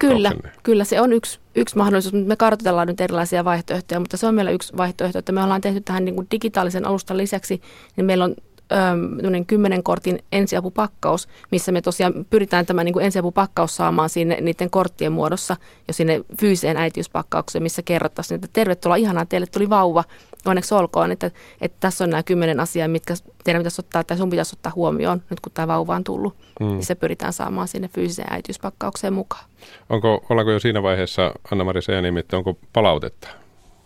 Kyllä, 0.00 0.32
kyllä 0.62 0.84
se 0.84 1.00
on 1.00 1.12
yksi, 1.12 1.38
yksi 1.54 1.76
mahdollisuus. 1.76 2.12
Me 2.12 2.36
kartoitellaan 2.36 2.88
nyt 2.88 3.00
erilaisia 3.00 3.44
vaihtoehtoja, 3.44 4.00
mutta 4.00 4.16
se 4.16 4.26
on 4.26 4.34
meillä 4.34 4.50
yksi 4.50 4.76
vaihtoehto, 4.76 5.18
että 5.18 5.32
me 5.32 5.42
ollaan 5.42 5.60
tehty 5.60 5.80
tähän 5.80 6.04
niin 6.04 6.14
kuin 6.14 6.26
digitaalisen 6.30 6.86
alustan 6.86 7.16
lisäksi, 7.16 7.62
niin 7.96 8.04
meillä 8.04 8.24
on 8.24 8.34
öö, 8.72 9.44
kymmenen 9.46 9.82
kortin 9.82 10.18
ensiapupakkaus, 10.32 11.28
missä 11.50 11.72
me 11.72 11.80
tosiaan 11.80 12.26
pyritään 12.30 12.66
tämä 12.66 12.84
niin 12.84 12.92
kuin 12.92 13.04
ensiapupakkaus 13.04 13.76
saamaan 13.76 14.08
sinne 14.08 14.38
niiden 14.40 14.70
korttien 14.70 15.12
muodossa 15.12 15.56
jo 15.88 15.94
sinne 15.94 16.24
fyysiseen 16.40 16.76
äitiyspakkaukseen, 16.76 17.62
missä 17.62 17.82
kerrottaisiin, 17.82 18.34
että 18.36 18.48
tervetuloa, 18.52 18.96
ihanaa, 18.96 19.26
teille 19.26 19.46
tuli 19.46 19.70
vauva, 19.70 20.04
onneksi 20.46 20.74
olkoon, 20.74 21.12
että, 21.12 21.30
että 21.60 21.76
tässä 21.80 22.04
on 22.04 22.10
nämä 22.10 22.22
kymmenen 22.22 22.60
asiaa, 22.60 22.88
mitkä 22.88 23.14
teidän 23.44 23.60
pitäisi 23.60 23.80
ottaa 23.80 24.04
tai 24.04 24.16
sun 24.16 24.30
pitäisi 24.30 24.56
ottaa 24.56 24.72
huomioon 24.74 25.22
nyt 25.30 25.40
kun 25.40 25.52
tämä 25.52 25.68
vauva 25.68 25.96
on 25.96 26.04
tullut, 26.04 26.36
mm. 26.60 26.66
niin 26.66 26.84
se 26.84 26.94
pyritään 26.94 27.32
saamaan 27.32 27.68
sinne 27.68 27.88
fyysiseen 27.88 28.32
äitiyspakkaukseen 28.32 29.12
mukaan. 29.12 29.44
Onko, 29.90 30.26
ollaanko 30.30 30.52
jo 30.52 30.60
siinä 30.60 30.82
vaiheessa, 30.82 31.34
Anna-Mari 31.52 31.82
Sejänimi, 31.82 32.20
että 32.20 32.36
onko 32.36 32.58
palautetta? 32.72 33.28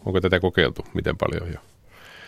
Onko 0.06 0.20
tätä 0.20 0.40
kokeiltu? 0.40 0.84
Miten 0.94 1.16
paljon 1.16 1.52
jo? 1.52 1.60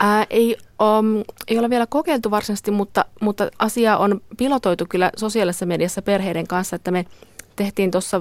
Ää, 0.02 0.26
ei, 0.30 0.56
um, 0.98 1.24
ei 1.48 1.58
ole 1.58 1.70
vielä 1.70 1.86
kokeiltu 1.86 2.30
varsinaisesti, 2.30 2.70
mutta, 2.70 3.04
mutta 3.20 3.50
asia 3.58 3.98
on 3.98 4.20
pilotoitu 4.36 4.86
kyllä 4.88 5.10
sosiaalisessa 5.16 5.66
mediassa 5.66 6.02
perheiden 6.02 6.46
kanssa, 6.46 6.76
että 6.76 6.90
me 6.90 7.06
tehtiin 7.56 7.90
tuossa 7.90 8.20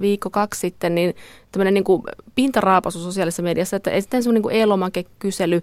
viikko 0.00 0.30
kaksi 0.30 0.60
sitten 0.60 0.94
niin 0.94 1.14
tämmöinen 1.52 1.74
niin 1.74 1.84
pintaraapasu 2.34 2.98
sosiaalisessa 2.98 3.42
mediassa, 3.42 3.76
että 3.76 4.00
sitten 4.00 4.22
semmoinen 4.22 4.42
niin 4.42 4.62
e-lomake-kysely 4.62 5.62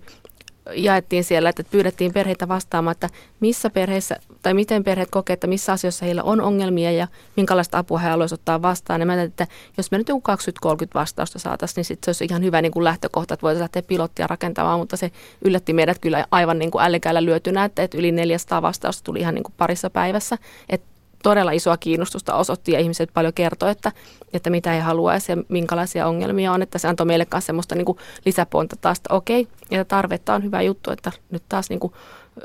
jaettiin 0.76 1.24
siellä, 1.24 1.50
että 1.50 1.64
pyydettiin 1.72 2.14
perheitä 2.14 2.48
vastaamaan, 2.48 2.92
että 2.92 3.10
missä 3.40 3.70
perheissä 3.70 4.16
tai 4.44 4.54
miten 4.54 4.84
perheet 4.84 5.10
kokee, 5.12 5.34
että 5.34 5.48
missä 5.48 5.72
asioissa 5.72 6.06
heillä 6.06 6.24
on 6.24 6.42
ongelmia 6.42 6.92
ja 6.92 7.08
minkälaista 7.38 7.78
apua 7.78 8.00
he 8.00 8.10
haluaisivat 8.10 8.40
ottaa 8.40 8.62
vastaan. 8.62 9.02
Ja 9.02 9.06
mä 9.06 9.24
että 9.24 9.48
jos 9.78 9.92
me 9.92 9.98
nyt 9.98 10.10
joku 10.10 10.24
20-30 10.68 10.72
vastausta 10.94 11.40
saataisiin, 11.40 11.76
niin 11.76 11.86
sit 11.86 12.04
se 12.04 12.10
olisi 12.10 12.26
ihan 12.26 12.44
hyvä 12.44 12.62
niin 12.62 12.72
kuin 12.72 12.84
lähtökohta, 12.84 13.34
että 13.34 13.42
voitaisiin 13.42 13.62
lähteä 13.62 13.82
pilottia 13.82 14.28
rakentamaan, 14.28 14.80
mutta 14.80 14.98
se 14.98 15.12
yllätti 15.46 15.74
meidät 15.74 16.00
kyllä 16.00 16.26
aivan 16.32 16.60
niin 16.60 16.72
kuin 16.72 16.84
ällekäällä 16.84 17.26
lyötynä, 17.26 17.66
että, 17.66 17.84
että 17.84 17.98
yli 17.98 18.12
400 18.12 18.62
vastausta 18.62 19.04
tuli 19.04 19.20
ihan 19.20 19.36
niin 19.36 19.44
kuin 19.44 19.54
parissa 19.58 19.90
päivässä. 19.90 20.38
Että 20.70 20.91
todella 21.24 21.52
isoa 21.52 21.78
kiinnostusta 21.78 22.36
osoitti 22.36 22.72
ja 22.72 22.80
ihmiset 22.80 23.10
paljon 23.14 23.34
kertoi, 23.34 23.72
että, 23.72 23.92
että 24.34 24.50
mitä 24.50 24.72
he 24.72 24.80
haluaisi 24.80 25.32
ja 25.32 25.38
minkälaisia 25.50 26.08
ongelmia 26.08 26.52
on. 26.52 26.62
Että 26.62 26.78
se 26.78 26.88
antoi 26.88 27.06
meille 27.06 27.28
myös 27.34 27.46
semmoista 27.46 27.76
niin 27.76 27.86
kuin 27.86 27.98
lisäponta 28.26 28.76
taas, 28.76 28.98
että 28.98 29.14
okei, 29.14 29.48
ja 29.72 29.86
tarvetta 29.86 30.34
on 30.34 30.44
hyvä 30.44 30.62
juttu, 30.62 30.92
että 30.92 31.12
nyt 31.32 31.44
taas 31.50 31.70
niin 31.70 31.80
kuin 31.80 31.94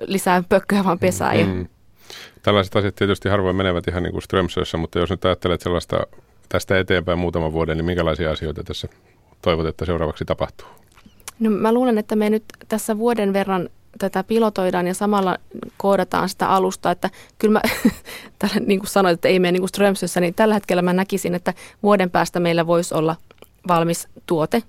lisää 0.00 0.42
pökköä 0.48 0.84
vaan 0.84 0.98
pesää. 0.98 1.34
Mm-hmm. 1.34 1.60
Ja... 1.60 1.66
Tällaiset 2.42 2.76
asiat 2.76 2.94
tietysti 2.94 3.28
harvoin 3.28 3.56
menevät 3.56 3.88
ihan 3.88 4.02
niin 4.02 4.12
kuin 4.12 4.22
Strömsössä, 4.22 4.78
mutta 4.78 4.98
jos 4.98 5.10
nyt 5.10 5.24
ajattelet 5.24 5.60
sellaista 5.60 6.06
tästä 6.48 6.78
eteenpäin 6.78 7.18
muutaman 7.18 7.52
vuoden, 7.52 7.76
niin 7.76 7.84
minkälaisia 7.84 8.30
asioita 8.30 8.64
tässä 8.64 8.88
toivot, 9.42 9.66
että 9.66 9.84
seuraavaksi 9.84 10.24
tapahtuu? 10.24 10.68
No 11.40 11.50
mä 11.50 11.72
luulen, 11.72 11.98
että 11.98 12.16
me 12.16 12.30
nyt 12.30 12.44
tässä 12.68 12.98
vuoden 12.98 13.32
verran 13.32 13.68
tätä 13.98 14.24
pilotoidaan 14.24 14.86
ja 14.86 14.94
samalla 14.94 15.38
koodataan 15.76 16.28
sitä 16.28 16.48
alusta, 16.48 16.90
että 16.90 17.10
kyllä 17.38 17.52
mä, 17.52 17.60
tällä, 18.38 18.60
niin 18.66 18.80
kuin 18.80 18.90
sanoit, 18.90 19.14
että 19.14 19.28
ei 19.28 19.38
mene 19.38 19.52
niin 19.52 19.62
kuin 19.62 19.68
Strömsössä, 19.68 20.20
niin 20.20 20.34
tällä 20.34 20.54
hetkellä 20.54 20.82
mä 20.82 20.92
näkisin, 20.92 21.34
että 21.34 21.54
vuoden 21.82 22.10
päästä 22.10 22.40
meillä 22.40 22.66
voisi 22.66 22.94
olla 22.94 23.16
valmis 23.68 24.08
tuote, 24.26 24.62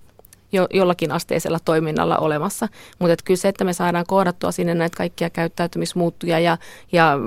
jo, 0.51 0.67
jollakin 0.73 1.11
asteisella 1.11 1.59
toiminnalla 1.65 2.17
olemassa. 2.17 2.67
Mutta 2.99 3.15
kyllä 3.25 3.37
se, 3.37 3.47
että 3.47 3.63
me 3.63 3.73
saadaan 3.73 4.05
koodattua 4.07 4.51
sinne 4.51 4.75
näitä 4.75 4.97
kaikkia 4.97 5.29
käyttäytymismuuttuja 5.29 6.39
ja, 6.39 6.57
ja 6.91 7.17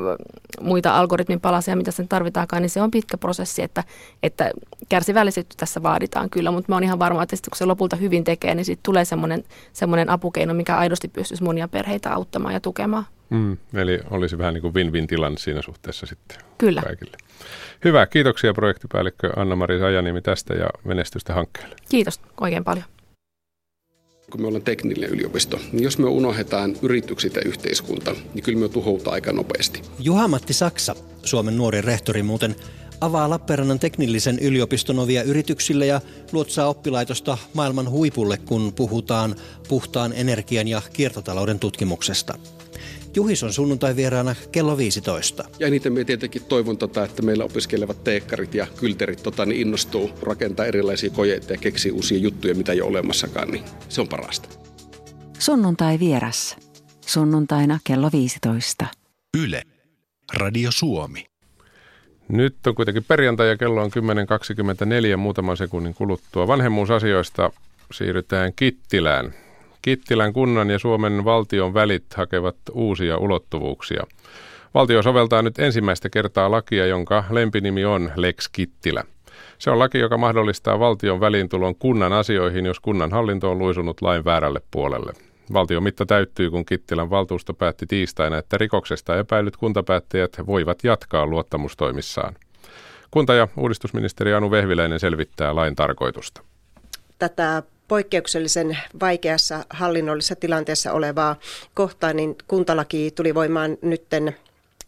muita 0.61 0.99
algoritmin 0.99 1.41
palasia, 1.41 1.77
mitä 1.77 1.91
sen 1.91 2.09
tarvitaankaan, 2.09 2.63
niin 2.63 2.71
se 2.71 2.83
on 2.83 2.91
pitkä 2.91 3.19
prosessi, 3.19 3.63
että, 3.63 3.85
että 4.23 4.51
kärsivällisyyttä 4.89 5.55
tässä 5.59 5.83
vaaditaan 5.83 6.31
kyllä, 6.31 6.51
mutta 6.51 6.73
mä 6.73 6.77
oon 6.77 6.85
ihan 6.85 6.99
varma, 6.99 7.23
että 7.23 7.37
kun 7.37 7.57
se 7.57 7.65
lopulta 7.65 7.97
hyvin 7.97 8.25
tekee, 8.25 8.55
niin 8.55 8.65
siitä 8.65 8.81
tulee 8.83 9.05
semmoinen, 9.05 9.45
semmoinen 9.73 10.11
apukeino, 10.11 10.55
mikä 10.55 10.77
aidosti 10.77 11.09
pystyisi 11.09 11.43
monia 11.43 11.69
perheitä 11.69 12.15
auttamaan 12.15 12.55
ja 12.55 12.61
tukemaan. 12.61 13.05
Mm, 13.31 13.57
eli 13.75 14.01
olisi 14.11 14.39
vähän 14.39 14.55
niin 14.55 14.63
kuin 14.63 14.75
win-win 14.75 15.07
tilanne 15.07 15.39
siinä 15.39 15.63
suhteessa 15.63 16.07
sitten 16.07 16.39
Kyllä. 16.59 16.83
kaikille. 16.83 17.17
Hyvä, 17.85 18.07
kiitoksia 18.07 18.55
projektipäällikkö 18.55 19.31
Anna-Mari 19.37 19.79
Sajaniemi 19.79 20.21
tästä 20.21 20.55
ja 20.55 20.67
menestystä 20.85 21.35
hankkeelle. 21.35 21.77
Kiitos 21.89 22.21
oikein 22.41 22.65
paljon 22.65 22.85
kun 24.31 24.41
me 24.41 24.47
ollaan 24.47 24.63
teknillinen 24.63 25.11
yliopisto, 25.11 25.61
niin 25.73 25.83
jos 25.83 25.99
me 25.99 26.09
unohdetaan 26.09 26.77
yritykset 26.83 27.35
ja 27.35 27.43
yhteiskunta, 27.45 28.15
niin 28.35 28.43
kyllä 28.43 28.59
me 28.59 28.69
tuhoutaan 28.69 29.15
aika 29.15 29.33
nopeasti. 29.33 29.83
Juha-Matti 29.99 30.53
Saksa, 30.53 30.97
Suomen 31.23 31.57
nuori 31.57 31.81
rehtori 31.81 32.23
muuten, 32.23 32.57
avaa 33.01 33.31
Lappeenrannan 33.31 33.79
teknillisen 33.79 34.39
yliopiston 34.39 34.99
ovia 34.99 35.23
yrityksille 35.23 35.87
ja 35.87 36.01
luotsaa 36.33 36.69
oppilaitosta 36.69 37.39
maailman 37.55 37.91
huipulle, 37.91 38.37
kun 38.37 38.73
puhutaan 38.77 39.37
puhtaan 39.69 40.13
energian 40.13 40.69
ja 40.69 40.83
kiertotalouden 40.93 41.59
tutkimuksesta. 41.59 42.39
Juhis 43.15 43.43
on 43.43 43.53
sunnuntai 43.53 43.97
vieraana 43.97 44.35
kello 44.53 44.77
15. 44.77 45.45
Ja 45.59 45.67
eniten 45.67 45.93
me 45.93 46.05
tietenkin 46.05 46.45
toivon, 46.45 46.79
tota, 46.79 47.05
että 47.05 47.23
meillä 47.23 47.45
opiskelevat 47.45 48.05
teekkarit 48.05 48.55
ja 48.55 48.67
kylterit 48.81 49.23
tota, 49.23 49.47
niin 49.47 49.61
innostuu 49.61 50.11
rakentaa 50.23 50.67
erilaisia 50.67 51.11
kojeita 51.11 51.53
ja 51.53 51.59
keksiä 51.59 51.93
uusia 51.93 52.19
juttuja, 52.19 52.55
mitä 52.55 52.73
ei 52.73 52.81
ole 52.81 52.89
olemassakaan, 52.89 53.51
niin 53.51 53.65
se 53.89 54.01
on 54.01 54.09
parasta. 54.09 54.49
Sunnuntai 55.39 55.99
vieras. 55.99 56.57
Sunnuntaina 57.07 57.79
kello 57.85 58.11
15. 58.13 58.87
Yle. 59.39 59.63
Radio 60.35 60.71
Suomi. 60.73 61.27
Nyt 62.29 62.67
on 62.67 62.75
kuitenkin 62.75 63.05
perjantai 63.05 63.49
ja 63.49 63.57
kello 63.57 63.83
on 63.83 63.91
10.24 65.13 65.17
muutaman 65.17 65.57
sekunnin 65.57 65.95
kuluttua. 65.95 66.47
Vanhemmuusasioista 66.47 67.51
siirrytään 67.93 68.53
Kittilään. 68.57 69.35
Kittilän 69.83 70.33
kunnan 70.33 70.71
ja 70.71 70.79
Suomen 70.79 71.25
valtion 71.25 71.75
välit 71.75 72.15
hakevat 72.15 72.57
uusia 72.73 73.19
ulottuvuuksia. 73.19 74.07
Valtio 74.75 75.03
soveltaa 75.03 75.43
nyt 75.43 75.59
ensimmäistä 75.59 76.11
kertaa 76.11 76.51
lakia, 76.51 76.87
jonka 76.87 77.25
lempinimi 77.31 77.85
on 77.85 78.13
Lex 78.17 78.49
Kittilä. 78.53 79.05
Se 79.59 79.71
on 79.71 79.79
laki, 79.79 79.99
joka 79.99 80.19
mahdollistaa 80.19 80.79
valtion 80.79 81.21
väliintulon 81.21 81.75
kunnan 81.77 82.13
asioihin, 82.13 82.67
jos 82.67 82.81
kunnan 82.81 83.11
hallinto 83.11 83.51
on 83.51 83.59
luisunut 83.59 84.03
lain 84.03 84.25
väärälle 84.25 84.61
puolelle. 84.71 85.13
Valtion 85.53 85.83
mitta 85.83 86.07
täyttyy, 86.07 86.51
kun 86.51 86.65
Kittilän 86.65 87.11
valtuusto 87.11 87.55
päätti 87.55 87.87
tiistaina, 87.87 88.39
että 88.39 88.59
rikoksesta 88.59 89.19
epäilyt 89.19 89.57
kuntapäättäjät 89.57 90.37
voivat 90.47 90.85
jatkaa 90.85 91.27
luottamustoimissaan. 91.27 92.35
Kunta- 93.11 93.35
ja 93.35 93.49
uudistusministeri 93.57 94.35
Anu 94.35 94.51
Vehviläinen 94.51 95.01
selvittää 95.01 95.55
lain 95.55 95.75
tarkoitusta. 95.75 96.43
Tätä 97.19 97.63
poikkeuksellisen 97.91 98.79
vaikeassa 99.01 99.65
hallinnollisessa 99.71 100.37
tilanteessa 100.37 100.93
olevaa 100.93 101.37
kohtaa, 101.75 102.13
niin 102.13 102.37
kuntalaki 102.49 103.11
tuli 103.15 103.35
voimaan 103.35 103.79
nytten 103.83 104.37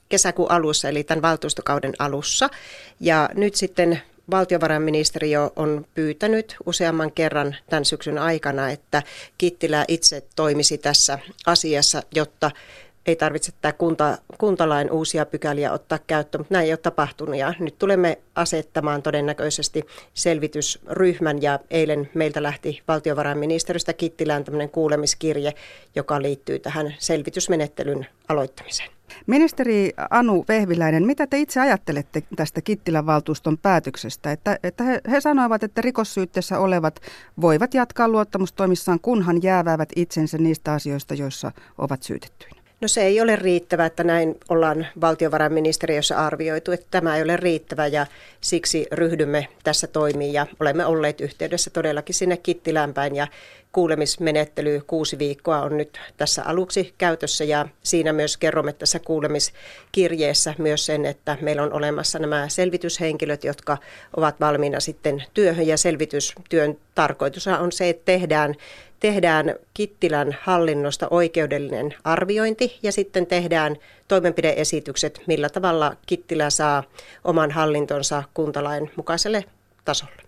kesäkuun 0.09 0.51
alussa, 0.51 0.89
eli 0.89 1.05
tämän 1.05 1.23
valtuustokauden 1.23 1.93
alussa. 1.99 2.51
Ja 3.01 3.31
nyt 3.35 3.55
sitten 3.55 4.03
valtiovarainministeriö 4.31 5.51
on 5.57 5.87
pyytänyt 5.95 6.57
useamman 6.67 7.13
kerran 7.13 7.57
tämän 7.71 7.85
syksyn 7.85 8.19
aikana, 8.19 8.71
että 8.71 9.03
Kittilä 9.39 9.85
itse 9.89 10.23
toimisi 10.37 10.79
tässä 10.79 11.19
asiassa, 11.47 12.03
jotta 12.15 12.51
ei 13.07 13.17
tarvitse 13.17 13.53
tämä 13.61 13.73
kunta, 13.73 14.19
kuntalain 14.39 14.91
uusia 14.91 15.27
pykäliä 15.27 15.73
ottaa 15.73 15.99
käyttöön, 16.07 16.41
mutta 16.41 16.55
näin 16.55 16.67
ei 16.67 16.73
ole 16.73 16.77
tapahtunut. 16.77 17.37
Ja 17.37 17.55
nyt 17.59 17.79
tulemme 17.79 18.19
asettamaan 18.35 19.03
todennäköisesti 19.03 19.85
selvitysryhmän 20.15 21.43
ja 21.43 21.59
eilen 21.71 22.11
meiltä 22.15 22.43
lähti 22.43 22.83
valtiovarainministeriöstä 22.89 23.93
Kittilään 23.93 24.45
tämmöinen 24.45 24.71
kuulemiskirje, 24.71 25.53
joka 25.95 26.23
liittyy 26.23 26.59
tähän 26.59 26.95
selvitysmenettelyn 26.99 28.07
aloittamiseen. 28.29 28.91
Ministeri 29.27 29.93
Anu 30.11 30.45
Vehviläinen, 30.49 31.07
mitä 31.07 31.27
te 31.27 31.39
itse 31.39 31.61
ajattelette 31.61 32.23
tästä 32.37 32.61
Kittilän 32.61 33.07
valtuuston 33.07 33.59
päätöksestä? 33.59 34.33
Että, 34.33 34.59
että 34.63 34.85
he, 34.85 35.01
he 35.11 35.21
sanoivat, 35.21 35.63
että 35.63 35.81
rikossyytteessä 35.81 36.59
olevat 36.59 37.01
voivat 37.41 37.75
jatkaa 37.75 38.09
luottamustoimissaan, 38.09 39.01
kunhan 39.01 39.43
jääväävät 39.43 39.89
itsensä 39.97 40.39
niistä 40.39 40.73
asioista, 40.73 41.15
joissa 41.15 41.53
ovat 41.79 42.03
syytettyinä. 42.03 42.62
No 42.83 42.89
se 42.89 43.03
ei 43.03 43.21
ole 43.21 43.37
riittävä, 43.37 43.87
että 43.87 44.05
näin 44.05 44.35
ollaan 44.49 44.87
valtiovarainministeriössä 45.01 46.19
arvioitu, 46.19 46.73
että 46.73 46.87
tämä 46.91 47.17
ei 47.17 47.23
ole 47.23 47.37
riittävä 47.37 47.87
ja 47.87 48.07
siksi 48.41 48.87
ryhdymme 48.93 49.49
tässä 49.65 49.87
toimiin 49.87 50.33
ja 50.33 50.47
olemme 50.61 50.87
olleet 50.87 51.21
yhteydessä 51.21 51.71
todellakin 51.71 52.15
sinne 52.15 52.37
Kittilään 52.37 52.95
päin 52.95 53.17
ja 53.17 53.27
kuulemismenettely 53.73 54.83
kuusi 54.87 55.19
viikkoa 55.19 55.63
on 55.63 55.77
nyt 55.77 56.01
tässä 56.17 56.43
aluksi 56.45 56.95
käytössä 56.99 57.45
ja 57.45 57.69
siinä 57.83 58.13
myös 58.13 58.37
kerromme 58.37 58.73
tässä 58.73 58.99
kuulemiskirjeessä 58.99 60.55
myös 60.59 60.87
sen, 60.87 61.07
että 61.07 61.39
meillä 61.41 61.63
on 61.63 61.73
olemassa 61.73 62.19
nämä 62.19 62.49
selvityshenkilöt, 62.49 63.45
jotka 63.45 63.79
ovat 64.17 64.41
valmiina 64.41 64.81
sitten 64.81 65.25
työhön 65.35 65.67
ja 65.67 65.77
selvitystyön 65.77 66.79
tarkoitus 66.95 67.47
on 67.47 67.73
se, 67.73 67.89
että 67.89 68.05
tehdään 68.05 68.55
tehdään 69.01 69.55
Kittilän 69.75 70.37
hallinnosta 70.43 71.09
oikeudellinen 71.11 71.95
arviointi 72.05 72.79
ja 72.83 72.93
sitten 72.93 73.27
tehdään 73.27 73.77
toimenpideesitykset, 74.09 75.23
millä 75.27 75.49
tavalla 75.49 75.97
Kittilä 76.07 76.51
saa 76.51 76.83
oman 77.25 77.51
hallintonsa 77.51 78.23
kuntalain 78.35 78.91
mukaiselle 78.97 79.45
tasolle. 79.85 80.22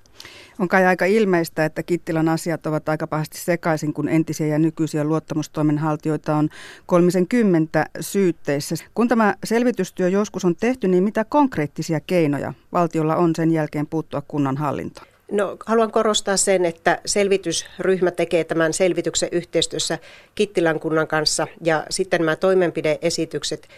On 0.58 0.68
kai 0.68 0.86
aika 0.86 1.04
ilmeistä, 1.04 1.64
että 1.64 1.82
Kittilän 1.82 2.28
asiat 2.28 2.66
ovat 2.66 2.88
aika 2.88 3.06
pahasti 3.06 3.38
sekaisin, 3.38 3.92
kun 3.92 4.08
entisiä 4.08 4.46
ja 4.46 4.58
nykyisiä 4.58 5.04
luottamustoimenhaltijoita 5.04 6.36
on 6.36 6.48
kolmisen 6.86 7.28
kymmentä 7.28 7.86
syytteissä. 8.00 8.74
Kun 8.94 9.08
tämä 9.08 9.34
selvitystyö 9.44 10.08
joskus 10.08 10.44
on 10.44 10.56
tehty, 10.56 10.88
niin 10.88 11.04
mitä 11.04 11.24
konkreettisia 11.24 12.00
keinoja 12.00 12.52
valtiolla 12.72 13.16
on 13.16 13.34
sen 13.36 13.50
jälkeen 13.50 13.86
puuttua 13.86 14.22
kunnan 14.28 14.56
hallintoon? 14.56 15.06
No, 15.32 15.56
haluan 15.66 15.90
korostaa 15.90 16.36
sen, 16.36 16.64
että 16.64 17.00
selvitysryhmä 17.06 18.10
tekee 18.10 18.44
tämän 18.44 18.72
selvityksen 18.72 19.28
yhteistyössä 19.32 19.98
Kittilän 20.34 20.80
kunnan 20.80 21.06
kanssa 21.06 21.46
ja 21.62 21.86
sitten 21.90 22.20
nämä 22.20 22.36
toimenpideesitykset 22.36 23.68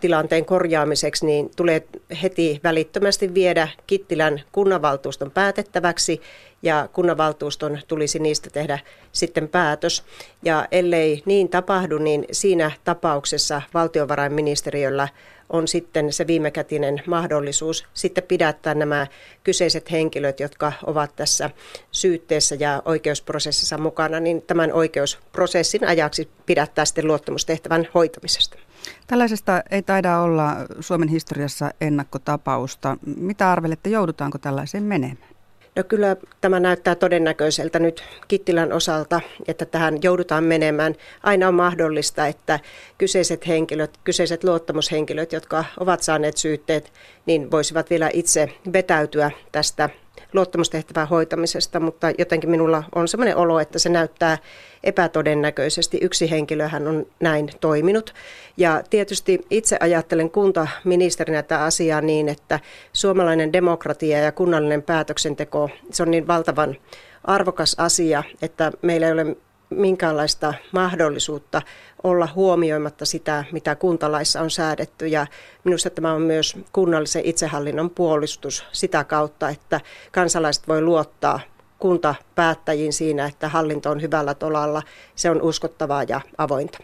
tilanteen 0.00 0.44
korjaamiseksi, 0.44 1.26
niin 1.26 1.50
tulee 1.56 1.82
heti 2.22 2.60
välittömästi 2.64 3.34
viedä 3.34 3.68
Kittilän 3.86 4.42
kunnanvaltuuston 4.52 5.30
päätettäväksi 5.30 6.20
ja 6.62 6.88
kunnanvaltuuston 6.92 7.78
tulisi 7.88 8.18
niistä 8.18 8.50
tehdä 8.50 8.78
sitten 9.12 9.48
päätös. 9.48 10.04
Ja 10.42 10.68
ellei 10.70 11.22
niin 11.26 11.48
tapahdu, 11.48 11.98
niin 11.98 12.24
siinä 12.32 12.70
tapauksessa 12.84 13.62
valtiovarainministeriöllä 13.74 15.08
on 15.52 15.68
sitten 15.68 16.12
se 16.12 16.26
viimekätinen 16.26 17.02
mahdollisuus 17.06 17.84
sitten 17.94 18.24
pidättää 18.24 18.74
nämä 18.74 19.06
kyseiset 19.44 19.90
henkilöt, 19.90 20.40
jotka 20.40 20.72
ovat 20.86 21.16
tässä 21.16 21.50
syytteessä 21.90 22.54
ja 22.54 22.82
oikeusprosessissa 22.84 23.78
mukana, 23.78 24.20
niin 24.20 24.42
tämän 24.42 24.72
oikeusprosessin 24.72 25.86
ajaksi 25.86 26.28
pidättää 26.46 26.84
sitten 26.84 27.06
luottamustehtävän 27.06 27.88
hoitamisesta. 27.94 28.58
Tällaisesta 29.06 29.62
ei 29.70 29.82
taida 29.82 30.18
olla 30.18 30.56
Suomen 30.80 31.08
historiassa 31.08 31.70
ennakkotapausta. 31.80 32.96
Mitä 33.16 33.52
arvelette, 33.52 33.90
joudutaanko 33.90 34.38
tällaiseen 34.38 34.84
menemään? 34.84 35.31
No 35.76 35.84
kyllä 35.84 36.16
tämä 36.40 36.60
näyttää 36.60 36.94
todennäköiseltä 36.94 37.78
nyt 37.78 38.04
Kittilän 38.28 38.72
osalta, 38.72 39.20
että 39.48 39.64
tähän 39.66 39.98
joudutaan 40.02 40.44
menemään. 40.44 40.94
Aina 41.22 41.48
on 41.48 41.54
mahdollista, 41.54 42.26
että 42.26 42.60
kyseiset 42.98 43.46
henkilöt, 43.46 43.90
kyseiset 44.04 44.44
luottamushenkilöt, 44.44 45.32
jotka 45.32 45.64
ovat 45.80 46.02
saaneet 46.02 46.36
syytteet, 46.36 46.92
niin 47.26 47.50
voisivat 47.50 47.90
vielä 47.90 48.10
itse 48.12 48.48
vetäytyä 48.72 49.30
tästä 49.52 49.90
luottamustehtävän 50.32 51.08
hoitamisesta, 51.08 51.80
mutta 51.80 52.10
jotenkin 52.18 52.50
minulla 52.50 52.84
on 52.94 53.08
sellainen 53.08 53.36
olo, 53.36 53.60
että 53.60 53.78
se 53.78 53.88
näyttää 53.88 54.38
epätodennäköisesti. 54.84 55.98
Yksi 56.00 56.30
henkilöhän 56.30 56.88
on 56.88 57.06
näin 57.20 57.50
toiminut. 57.60 58.14
Ja 58.56 58.82
tietysti 58.90 59.46
itse 59.50 59.76
ajattelen 59.80 60.30
kuntaministerinä 60.30 61.42
tätä 61.42 61.64
asiaa 61.64 62.00
niin, 62.00 62.28
että 62.28 62.60
suomalainen 62.92 63.52
demokratia 63.52 64.18
ja 64.18 64.32
kunnallinen 64.32 64.82
päätöksenteko, 64.82 65.70
se 65.90 66.02
on 66.02 66.10
niin 66.10 66.26
valtavan 66.26 66.76
arvokas 67.24 67.74
asia, 67.78 68.22
että 68.42 68.72
meillä 68.82 69.06
ei 69.06 69.12
ole 69.12 69.36
minkäänlaista 69.76 70.54
mahdollisuutta 70.72 71.62
olla 72.02 72.28
huomioimatta 72.34 73.06
sitä, 73.06 73.44
mitä 73.52 73.74
kuntalaissa 73.74 74.40
on 74.40 74.50
säädetty. 74.50 75.06
Ja 75.06 75.26
minusta 75.64 75.90
tämä 75.90 76.12
on 76.12 76.22
myös 76.22 76.56
kunnallisen 76.72 77.24
itsehallinnon 77.24 77.90
puolustus 77.90 78.64
sitä 78.72 79.04
kautta, 79.04 79.48
että 79.48 79.80
kansalaiset 80.12 80.68
voi 80.68 80.82
luottaa 80.82 81.40
kuntapäättäjiin 81.78 82.92
siinä, 82.92 83.26
että 83.26 83.48
hallinto 83.48 83.90
on 83.90 84.02
hyvällä 84.02 84.34
tolalla, 84.34 84.82
se 85.14 85.30
on 85.30 85.42
uskottavaa 85.42 86.02
ja 86.02 86.20
avointa. 86.38 86.78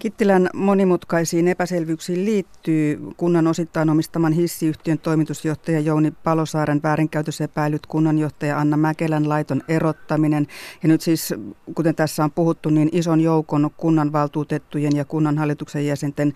Kittilän 0.00 0.50
monimutkaisiin 0.54 1.48
epäselvyyksiin 1.48 2.24
liittyy 2.24 3.00
kunnan 3.16 3.46
osittain 3.46 3.90
omistaman 3.90 4.32
hissiyhtiön 4.32 4.98
toimitusjohtaja 4.98 5.80
Jouni 5.80 6.10
Palosaaren 6.24 6.80
väärinkäytösepäilyt, 6.82 7.86
kunnanjohtaja 7.86 8.58
Anna 8.58 8.76
Mäkelän 8.76 9.28
laiton 9.28 9.62
erottaminen. 9.68 10.46
Ja 10.82 10.88
nyt 10.88 11.00
siis, 11.00 11.34
kuten 11.74 11.94
tässä 11.94 12.24
on 12.24 12.30
puhuttu, 12.30 12.70
niin 12.70 12.88
ison 12.92 13.20
joukon 13.20 13.70
kunnanvaltuutettujen 13.76 14.96
ja 14.96 15.04
kunnanhallituksen 15.04 15.86
jäsenten 15.86 16.32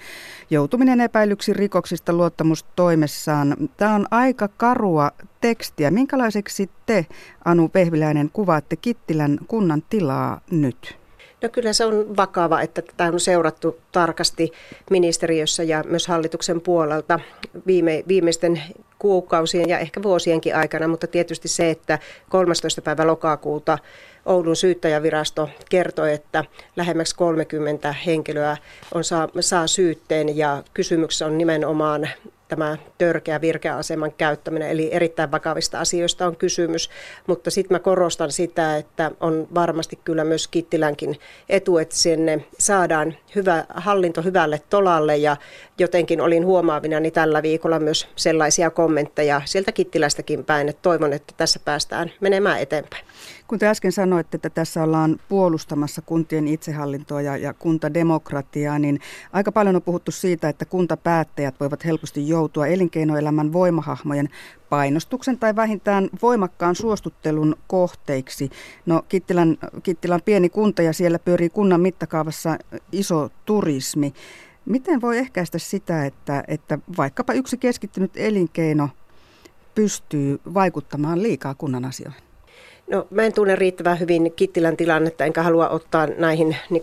joutuminen 0.51 1.01
epäilyksi 1.01 1.53
rikoksista 1.53 2.13
luottamustoimessaan. 2.13 3.57
Tämä 3.77 3.95
on 3.95 4.07
aika 4.11 4.49
karua 4.49 5.11
tekstiä. 5.41 5.91
Minkälaiseksi 5.91 6.71
te, 6.87 7.07
Anu 7.45 7.69
Pehviläinen, 7.69 8.31
kuvaatte 8.33 8.77
Kittilän 8.77 9.39
kunnan 9.49 9.83
tilaa 9.91 10.41
nyt? 10.51 11.04
No 11.45 11.51
kyllä 11.51 11.73
se 11.73 11.85
on 11.85 12.17
vakava, 12.17 12.61
että 12.61 12.83
tätä 12.83 13.05
on 13.05 13.21
seurattu 13.21 13.79
tarkasti 13.93 14.53
ministeriössä 14.91 15.63
ja 15.63 15.85
myös 15.87 16.07
hallituksen 16.07 16.61
puolelta 16.61 17.21
viime, 17.67 18.05
viimeisten 18.09 18.63
kuukausien 18.99 19.69
ja 19.69 19.79
ehkä 19.79 20.03
vuosienkin 20.03 20.57
aikana, 20.57 20.89
mutta 20.89 21.07
tietysti 21.07 21.49
se, 21.49 21.71
että 21.71 21.99
13. 22.29 22.83
päivä 22.83 23.07
lokakuuta 23.07 23.79
Oulun 24.27 24.57
syyttäjävirasto 24.57 25.49
kertoi, 25.71 26.13
että 26.13 26.45
lähemmäksi 26.77 27.17
30 27.17 27.93
henkilöä 27.93 28.57
on 28.95 29.05
saa, 29.05 29.29
saa 29.41 29.67
syytteen 29.67 30.37
ja 30.37 30.63
kysymyksessä 30.75 31.27
on 31.27 31.39
nimenomaan 31.39 32.09
tämä 32.49 32.77
törkeä 32.99 33.41
virkeäaseman 33.41 34.13
käyttäminen, 34.13 34.71
eli 34.71 34.89
erittäin 34.93 35.31
vakavista 35.31 35.81
asioista 35.81 36.27
on 36.27 36.37
kysymys. 36.37 36.91
Mutta 37.27 37.51
sitten 37.51 37.75
mä 37.75 37.79
korostan 37.79 38.33
sitä, 38.33 38.77
että 38.77 39.11
on 39.21 39.49
varmasti 39.55 39.99
kyllä 40.05 40.25
myös 40.25 40.49
Kittilänkin 40.49 41.21
etu, 41.49 41.79
että 41.79 41.97
sinne 41.97 42.45
saadaan 42.59 43.17
hyvä 43.35 43.65
hallinto 43.69 44.23
hyvälle 44.23 44.63
tolalle 44.71 45.17
ja 45.17 45.37
jotenkin 45.79 46.21
olin 46.21 46.47
huomaavina 46.47 47.01
niin 47.01 47.13
tällä 47.13 47.43
viikolla 47.43 47.79
myös 47.79 48.09
sellaisia 48.17 48.71
kommentteja 48.71 49.43
sieltä 49.45 49.73
Kittilästäkin 49.73 50.45
päin, 50.45 50.69
että 50.69 50.83
toivon, 50.83 51.13
että 51.13 51.35
tässä 51.37 51.61
päästään 51.65 52.13
menemään 52.21 52.61
eteenpäin. 52.61 53.05
Kun 53.55 53.59
te 53.59 53.69
äsken 53.69 53.93
sanoitte, 53.93 54.37
että 54.37 54.51
tässä 54.51 54.83
ollaan 54.83 55.21
puolustamassa 55.29 56.03
kuntien 56.03 56.49
itsehallintoa 56.49 57.23
ja, 57.23 57.37
ja 57.37 57.55
kuntademokratiaa, 57.55 58.79
niin 58.79 59.01
aika 59.33 59.53
paljon 59.53 59.77
on 59.77 59.83
puhuttu 59.83 60.11
siitä, 60.11 60.49
että 60.49 60.65
kuntapäättäjät 60.65 61.55
voivat 61.61 61.85
helposti 61.85 62.29
joutua 62.29 62.67
elinkeinoelämän 62.67 63.53
voimahahmojen 63.53 64.29
painostuksen 64.69 65.39
tai 65.39 65.57
vähintään 65.57 66.09
voimakkaan 66.23 66.75
suostuttelun 66.75 67.57
kohteiksi. 67.67 68.51
No 68.87 69.03
Kittilän, 69.09 69.57
Kittilän 69.83 70.23
pieni 70.25 70.49
kunta 70.49 70.83
ja 70.83 70.93
siellä 70.93 71.19
pyörii 71.19 71.51
kunnan 71.51 71.81
mittakaavassa 71.81 72.59
iso 72.93 73.31
turismi. 73.45 74.15
Miten 74.65 75.01
voi 75.01 75.19
ehkäistä 75.19 75.59
sitä, 75.59 76.07
että, 76.07 76.45
että 76.49 76.79
vaikkapa 76.97 77.33
yksi 77.33 77.57
keskittynyt 77.57 78.13
elinkeino 78.17 78.89
pystyy 79.75 80.41
vaikuttamaan 80.55 81.23
liikaa 81.23 81.55
kunnan 81.55 81.85
asioihin? 81.85 82.34
No, 82.87 83.07
mä 83.11 83.23
en 83.23 83.33
tunne 83.33 83.57
riittävän 83.57 84.01
hyvin 84.01 84.33
Kittilän 84.37 84.77
tilannetta, 84.77 85.25
enkä 85.25 85.43
halua 85.43 85.69
ottaa 85.69 86.07
näihin 86.07 86.57
niin 86.71 86.83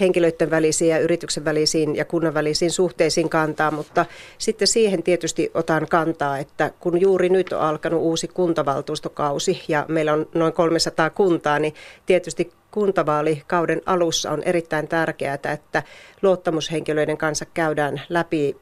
henkilöiden 0.00 0.50
välisiin 0.50 0.90
ja 0.90 0.98
yrityksen 0.98 1.44
välisiin 1.44 1.96
ja 1.96 2.04
kunnan 2.04 2.34
välisiin 2.34 2.70
suhteisiin 2.70 3.28
kantaa, 3.28 3.70
mutta 3.70 4.06
sitten 4.38 4.68
siihen 4.68 5.02
tietysti 5.02 5.50
otan 5.54 5.86
kantaa, 5.88 6.38
että 6.38 6.70
kun 6.80 7.00
juuri 7.00 7.28
nyt 7.28 7.52
on 7.52 7.60
alkanut 7.60 8.00
uusi 8.00 8.28
kuntavaltuustokausi 8.28 9.62
ja 9.68 9.86
meillä 9.88 10.12
on 10.12 10.26
noin 10.34 10.52
300 10.52 11.10
kuntaa, 11.10 11.58
niin 11.58 11.74
tietysti 12.06 12.52
kuntavaalikauden 12.70 13.82
alussa 13.86 14.30
on 14.30 14.42
erittäin 14.42 14.88
tärkeää, 14.88 15.34
että 15.34 15.82
luottamushenkilöiden 16.22 17.18
kanssa 17.18 17.44
käydään 17.54 18.02
läpi 18.08 18.56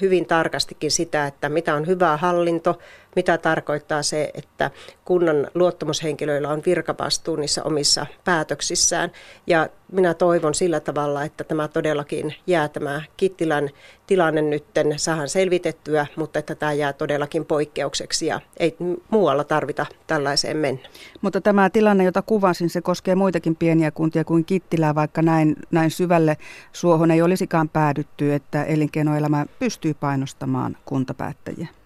hyvin 0.00 0.26
tarkastikin 0.26 0.90
sitä, 0.90 1.26
että 1.26 1.48
mitä 1.48 1.74
on 1.74 1.86
hyvä 1.86 2.16
hallinto, 2.16 2.78
mitä 3.16 3.38
tarkoittaa 3.38 4.02
se, 4.02 4.30
että 4.34 4.70
kunnan 5.04 5.48
luottamushenkilöillä 5.54 6.48
on 6.48 6.62
virkavastuu 6.66 7.36
niissä 7.36 7.62
omissa 7.62 8.06
päätöksissään. 8.24 9.12
Ja 9.46 9.68
minä 9.92 10.14
toivon 10.14 10.54
sillä 10.54 10.80
tavalla, 10.80 11.24
että 11.24 11.44
tämä 11.44 11.68
todellakin 11.68 12.34
jää 12.46 12.68
tämä 12.68 13.02
Kittilän 13.16 13.70
tilanne 14.06 14.42
nytten 14.42 14.94
saadaan 14.96 15.28
selvitettyä, 15.28 16.06
mutta 16.16 16.38
että 16.38 16.54
tämä 16.54 16.72
jää 16.72 16.92
todellakin 16.92 17.44
poikkeukseksi 17.44 18.26
ja 18.26 18.40
ei 18.56 18.76
muualla 19.10 19.44
tarvita 19.44 19.86
tällaiseen 20.06 20.56
mennä. 20.56 20.88
Mutta 21.20 21.40
tämä 21.40 21.70
tilanne, 21.70 22.04
jota 22.04 22.22
kuvasin, 22.22 22.70
se 22.70 22.80
koskee 22.80 23.14
muitakin 23.14 23.56
pieniä 23.56 23.90
kuntia 23.90 24.24
kuin 24.24 24.44
Kittilää, 24.44 24.94
vaikka 24.94 25.22
näin, 25.22 25.56
näin 25.70 25.90
syvälle 25.90 26.36
suohon 26.72 27.10
ei 27.10 27.22
olisikaan 27.22 27.68
päädytty, 27.68 28.34
että 28.34 28.64
elinkeinoelämä 28.64 29.46
pystyy 29.58 29.94
painostamaan 29.94 30.76
kuntapäättäjiä. 30.84 31.79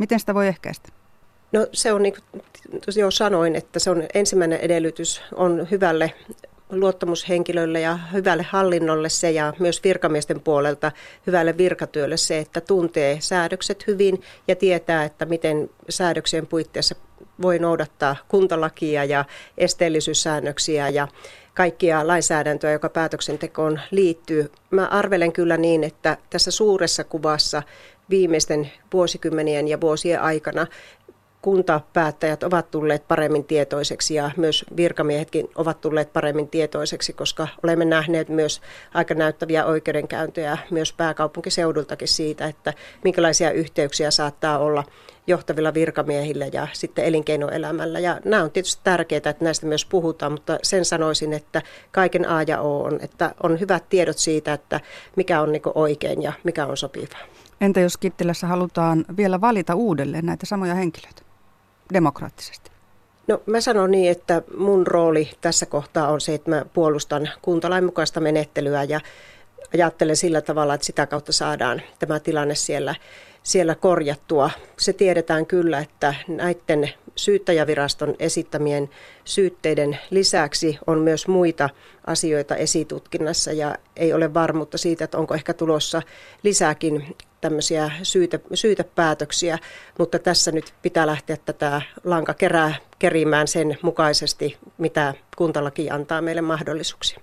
Miten 0.00 0.20
sitä 0.20 0.34
voi 0.34 0.46
ehkäistä? 0.46 0.88
No 1.52 1.66
se 1.72 1.92
on 1.92 2.02
niin 2.02 2.14
kuin 2.34 2.42
jo 2.96 3.10
sanoin, 3.10 3.56
että 3.56 3.78
se 3.78 3.90
on 3.90 4.02
ensimmäinen 4.14 4.58
edellytys 4.60 5.22
on 5.34 5.68
hyvälle 5.70 6.12
luottamushenkilölle 6.70 7.80
ja 7.80 7.98
hyvälle 8.12 8.42
hallinnolle 8.42 9.08
se 9.08 9.30
ja 9.30 9.52
myös 9.58 9.84
virkamiesten 9.84 10.40
puolelta 10.40 10.92
hyvälle 11.26 11.56
virkatyölle 11.56 12.16
se, 12.16 12.38
että 12.38 12.60
tuntee 12.60 13.16
säädökset 13.20 13.86
hyvin 13.86 14.22
ja 14.48 14.56
tietää, 14.56 15.04
että 15.04 15.24
miten 15.24 15.70
säädöksien 15.88 16.46
puitteissa 16.46 16.94
voi 17.42 17.58
noudattaa 17.58 18.16
kuntalakia 18.28 19.04
ja 19.04 19.24
esteellisyyssäännöksiä 19.58 20.88
ja 20.88 21.08
kaikkia 21.54 22.06
lainsäädäntöä, 22.06 22.72
joka 22.72 22.88
päätöksentekoon 22.88 23.80
liittyy. 23.90 24.52
Mä 24.70 24.86
arvelen 24.86 25.32
kyllä 25.32 25.56
niin, 25.56 25.84
että 25.84 26.16
tässä 26.30 26.50
suuressa 26.50 27.04
kuvassa 27.04 27.62
viimeisten 28.10 28.70
vuosikymmenien 28.92 29.68
ja 29.68 29.80
vuosien 29.80 30.20
aikana 30.20 30.66
kuntapäättäjät 31.42 32.42
ovat 32.42 32.70
tulleet 32.70 33.08
paremmin 33.08 33.44
tietoiseksi 33.44 34.14
ja 34.14 34.30
myös 34.36 34.64
virkamiehetkin 34.76 35.48
ovat 35.54 35.80
tulleet 35.80 36.12
paremmin 36.12 36.48
tietoiseksi, 36.48 37.12
koska 37.12 37.48
olemme 37.62 37.84
nähneet 37.84 38.28
myös 38.28 38.60
aika 38.94 39.14
näyttäviä 39.14 39.64
oikeudenkäyntejä 39.64 40.58
myös 40.70 40.92
pääkaupunkiseudultakin 40.92 42.08
siitä, 42.08 42.46
että 42.46 42.72
minkälaisia 43.04 43.50
yhteyksiä 43.50 44.10
saattaa 44.10 44.58
olla 44.58 44.84
johtavilla 45.26 45.74
virkamiehillä 45.74 46.46
ja 46.52 46.68
sitten 46.72 47.04
elinkeinoelämällä. 47.04 47.98
Ja 47.98 48.20
nämä 48.24 48.42
on 48.42 48.50
tietysti 48.50 48.80
tärkeää, 48.84 49.16
että 49.16 49.44
näistä 49.44 49.66
myös 49.66 49.84
puhutaan, 49.84 50.32
mutta 50.32 50.58
sen 50.62 50.84
sanoisin, 50.84 51.32
että 51.32 51.62
kaiken 51.92 52.28
A 52.28 52.42
ja 52.42 52.60
O 52.60 52.82
on, 52.82 52.98
että 53.02 53.34
on 53.42 53.60
hyvät 53.60 53.88
tiedot 53.88 54.18
siitä, 54.18 54.52
että 54.52 54.80
mikä 55.16 55.40
on 55.40 55.52
niin 55.52 55.62
oikein 55.74 56.22
ja 56.22 56.32
mikä 56.44 56.66
on 56.66 56.76
sopivaa. 56.76 57.39
Entä 57.60 57.80
jos 57.80 57.96
Kittilässä 57.96 58.46
halutaan 58.46 59.04
vielä 59.16 59.40
valita 59.40 59.74
uudelleen 59.74 60.26
näitä 60.26 60.46
samoja 60.46 60.74
henkilöitä 60.74 61.22
demokraattisesti? 61.92 62.70
No 63.28 63.42
mä 63.46 63.60
sanon 63.60 63.90
niin, 63.90 64.10
että 64.10 64.42
mun 64.56 64.86
rooli 64.86 65.30
tässä 65.40 65.66
kohtaa 65.66 66.08
on 66.08 66.20
se, 66.20 66.34
että 66.34 66.50
mä 66.50 66.64
puolustan 66.72 67.30
kuntalain 67.42 67.84
mukaista 67.84 68.20
menettelyä 68.20 68.84
ja 68.84 69.00
ajattelen 69.74 70.16
sillä 70.16 70.40
tavalla, 70.40 70.74
että 70.74 70.86
sitä 70.86 71.06
kautta 71.06 71.32
saadaan 71.32 71.82
tämä 71.98 72.20
tilanne 72.20 72.54
siellä, 72.54 72.94
siellä 73.42 73.74
korjattua. 73.74 74.50
Se 74.78 74.92
tiedetään 74.92 75.46
kyllä, 75.46 75.78
että 75.78 76.14
näiden 76.28 76.90
syyttäjäviraston 77.16 78.14
esittämien 78.18 78.90
syytteiden 79.24 79.98
lisäksi 80.10 80.78
on 80.86 80.98
myös 80.98 81.28
muita 81.28 81.68
asioita 82.06 82.56
esitutkinnassa 82.56 83.52
ja 83.52 83.74
ei 83.96 84.12
ole 84.12 84.34
varmuutta 84.34 84.78
siitä, 84.78 85.04
että 85.04 85.18
onko 85.18 85.34
ehkä 85.34 85.54
tulossa 85.54 86.02
lisääkin 86.42 87.16
tämmöisiä 87.40 87.90
syytä, 88.02 88.38
syytepäätöksiä, 88.54 89.58
mutta 89.98 90.18
tässä 90.18 90.52
nyt 90.52 90.74
pitää 90.82 91.06
lähteä 91.06 91.36
tätä 91.36 91.82
lanka 92.04 92.34
kerää 92.34 92.74
kerimään 92.98 93.48
sen 93.48 93.78
mukaisesti, 93.82 94.56
mitä 94.78 95.14
kuntalaki 95.36 95.90
antaa 95.90 96.22
meille 96.22 96.42
mahdollisuuksia. 96.42 97.20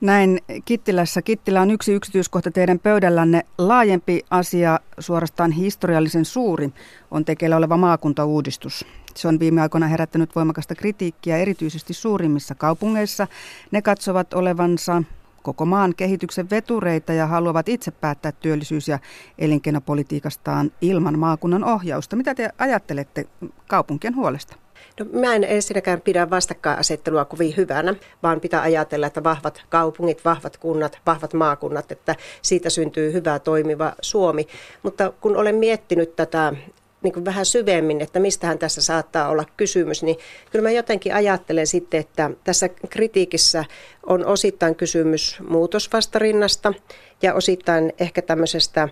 Näin 0.00 0.40
Kittilässä. 0.64 1.22
Kittilä 1.22 1.60
on 1.60 1.70
yksi 1.70 1.92
yksityiskohta 1.92 2.50
teidän 2.50 2.78
pöydällänne. 2.78 3.42
Laajempi 3.58 4.22
asia, 4.30 4.80
suorastaan 4.98 5.52
historiallisen 5.52 6.24
suuri, 6.24 6.70
on 7.10 7.24
tekeillä 7.24 7.56
oleva 7.56 7.76
maakuntauudistus. 7.76 8.86
Se 9.16 9.28
on 9.28 9.40
viime 9.40 9.62
aikoina 9.62 9.86
herättänyt 9.86 10.36
voimakasta 10.36 10.74
kritiikkiä 10.74 11.36
erityisesti 11.36 11.94
suurimmissa 11.94 12.54
kaupungeissa. 12.54 13.26
Ne 13.70 13.82
katsovat 13.82 14.34
olevansa 14.34 15.02
koko 15.42 15.64
maan 15.64 15.94
kehityksen 15.96 16.50
vetureita 16.50 17.12
ja 17.12 17.26
haluavat 17.26 17.68
itse 17.68 17.90
päättää 17.90 18.32
työllisyys- 18.32 18.88
ja 18.88 18.98
elinkeinopolitiikastaan 19.38 20.72
ilman 20.80 21.18
maakunnan 21.18 21.64
ohjausta. 21.64 22.16
Mitä 22.16 22.34
te 22.34 22.50
ajattelette 22.58 23.26
kaupunkien 23.68 24.16
huolesta? 24.16 24.56
No, 25.00 25.06
mä 25.20 25.34
en 25.34 25.44
ensinnäkään 25.44 26.00
pidä 26.00 26.30
vastakkainasettelua 26.30 27.24
kovin 27.24 27.56
hyvänä, 27.56 27.94
vaan 28.22 28.40
pitää 28.40 28.62
ajatella, 28.62 29.06
että 29.06 29.24
vahvat 29.24 29.62
kaupungit, 29.68 30.24
vahvat 30.24 30.56
kunnat, 30.56 30.98
vahvat 31.06 31.34
maakunnat, 31.34 31.92
että 31.92 32.16
siitä 32.42 32.70
syntyy 32.70 33.12
hyvä 33.12 33.38
toimiva 33.38 33.92
Suomi. 34.00 34.46
Mutta 34.82 35.12
kun 35.20 35.36
olen 35.36 35.54
miettinyt 35.54 36.16
tätä 36.16 36.52
niin 37.02 37.12
kuin 37.12 37.24
vähän 37.24 37.46
syvemmin, 37.46 38.00
että 38.00 38.20
mistähän 38.20 38.58
tässä 38.58 38.82
saattaa 38.82 39.28
olla 39.28 39.44
kysymys, 39.56 40.02
niin 40.02 40.16
kyllä 40.50 40.62
mä 40.62 40.70
jotenkin 40.70 41.14
ajattelen 41.14 41.66
sitten, 41.66 42.00
että 42.00 42.30
tässä 42.44 42.68
kritiikissä 42.68 43.64
on 44.06 44.26
osittain 44.26 44.74
kysymys 44.74 45.38
muutosvastarinnasta 45.48 46.74
ja 47.22 47.34
osittain 47.34 47.92
ehkä 48.00 48.22
tämmöisestä 48.22 48.88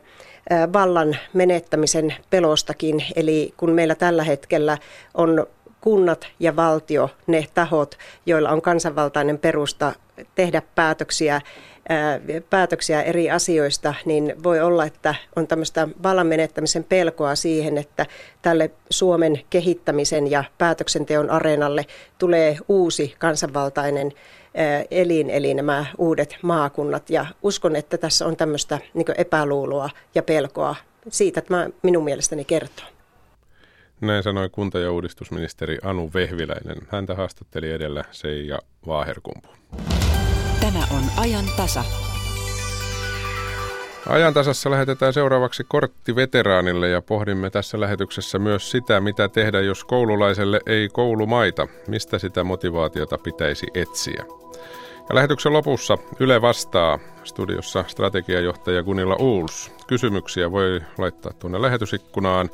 vallan 0.73 1.17
menettämisen 1.33 2.15
pelostakin. 2.31 3.05
Eli 3.17 3.55
kun 3.57 3.71
meillä 3.71 3.95
tällä 3.95 4.25
hetkellä 4.25 4.79
on 5.15 5.47
kunnat 5.81 6.27
ja 6.41 6.57
valtio 6.57 7.11
ne 7.27 7.47
tahot, 7.55 7.99
joilla 8.27 8.51
on 8.51 8.63
kansanvaltainen 8.63 9.39
perusta 9.39 9.93
tehdä 10.35 10.63
päätöksiä 10.75 11.41
päätöksiä 12.51 13.03
eri 13.03 13.31
asioista, 13.31 13.95
niin 14.05 14.35
voi 14.43 14.61
olla, 14.61 14.85
että 14.85 15.15
on 15.37 15.47
tämmöistä 15.47 15.89
vallan 16.03 16.27
menettämisen 16.27 16.85
pelkoa 16.85 17.35
siihen, 17.35 17.79
että 17.79 18.07
tälle 18.43 18.71
Suomen 18.91 19.41
kehittämisen 19.51 20.31
ja 20.31 20.45
päätöksenteon 20.59 21.31
areenalle 21.31 21.87
tulee 22.19 22.57
uusi 22.69 23.15
kansanvaltainen 23.19 24.13
elin, 24.91 25.31
eli 25.31 25.55
nämä 25.55 25.87
uudet 25.99 26.37
maakunnat. 26.43 27.11
Ja 27.11 27.27
uskon, 27.43 27.77
että 27.77 27.99
tässä 27.99 28.27
on 28.27 28.37
tämmöistä 28.37 28.79
niin 28.95 29.07
epäluuloa 29.19 29.91
ja 30.15 30.23
pelkoa 30.23 30.77
siitä, 31.09 31.41
että 31.41 31.71
minun 31.83 32.05
mielestäni 32.05 32.45
kertoo. 32.45 32.87
Näin 34.01 34.23
sanoi 34.23 34.49
kunta- 34.49 34.79
ja 34.79 34.93
uudistusministeri 34.93 35.79
Anu 35.83 36.11
Vehviläinen. 36.15 36.77
Häntä 36.89 37.15
haastatteli 37.15 37.71
edellä 37.71 38.05
Seija 38.11 38.59
Vaaherkumpu. 38.87 39.58
Tämä 40.79 40.99
on 40.99 41.05
ajan 41.17 41.45
tasa. 41.57 41.85
Ajan 44.09 44.35
tasassa 44.35 44.71
lähetetään 44.71 45.13
seuraavaksi 45.13 45.65
kortti 45.69 46.17
veteraanille 46.17 46.89
ja 46.89 47.03
pohdimme 47.03 47.51
tässä 47.51 47.81
lähetyksessä 47.81 48.39
myös 48.39 48.71
sitä, 48.71 49.01
mitä 49.01 49.29
tehdä, 49.29 49.61
jos 49.61 49.85
koululaiselle 49.85 50.61
ei 50.67 50.89
koulumaita. 50.89 51.67
Mistä 51.89 52.19
sitä 52.19 52.45
motivaatiota 52.45 53.19
pitäisi 53.19 53.67
etsiä? 53.75 54.25
Ja 55.09 55.15
lähetyksen 55.15 55.53
lopussa 55.53 55.99
Yle 56.21 56.43
vastaa 56.43 56.99
studiossa 57.25 57.85
strategiajohtaja 57.87 58.83
Gunilla 58.83 59.17
Uuls. 59.19 59.73
Kysymyksiä 59.87 60.51
voi 60.51 60.81
laittaa 60.99 61.33
tuonne 61.33 61.63
lähetysikkunaan 61.63 62.51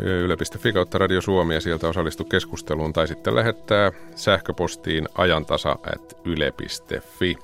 yle.fi 0.00 0.72
kautta 0.72 0.98
Radio 0.98 1.20
Suomi 1.20 1.54
ja 1.54 1.60
sieltä 1.60 1.88
osallistu 1.88 2.24
keskusteluun 2.24 2.92
tai 2.92 3.08
sitten 3.08 3.34
lähettää 3.34 3.92
sähköpostiin 4.14 5.08
ajantasa.yle.fi. 5.14 7.36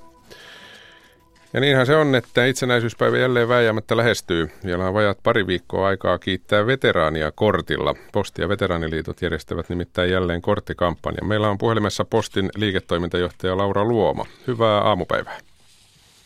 Ja 1.52 1.60
niinhän 1.60 1.86
se 1.86 1.96
on, 1.96 2.14
että 2.14 2.46
itsenäisyyspäivä 2.46 3.18
jälleen 3.18 3.48
vääjäämättä 3.48 3.96
lähestyy. 3.96 4.50
Vielä 4.64 4.84
on 4.84 4.94
vajat 4.94 5.18
pari 5.22 5.46
viikkoa 5.46 5.88
aikaa 5.88 6.18
kiittää 6.18 6.66
veteraania 6.66 7.32
kortilla. 7.32 7.94
Posti- 8.12 8.42
ja 8.42 8.48
veteraaniliitot 8.48 9.22
järjestävät 9.22 9.68
nimittäin 9.68 10.10
jälleen 10.10 10.42
korttikampanja. 10.42 11.24
Meillä 11.24 11.48
on 11.48 11.58
puhelimessa 11.58 12.04
Postin 12.04 12.50
liiketoimintajohtaja 12.56 13.56
Laura 13.56 13.84
Luoma. 13.84 14.26
Hyvää 14.46 14.80
aamupäivää. 14.80 15.38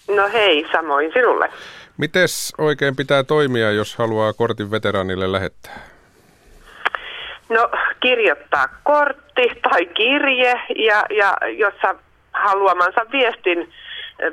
No 0.09 0.29
hei, 0.33 0.67
samoin 0.73 1.13
sinulle. 1.13 1.49
Mites 1.97 2.53
oikein 2.59 2.97
pitää 2.97 3.25
toimia, 3.25 3.71
jos 3.71 3.97
haluaa 3.97 4.33
kortin 4.33 4.71
veteraanille 4.71 5.33
lähettää? 5.33 5.90
No 7.51 7.71
kirjoittaa 8.01 8.69
kortti 8.83 9.61
tai 9.71 9.87
kirje, 9.87 10.61
ja, 10.77 11.05
ja 11.11 11.37
jossa 11.49 11.95
haluamansa 12.33 13.07
viestin 13.13 13.73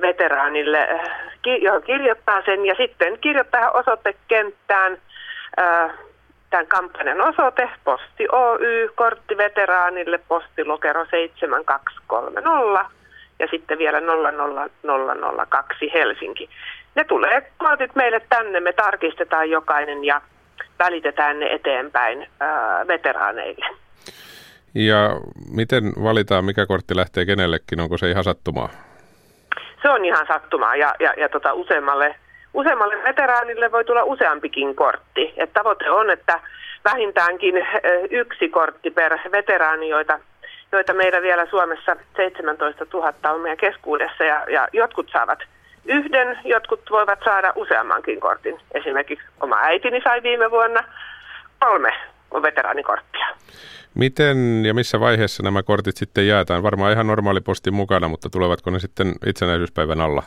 veteraanille, 0.01 0.87
johon 1.61 1.83
kirjoittaa 1.83 2.41
sen 2.45 2.65
ja 2.65 2.75
sitten 2.75 3.19
kirjoittaa 3.19 3.71
osoitekenttään 3.71 4.97
tämän 6.49 6.67
kampanjan 6.67 7.21
osoite, 7.21 7.69
Posti 7.83 8.27
Oy, 8.31 8.89
kortti 8.95 9.37
veteraanille, 9.37 10.17
postilokero 10.27 11.05
7230 11.05 12.85
ja 13.39 13.47
sitten 13.51 13.77
vielä 13.77 13.99
00002 14.83 15.93
Helsinki. 15.93 16.49
Ne 16.95 17.03
tulee 17.03 17.51
kortit 17.57 17.95
meille 17.95 18.21
tänne, 18.29 18.59
me 18.59 18.73
tarkistetaan 18.73 19.49
jokainen 19.49 20.05
ja 20.05 20.21
välitetään 20.79 21.39
ne 21.39 21.53
eteenpäin 21.53 22.27
ää, 22.39 22.87
veteraaneille. 22.87 23.65
Ja 24.75 25.09
miten 25.51 25.83
valitaan, 26.03 26.45
mikä 26.45 26.65
kortti 26.65 26.95
lähtee 26.95 27.25
kenellekin? 27.25 27.79
Onko 27.79 27.97
se 27.97 28.09
ihan 28.09 28.23
sattumaa? 28.23 28.69
Se 29.81 29.89
on 29.89 30.05
ihan 30.05 30.27
sattumaa 30.27 30.75
ja, 30.75 30.95
ja, 30.99 31.13
ja 31.17 31.29
tota, 31.29 31.53
useammalle, 31.53 32.15
useammalle 32.53 33.03
veteraanille 33.03 33.71
voi 33.71 33.85
tulla 33.85 34.03
useampikin 34.03 34.75
kortti. 34.75 35.33
Et 35.37 35.53
tavoite 35.53 35.89
on, 35.89 36.09
että 36.09 36.39
vähintäänkin 36.85 37.55
yksi 38.09 38.49
kortti 38.49 38.91
per 38.91 39.17
veteraani, 39.31 39.89
joita, 39.89 40.19
joita 40.71 40.93
meillä 40.93 41.21
vielä 41.21 41.45
Suomessa 41.45 41.95
17 42.17 42.85
000 42.93 43.13
on 43.33 43.41
meidän 43.41 43.57
keskuudessa 43.57 44.23
ja, 44.23 44.45
ja 44.49 44.67
jotkut 44.73 45.09
saavat– 45.11 45.39
yhden, 45.87 46.39
jotkut 46.43 46.81
voivat 46.89 47.19
saada 47.25 47.53
useammankin 47.55 48.19
kortin. 48.19 48.59
Esimerkiksi 48.73 49.27
oma 49.41 49.57
äitini 49.61 50.01
sai 50.03 50.23
viime 50.23 50.51
vuonna 50.51 50.83
kolme 51.59 51.93
veteraanikorttia. 52.41 53.27
Miten 53.93 54.65
ja 54.65 54.73
missä 54.73 54.99
vaiheessa 54.99 55.43
nämä 55.43 55.63
kortit 55.63 55.97
sitten 55.97 56.27
jaetaan? 56.27 56.63
Varmaan 56.63 56.91
ihan 56.91 57.07
normaali 57.07 57.41
postin 57.41 57.73
mukana, 57.73 58.07
mutta 58.07 58.29
tulevatko 58.29 58.69
ne 58.69 58.79
sitten 58.79 59.13
itsenäisyyspäivän 59.25 60.01
alla? 60.01 60.23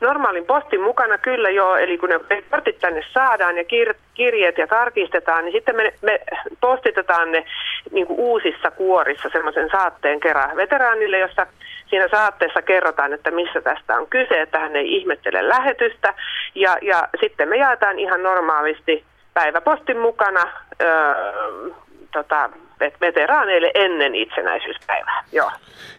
Normaalin 0.00 0.46
postin 0.46 0.80
mukana 0.80 1.18
kyllä 1.18 1.50
joo, 1.50 1.76
eli 1.76 1.98
kun 1.98 2.08
ne 2.08 2.20
kortit 2.50 2.78
tänne 2.78 3.02
saadaan 3.12 3.56
ja 3.56 3.62
kir- 3.62 3.96
kirjeet 4.14 4.58
ja 4.58 4.66
tarkistetaan, 4.66 5.44
niin 5.44 5.52
sitten 5.52 5.76
me, 5.76 5.94
me 6.02 6.20
postitetaan 6.60 7.32
ne 7.32 7.44
niin 7.90 8.06
uusissa 8.08 8.70
kuorissa 8.70 9.28
semmoisen 9.32 9.68
saatteen 9.70 10.20
kerran 10.20 10.56
veteraanille, 10.56 11.18
jossa 11.18 11.46
siinä 11.92 12.08
saatteessa 12.10 12.62
kerrotaan, 12.62 13.12
että 13.12 13.30
missä 13.30 13.60
tästä 13.60 13.96
on 13.98 14.06
kyse, 14.06 14.40
että 14.40 14.58
hän 14.58 14.76
ei 14.76 14.96
ihmettele 14.96 15.48
lähetystä. 15.48 16.14
Ja, 16.54 16.76
ja 16.82 17.08
sitten 17.20 17.48
me 17.48 17.56
jaetaan 17.56 17.98
ihan 17.98 18.22
normaalisti 18.22 19.04
päiväpostin 19.34 19.98
mukana 19.98 20.52
öö, 20.82 21.14
tota, 22.12 22.50
veteraaneille 23.00 23.70
ennen 23.74 24.14
itsenäisyyspäivää. 24.14 25.24
Joo. 25.32 25.50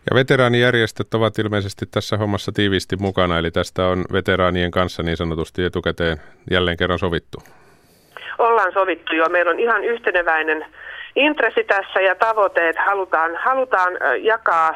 Ja 0.10 0.16
veteraanijärjestöt 0.16 1.14
ovat 1.14 1.40
ilmeisesti 1.40 1.86
tässä 1.86 2.18
hommassa 2.18 2.52
tiiviisti 2.52 2.96
mukana, 2.96 3.38
eli 3.38 3.52
tästä 3.52 3.86
on 3.86 4.06
veteraanien 4.14 4.72
kanssa 4.72 5.04
niin 5.04 5.18
sanotusti 5.18 5.64
etukäteen 5.64 6.18
jälleen 6.52 6.78
kerran 6.78 7.00
sovittu. 7.00 7.38
Ollaan 8.38 8.74
sovittu 8.74 9.16
jo. 9.16 9.26
Meillä 9.30 9.52
on 9.52 9.60
ihan 9.60 9.84
yhteneväinen 9.84 10.66
intressi 11.16 11.64
tässä 11.64 12.02
ja 12.02 12.16
tavoitteet. 12.16 12.76
Halutaan, 12.86 13.32
halutaan 13.36 13.94
jakaa 14.22 14.76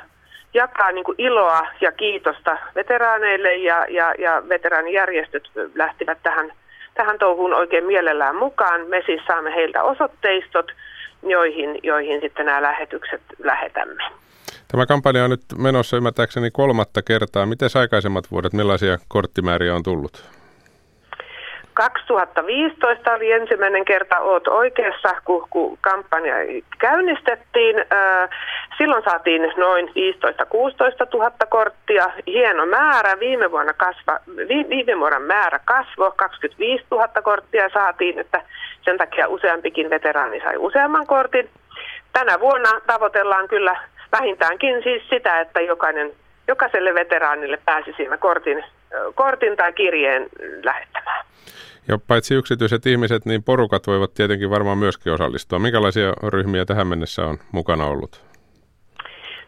jakaa 0.57 0.91
niin 0.91 1.03
kuin 1.03 1.15
iloa 1.17 1.67
ja 1.81 1.91
kiitosta 1.91 2.57
veteraaneille 2.75 3.55
ja, 3.55 3.85
ja, 3.89 4.13
ja 4.19 4.43
veteraanijärjestöt 4.49 5.43
lähtivät 5.75 6.17
tähän, 6.23 6.51
tähän 6.93 7.19
touhuun 7.19 7.53
oikein 7.53 7.85
mielellään 7.85 8.35
mukaan. 8.35 8.87
Me 8.87 9.03
siis 9.05 9.21
saamme 9.27 9.55
heiltä 9.55 9.83
osoitteistot, 9.83 10.71
joihin, 11.23 11.79
joihin 11.83 12.21
sitten 12.21 12.45
nämä 12.45 12.61
lähetykset 12.61 13.21
lähetämme. 13.43 14.03
Tämä 14.71 14.85
kampanja 14.85 15.23
on 15.23 15.29
nyt 15.29 15.41
menossa 15.57 15.97
ymmärtääkseni 15.97 16.51
kolmatta 16.51 17.01
kertaa. 17.01 17.45
Miten 17.45 17.69
aikaisemmat 17.75 18.31
vuodet, 18.31 18.53
millaisia 18.53 18.97
korttimääriä 19.07 19.75
on 19.75 19.83
tullut? 19.83 20.36
2015 21.77 23.13
oli 23.13 23.31
ensimmäinen 23.31 23.85
kerta 23.85 24.19
Oot 24.19 24.47
oikeassa, 24.47 25.15
kun, 25.25 25.47
kun 25.49 25.77
kampanja 25.81 26.35
käynnistettiin. 26.79 27.75
Silloin 28.77 29.03
saatiin 29.03 29.53
noin 29.57 29.87
15-16 29.87 29.91
000 31.13 31.31
korttia. 31.49 32.11
Hieno 32.27 32.65
määrä. 32.65 33.19
Viime 33.19 33.51
vuonna, 33.51 33.73
kasva, 33.73 34.19
viime 34.69 34.99
vuonna 34.99 35.19
määrä 35.19 35.59
kasvoi. 35.65 36.11
25 36.15 36.85
000 36.91 37.07
korttia 37.23 37.69
saatiin, 37.73 38.19
että 38.19 38.41
sen 38.81 38.97
takia 38.97 39.27
useampikin 39.27 39.89
veteraani 39.89 40.39
sai 40.39 40.57
useamman 40.57 41.07
kortin. 41.07 41.49
Tänä 42.13 42.39
vuonna 42.39 42.69
tavoitellaan 42.87 43.47
kyllä 43.47 43.77
vähintäänkin 44.11 44.83
siis 44.83 45.09
sitä, 45.09 45.39
että 45.39 45.61
jokainen, 45.61 46.11
jokaiselle 46.47 46.93
veteraanille 46.93 47.59
pääsi 47.65 47.93
siinä 47.97 48.17
kortin, 48.17 48.63
kortin 49.15 49.57
tai 49.57 49.73
kirjeen 49.73 50.29
lähettämään. 50.63 51.27
Ja 51.87 51.97
paitsi 52.07 52.35
yksityiset 52.35 52.85
ihmiset, 52.85 53.25
niin 53.25 53.43
porukat 53.43 53.87
voivat 53.87 54.13
tietenkin 54.13 54.49
varmaan 54.49 54.77
myöskin 54.77 55.13
osallistua. 55.13 55.59
Minkälaisia 55.59 56.13
ryhmiä 56.23 56.65
tähän 56.65 56.87
mennessä 56.87 57.25
on 57.25 57.37
mukana 57.51 57.85
ollut? 57.85 58.21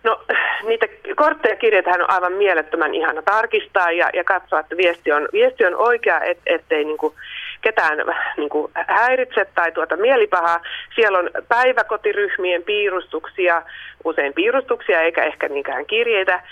No 0.03 0.21
niitä 0.67 0.87
kortteja 1.15 1.55
kirjeitähän 1.55 2.01
on 2.01 2.09
aivan 2.09 2.33
mielettömän 2.33 2.95
ihana 2.95 3.21
tarkistaa 3.21 3.91
ja, 3.91 4.09
ja 4.13 4.23
katsoa, 4.23 4.59
että 4.59 4.77
viesti 4.77 5.11
on, 5.11 5.27
viesti 5.33 5.65
on 5.65 5.75
oikea, 5.75 6.21
et, 6.21 6.37
ettei 6.45 6.85
niinku 6.85 7.15
ketään 7.61 7.97
niinku 8.37 8.71
häiritse 8.87 9.45
tai 9.55 9.71
tuota 9.71 9.97
mielipahaa. 9.97 10.61
Siellä 10.95 11.19
on 11.19 11.29
päiväkotiryhmien 11.47 12.63
piirustuksia, 12.63 13.61
usein 14.03 14.33
piirustuksia 14.33 15.01
eikä 15.01 15.23
ehkä 15.23 15.47
niinkään 15.47 15.85
kirjeitä. 15.85 16.43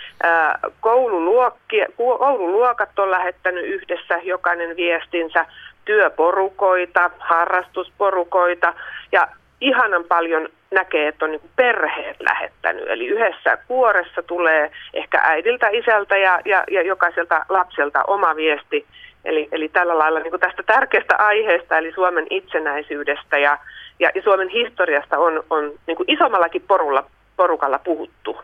Koululuokki, 0.80 1.78
koululuokat 1.98 3.00
on 3.00 3.12
lähettänyt 3.12 3.66
yhdessä 3.66 4.20
jokainen 4.24 4.76
viestinsä 4.76 5.46
työporukoita, 5.88 7.12
harrastusporukoita 7.20 8.74
ja 9.12 9.28
ihanan 9.62 10.04
paljon 10.04 10.50
näkee, 10.72 11.08
että 11.08 11.26
on 11.26 11.32
niin 11.32 11.50
perheet 11.56 12.18
lähettänyt. 12.20 12.84
Eli 12.88 13.08
yhdessä 13.08 13.58
kuoressa 13.68 14.24
tulee 14.24 14.72
ehkä 14.94 15.20
äidiltä, 15.24 15.68
isältä 15.70 16.18
ja, 16.18 16.40
ja, 16.46 16.64
ja 16.72 16.82
jokaiselta 16.82 17.46
lapselta 17.50 18.04
oma 18.08 18.36
viesti. 18.36 18.86
Eli, 19.26 19.48
eli 19.52 19.70
tällä 19.70 19.98
lailla 19.98 20.20
niin 20.20 20.40
tästä 20.40 20.64
tärkeästä 20.64 21.16
aiheesta, 21.18 21.78
eli 21.78 21.92
Suomen 21.94 22.28
itsenäisyydestä 22.30 23.38
ja, 23.38 23.58
ja, 24.00 24.12
Suomen 24.24 24.50
historiasta 24.50 25.18
on, 25.18 25.44
on 25.50 25.72
niin 25.88 25.98
isommallakin 26.08 26.64
porulla, 26.68 27.04
porukalla 27.38 27.80
puhuttu. 27.80 28.38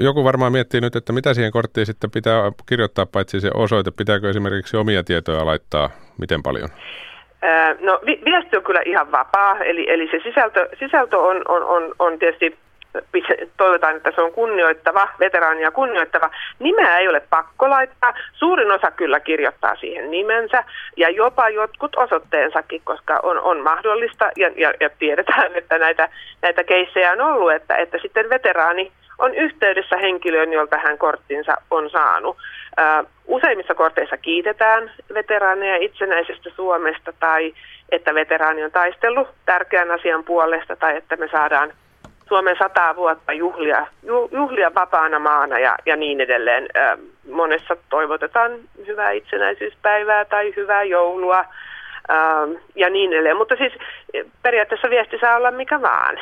Joku 0.00 0.24
varmaan 0.24 0.52
miettii 0.52 0.80
nyt, 0.80 0.96
että 0.96 1.12
mitä 1.12 1.34
siihen 1.34 1.52
korttiin 1.52 1.86
sitten 1.86 2.10
pitää 2.10 2.52
kirjoittaa, 2.68 3.06
paitsi 3.06 3.40
se 3.40 3.50
osoite. 3.54 3.90
Pitääkö 3.90 4.30
esimerkiksi 4.30 4.76
omia 4.76 5.04
tietoja 5.04 5.46
laittaa 5.46 5.90
miten 6.18 6.42
paljon? 6.42 6.68
No 7.80 8.00
vi- 8.06 8.22
viesti 8.24 8.56
on 8.56 8.62
kyllä 8.62 8.82
ihan 8.84 9.12
vapaa, 9.12 9.58
eli, 9.58 9.90
eli 9.90 10.08
se 10.10 10.20
sisältö, 10.22 10.68
sisältö 10.78 11.18
on, 11.18 11.42
on, 11.48 11.64
on, 11.64 11.94
on 11.98 12.18
tietysti 12.18 12.58
toivotaan, 13.56 13.96
että 13.96 14.12
se 14.14 14.20
on 14.20 14.32
kunnioittava, 14.32 15.08
veteraania 15.20 15.70
kunnioittava. 15.70 16.30
Nimeä 16.58 16.98
ei 16.98 17.08
ole 17.08 17.22
pakko 17.30 17.70
laittaa. 17.70 18.14
Suurin 18.32 18.72
osa 18.72 18.90
kyllä 18.90 19.20
kirjoittaa 19.20 19.76
siihen 19.76 20.10
nimensä 20.10 20.64
ja 20.96 21.10
jopa 21.10 21.48
jotkut 21.48 21.96
osoitteensakin, 21.96 22.80
koska 22.84 23.20
on, 23.22 23.38
on 23.40 23.60
mahdollista 23.60 24.30
ja, 24.36 24.50
ja, 24.56 24.72
ja 24.80 24.90
tiedetään, 24.98 25.56
että 25.56 25.78
näitä, 25.78 26.08
näitä 26.42 26.64
keissejä 26.64 27.12
on 27.12 27.20
ollut, 27.20 27.52
että, 27.52 27.76
että 27.76 27.98
sitten 28.02 28.30
veteraani 28.30 28.92
on 29.18 29.34
yhteydessä 29.34 29.96
henkilöön, 29.96 30.52
jolta 30.52 30.78
hän 30.78 30.98
korttinsa 30.98 31.56
on 31.70 31.90
saanut. 31.90 32.36
Useimmissa 33.26 33.74
korteissa 33.74 34.16
kiitetään 34.16 34.90
veteraaneja 35.14 35.76
itsenäisestä 35.76 36.50
Suomesta 36.56 37.12
tai 37.20 37.54
että 37.92 38.14
veteraani 38.14 38.64
on 38.64 38.70
taistellut 38.70 39.28
tärkeän 39.46 39.90
asian 39.90 40.24
puolesta 40.24 40.76
tai 40.76 40.96
että 40.96 41.16
me 41.16 41.28
saadaan 41.28 41.72
Suomen 42.28 42.56
sataa 42.58 42.96
vuotta 42.96 43.32
juhlia, 43.32 43.86
juhlia 44.32 44.74
vapaana 44.74 45.18
maana 45.18 45.58
ja, 45.58 45.76
ja 45.86 45.96
niin 45.96 46.20
edelleen. 46.20 46.68
Monessa 47.30 47.76
toivotetaan 47.90 48.52
hyvää 48.86 49.10
itsenäisyyspäivää 49.10 50.24
tai 50.24 50.52
hyvää 50.56 50.82
joulua 50.82 51.44
ja 52.74 52.90
niin 52.90 53.12
edelleen. 53.12 53.36
Mutta 53.36 53.56
siis 53.56 53.72
periaatteessa 54.42 54.90
viesti 54.90 55.18
saa 55.18 55.36
olla 55.36 55.50
mikä 55.50 55.82
vaan. 55.82 56.18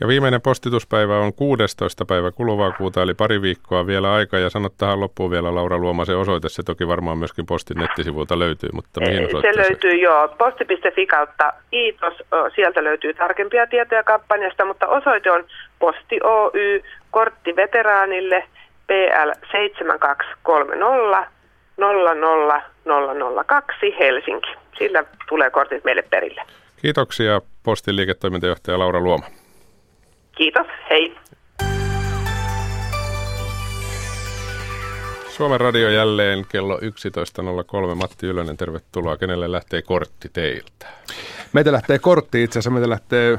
Ja 0.00 0.08
viimeinen 0.08 0.40
postituspäivä 0.40 1.18
on 1.18 1.34
16. 1.34 2.04
päivä 2.04 2.30
kuluvaa 2.30 2.72
kuuta, 2.72 3.02
eli 3.02 3.14
pari 3.14 3.42
viikkoa 3.42 3.86
vielä 3.86 4.12
aikaa. 4.12 4.40
Ja 4.40 4.50
sanot 4.50 4.76
tähän 4.78 5.00
loppuun 5.00 5.30
vielä 5.30 5.54
Laura 5.54 5.78
Luomasen 5.78 6.16
osoite. 6.16 6.48
Se 6.48 6.62
toki 6.62 6.88
varmaan 6.88 7.18
myöskin 7.18 7.46
postin 7.46 7.76
nettisivulta 7.76 8.38
löytyy, 8.38 8.70
mutta 8.72 9.00
mihin 9.00 9.28
Se 9.40 9.56
löytyy 9.56 9.94
joo, 9.94 10.28
posti.fi 10.28 11.06
kautta 11.06 11.52
kiitos. 11.70 12.14
Sieltä 12.54 12.84
löytyy 12.84 13.14
tarkempia 13.14 13.66
tietoja 13.66 14.02
kampanjasta, 14.02 14.64
mutta 14.64 14.86
osoite 14.86 15.30
on 15.30 15.44
Posti 15.78 16.20
Oy, 16.22 16.82
kortti 17.10 17.56
veteraanille, 17.56 18.44
PL 18.86 19.30
7230 19.52 21.30
00002 22.84 23.94
Helsinki. 23.98 24.48
Sillä 24.78 25.04
tulee 25.28 25.50
kortit 25.50 25.84
meille 25.84 26.02
perille. 26.02 26.42
Kiitoksia 26.82 27.40
postin 27.62 27.96
liiketoimintajohtaja 27.96 28.78
Laura 28.78 29.00
Luoma. 29.00 29.26
Kiitos, 30.36 30.66
hei. 30.90 31.16
Suomen 35.28 35.60
radio 35.60 35.90
jälleen 35.90 36.46
kello 36.48 36.78
11.03. 36.78 37.94
Matti 37.94 38.26
Ylönen, 38.26 38.56
tervetuloa. 38.56 39.16
Kenelle 39.16 39.52
lähtee 39.52 39.82
kortti 39.82 40.28
teiltä? 40.32 40.86
Meitä 41.52 41.72
lähtee 41.72 41.98
kortti 41.98 42.42
itse 42.42 42.58
asiassa. 42.58 42.70
Meitä 42.70 42.88
lähtee 42.88 43.32
ö, 43.32 43.38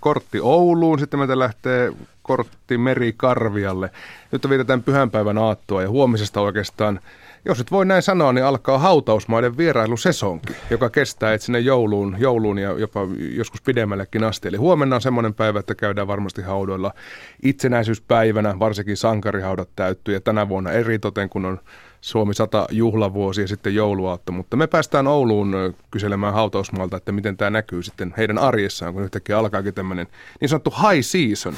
kortti 0.00 0.40
Ouluun, 0.40 0.98
sitten 0.98 1.20
meitä 1.20 1.38
lähtee 1.38 1.92
kortti 2.22 2.78
Merikarvialle. 2.78 3.90
Nyt 4.32 4.50
vietetään 4.50 4.82
pyhänpäivän 4.82 5.38
aattoa 5.38 5.82
ja 5.82 5.88
huomisesta 5.88 6.40
oikeastaan 6.40 7.00
jos 7.44 7.60
et 7.60 7.70
voi 7.70 7.86
näin 7.86 8.02
sanoa, 8.02 8.32
niin 8.32 8.44
alkaa 8.44 8.78
hautausmaiden 8.78 9.56
vierailusesonki, 9.56 10.52
joka 10.70 10.90
kestää 10.90 11.34
et 11.34 11.42
sinne 11.42 11.60
jouluun, 11.60 12.16
jouluun 12.18 12.58
ja 12.58 12.78
jopa 12.78 13.00
joskus 13.18 13.62
pidemmällekin 13.62 14.24
asti. 14.24 14.48
Eli 14.48 14.56
huomenna 14.56 14.96
on 14.96 15.02
semmoinen 15.02 15.34
päivä, 15.34 15.58
että 15.58 15.74
käydään 15.74 16.06
varmasti 16.06 16.42
haudoilla 16.42 16.94
itsenäisyyspäivänä, 17.42 18.58
varsinkin 18.58 18.96
sankarihaudat 18.96 19.68
täyttyy 19.76 20.14
ja 20.14 20.20
tänä 20.20 20.48
vuonna 20.48 20.72
eritoten, 20.72 21.28
kun 21.28 21.44
on 21.44 21.60
Suomi 22.00 22.34
100 22.34 22.66
juhlavuosi 22.70 23.40
ja 23.40 23.48
sitten 23.48 23.74
jouluaatto, 23.74 24.32
mutta 24.32 24.56
me 24.56 24.66
päästään 24.66 25.06
Ouluun 25.06 25.74
kyselemään 25.90 26.34
hautausmaalta, 26.34 26.96
että 26.96 27.12
miten 27.12 27.36
tämä 27.36 27.50
näkyy 27.50 27.82
sitten 27.82 28.14
heidän 28.16 28.38
arjessaan, 28.38 28.94
kun 28.94 29.02
yhtäkkiä 29.02 29.38
alkaakin 29.38 29.74
tämmöinen 29.74 30.06
niin 30.40 30.48
sanottu 30.48 30.70
high 30.70 31.04
season. 31.04 31.54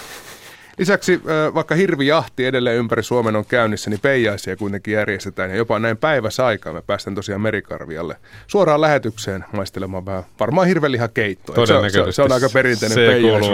Lisäksi 0.78 1.20
vaikka 1.54 1.74
hirvijahti 1.74 2.46
edelleen 2.46 2.76
ympäri 2.76 3.02
Suomen 3.02 3.36
on 3.36 3.44
käynnissä, 3.44 3.90
niin 3.90 4.00
peijaisia 4.00 4.56
kuitenkin 4.56 4.94
järjestetään. 4.94 5.50
Ja 5.50 5.56
jopa 5.56 5.78
näin 5.78 5.96
päivässä 5.96 6.46
aikaa 6.46 6.72
me 6.72 6.82
päästään 6.82 7.14
tosiaan 7.14 7.40
Merikarvialle 7.40 8.16
suoraan 8.46 8.80
lähetykseen 8.80 9.44
maistelemaan 9.52 10.06
vähän 10.06 10.22
varmaan 10.40 10.66
hirvelihakeittoa. 10.66 11.66
Se, 11.66 11.74
se, 11.90 12.12
se 12.12 12.22
on 12.22 12.32
aika 12.32 12.48
perinteinen 12.52 12.94
se 12.94 13.08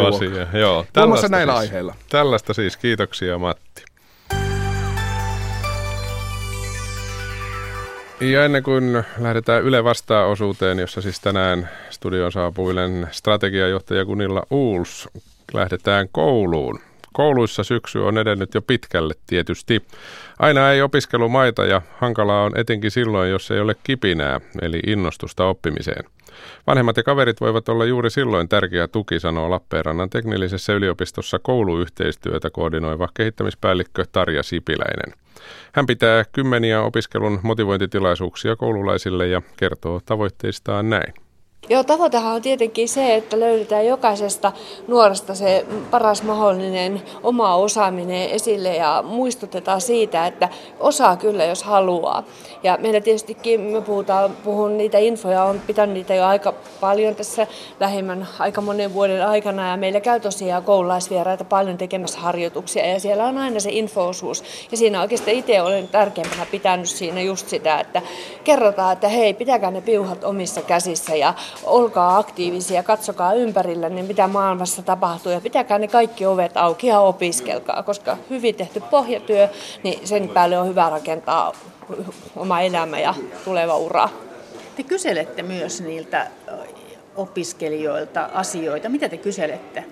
asia. 0.08 0.60
Joo, 0.60 0.86
tällaista 0.92 1.28
näillä 1.28 1.52
siis, 1.52 1.60
aiheilla. 1.60 1.94
Tällaista 2.10 2.54
siis. 2.54 2.76
Kiitoksia 2.76 3.38
Matti. 3.38 3.84
Ja 8.20 8.44
ennen 8.44 8.62
kuin 8.62 9.04
lähdetään 9.18 9.62
Yle 9.62 9.84
vastaa-osuuteen, 9.84 10.78
jossa 10.78 11.00
siis 11.00 11.20
tänään 11.20 11.68
studion 11.90 12.32
saapuu 12.32 12.70
Ylen 12.70 13.08
strategiajohtaja 13.10 14.04
Gunilla 14.04 14.42
Uuls, 14.50 15.08
lähdetään 15.52 16.08
kouluun. 16.12 16.80
Kouluissa 17.12 17.64
syksy 17.64 17.98
on 17.98 18.18
edennyt 18.18 18.54
jo 18.54 18.62
pitkälle 18.62 19.14
tietysti. 19.26 19.82
Aina 20.38 20.70
ei 20.70 20.82
opiskelu 20.82 21.28
maita 21.28 21.64
ja 21.64 21.82
hankalaa 21.98 22.44
on 22.44 22.52
etenkin 22.58 22.90
silloin, 22.90 23.30
jos 23.30 23.50
ei 23.50 23.60
ole 23.60 23.76
kipinää, 23.84 24.40
eli 24.62 24.80
innostusta 24.86 25.46
oppimiseen. 25.46 26.04
Vanhemmat 26.66 26.96
ja 26.96 27.02
kaverit 27.02 27.40
voivat 27.40 27.68
olla 27.68 27.84
juuri 27.84 28.10
silloin 28.10 28.48
tärkeä 28.48 28.88
tuki, 28.88 29.20
sanoo 29.20 29.50
Lappeenrannan 29.50 30.10
teknillisessä 30.10 30.72
yliopistossa 30.72 31.38
kouluyhteistyötä 31.38 32.50
koordinoiva 32.50 33.08
kehittämispäällikkö 33.14 34.04
Tarja 34.12 34.42
Sipiläinen. 34.42 35.14
Hän 35.72 35.86
pitää 35.86 36.24
kymmeniä 36.32 36.82
opiskelun 36.82 37.40
motivointitilaisuuksia 37.42 38.56
koululaisille 38.56 39.26
ja 39.26 39.42
kertoo 39.56 40.00
tavoitteistaan 40.06 40.90
näin. 40.90 41.14
Joo, 41.68 41.84
tavoitehan 41.84 42.34
on 42.34 42.42
tietenkin 42.42 42.88
se, 42.88 43.14
että 43.14 43.40
löydetään 43.40 43.86
jokaisesta 43.86 44.52
nuoresta 44.88 45.34
se 45.34 45.66
paras 45.90 46.22
mahdollinen 46.22 47.02
oma 47.22 47.56
osaaminen 47.56 48.30
esille 48.30 48.76
ja 48.76 49.04
muistutetaan 49.06 49.80
siitä, 49.80 50.26
että 50.26 50.48
osaa 50.80 51.16
kyllä, 51.16 51.44
jos 51.44 51.62
haluaa. 51.62 52.22
Ja 52.62 52.78
meillä 52.80 53.00
tietystikin, 53.00 53.60
me 53.60 53.80
puhutaan, 53.80 54.36
puhun 54.44 54.78
niitä 54.78 54.98
infoja, 54.98 55.44
on 55.44 55.60
pitänyt 55.66 55.94
niitä 55.94 56.14
jo 56.14 56.26
aika 56.26 56.54
paljon 56.80 57.14
tässä 57.14 57.46
lähimmän 57.80 58.28
aika 58.38 58.60
monen 58.60 58.94
vuoden 58.94 59.26
aikana 59.26 59.70
ja 59.70 59.76
meillä 59.76 60.00
käy 60.00 60.20
tosiaan 60.20 60.62
koululaisvieraita 60.62 61.44
paljon 61.44 61.78
tekemässä 61.78 62.18
harjoituksia 62.18 62.86
ja 62.86 63.00
siellä 63.00 63.24
on 63.24 63.38
aina 63.38 63.60
se 63.60 63.70
infoosuus. 63.72 64.44
Ja 64.70 64.76
siinä 64.76 65.00
oikeastaan 65.00 65.36
itse 65.36 65.62
olen 65.62 65.88
tärkeimpänä 65.88 66.46
pitänyt 66.50 66.88
siinä 66.88 67.20
just 67.20 67.48
sitä, 67.48 67.80
että 67.80 68.02
kerrotaan, 68.44 68.92
että 68.92 69.08
hei, 69.08 69.34
pitäkää 69.34 69.70
ne 69.70 69.80
piuhat 69.80 70.24
omissa 70.24 70.62
käsissä 70.62 71.14
ja 71.14 71.34
olkaa 71.64 72.18
aktiivisia, 72.18 72.82
katsokaa 72.82 73.34
ympärillä, 73.34 73.88
niin 73.88 74.06
mitä 74.06 74.28
maailmassa 74.28 74.82
tapahtuu 74.82 75.32
ja 75.32 75.40
pitäkää 75.40 75.78
ne 75.78 75.88
kaikki 75.88 76.26
ovet 76.26 76.56
auki 76.56 76.86
ja 76.86 77.00
opiskelkaa, 77.00 77.82
koska 77.82 78.16
hyvin 78.30 78.54
tehty 78.54 78.80
pohjatyö, 78.80 79.48
niin 79.82 80.08
sen 80.08 80.28
päälle 80.28 80.58
on 80.58 80.68
hyvä 80.68 80.90
rakentaa 80.90 81.52
oma 82.36 82.60
elämä 82.60 82.98
ja 82.98 83.14
tuleva 83.44 83.76
ura. 83.76 84.08
Te 84.76 84.82
kyselette 84.82 85.42
myös 85.42 85.80
niiltä 85.80 86.30
opiskelijoilta 87.16 88.28
asioita? 88.34 88.88
Mitä 88.88 89.08
te 89.08 89.16
kyselette? 89.16 89.84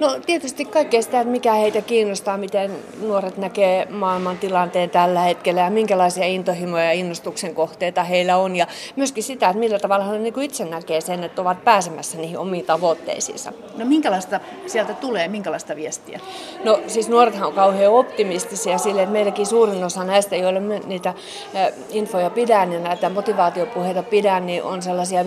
No 0.00 0.20
tietysti 0.26 0.64
kaikkea 0.64 1.02
sitä, 1.02 1.20
että 1.20 1.32
mikä 1.32 1.52
heitä 1.52 1.82
kiinnostaa, 1.82 2.36
miten 2.36 2.70
nuoret 3.00 3.36
näkee 3.36 3.86
maailman 3.90 4.38
tilanteen 4.38 4.90
tällä 4.90 5.20
hetkellä 5.20 5.60
ja 5.60 5.70
minkälaisia 5.70 6.24
intohimoja 6.24 6.84
ja 6.84 6.92
innostuksen 6.92 7.54
kohteita 7.54 8.04
heillä 8.04 8.36
on. 8.36 8.56
Ja 8.56 8.66
myöskin 8.96 9.22
sitä, 9.22 9.48
että 9.48 9.60
millä 9.60 9.78
tavalla 9.78 10.04
he 10.04 10.18
niin 10.18 10.40
itse 10.40 10.64
näkee 10.64 11.00
sen, 11.00 11.24
että 11.24 11.42
ovat 11.42 11.64
pääsemässä 11.64 12.18
niihin 12.18 12.38
omiin 12.38 12.64
tavoitteisiinsa. 12.64 13.52
No 13.76 13.84
minkälaista 13.84 14.40
sieltä 14.66 14.94
tulee, 14.94 15.28
minkälaista 15.28 15.76
viestiä? 15.76 16.20
No 16.64 16.80
siis 16.86 17.08
nuorethan 17.08 17.48
on 17.48 17.52
kauhean 17.52 17.92
optimistisia 17.92 18.78
sille, 18.78 19.02
että 19.02 19.12
meilläkin 19.12 19.46
suurin 19.46 19.84
osa 19.84 20.04
näistä, 20.04 20.36
joille 20.36 20.60
me 20.60 20.80
niitä 20.86 21.14
infoja 21.90 22.30
pidän 22.30 22.72
ja 22.72 22.80
näitä 22.80 23.08
motivaatiopuheita 23.08 24.02
pidän, 24.02 24.46
niin 24.46 24.62
on 24.62 24.82
sellaisia 24.82 25.22
5-6 25.22 25.26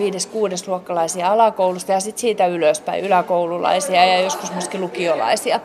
luokkalaisia 0.67 1.30
alakoulusta 1.32 1.91
ja 1.91 1.99
sitten 1.99 2.21
siitä 2.21 2.45
ylöspäin 2.45 3.05
yläkoululaisia 3.05 4.05
ja 4.05 4.19
joskus 4.19 4.51
myöskin 4.51 4.82
lukiolaisia. 4.82 5.59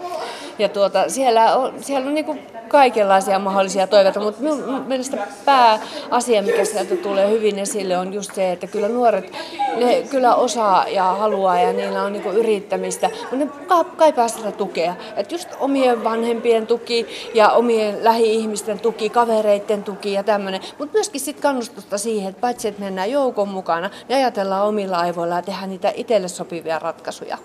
Ja 0.58 0.68
tuota, 0.68 1.08
siellä 1.08 1.56
on, 1.56 1.74
siellä 1.80 2.08
on 2.08 2.14
niin 2.14 2.24
kuin 2.24 2.46
kaikenlaisia 2.68 3.38
mahdollisia 3.38 3.86
toiveita, 3.86 4.20
mutta 4.20 4.42
minun 4.42 4.84
mielestä 4.86 5.26
pääasia, 5.44 6.42
mikä 6.42 6.64
sieltä 6.64 6.96
tulee 6.96 7.30
hyvin 7.30 7.58
esille, 7.58 7.98
on 7.98 8.14
just 8.14 8.34
se, 8.34 8.52
että 8.52 8.66
kyllä 8.66 8.88
nuoret, 8.88 9.32
ne 9.76 10.02
kyllä 10.10 10.34
osaa 10.34 10.88
ja 10.88 11.04
haluaa 11.04 11.60
ja 11.60 11.72
niillä 11.72 12.02
on 12.02 12.12
niin 12.12 12.24
yrittämistä, 12.24 13.10
mutta 13.20 13.36
ne 13.36 13.48
kaipaa 13.96 14.28
sitä 14.28 14.52
tukea. 14.52 14.94
Että 15.16 15.34
just 15.34 15.48
omien 15.60 16.04
vanhempien 16.04 16.66
tuki 16.66 17.06
ja 17.34 17.50
omien 17.50 18.04
lähi-ihmisten 18.04 18.80
tuki, 18.80 19.10
kavereiden 19.10 19.84
tuki 19.84 20.12
ja 20.12 20.24
tämmöinen, 20.24 20.60
mutta 20.78 20.92
myöskin 20.92 21.20
sitten 21.20 21.42
kannustusta 21.42 21.98
siihen, 21.98 22.28
että 22.28 22.40
paitsi 22.40 22.68
että 22.68 22.82
mennään 22.82 23.10
joukon 23.10 23.48
mukana, 23.48 23.90
niin 24.08 24.16
ajatellaan 24.16 24.66
omilla 24.66 24.98
aivoilla 24.98 25.34
ja 25.34 25.42
tehdään 25.42 25.70
niitä 25.70 25.92
itselle 25.94 26.28
sopivia 26.28 26.78
ratkaisuja. 26.78 27.38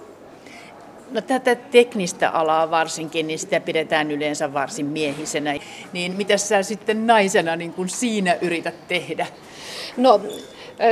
No 1.12 1.22
tätä 1.22 1.56
teknistä 1.56 2.30
alaa 2.30 2.72
varsinkin, 2.72 3.28
niin 3.28 3.40
sitä 3.40 3.60
pidetään 3.60 4.12
yleensä 4.12 4.54
varsin 4.54 4.86
miehisenä. 4.86 5.54
Niin 5.94 6.14
mitä 6.18 6.38
sä 6.38 6.64
sitten 6.64 7.08
naisena 7.08 7.56
niin 7.56 7.74
kuin 7.74 7.90
siinä 7.90 8.38
yrität 8.42 8.88
tehdä? 8.88 9.28
No 9.98 10.22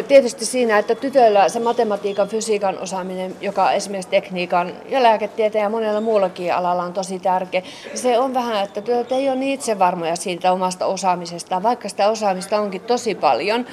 tietysti 0.08 0.46
siinä, 0.46 0.78
että 0.78 0.96
tytöillä 0.96 1.50
se 1.50 1.60
matematiikan, 1.60 2.28
fysiikan 2.28 2.80
osaaminen, 2.80 3.36
joka 3.42 3.72
esimerkiksi 3.72 4.10
tekniikan 4.10 4.74
ja 4.90 5.04
lääketieteen 5.04 5.64
ja 5.64 5.70
monella 5.70 6.02
muullakin 6.02 6.54
alalla 6.54 6.84
on 6.84 6.94
tosi 6.94 7.20
tärkeä, 7.20 7.62
se 7.94 8.20
on 8.20 8.34
vähän, 8.34 8.64
että 8.64 8.82
tytöt 8.82 9.12
ei 9.12 9.30
ole 9.30 9.36
niin 9.36 9.54
itsevarmoja 9.54 10.16
siitä 10.16 10.52
omasta 10.52 10.86
osaamisestaan, 10.86 11.64
vaikka 11.64 11.90
sitä 11.90 12.10
osaamista 12.10 12.60
onkin 12.60 12.82
tosi 12.82 13.16
paljon. 13.16 13.66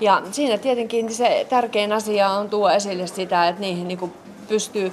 Ja 0.00 0.22
siinä 0.30 0.58
tietenkin 0.58 1.14
se 1.14 1.46
tärkein 1.48 1.92
asia 1.92 2.30
on 2.30 2.50
tuo 2.50 2.70
esille 2.70 3.06
sitä, 3.06 3.48
että 3.48 3.60
niihin 3.60 3.88
niin 3.88 4.12
pystyy 4.48 4.92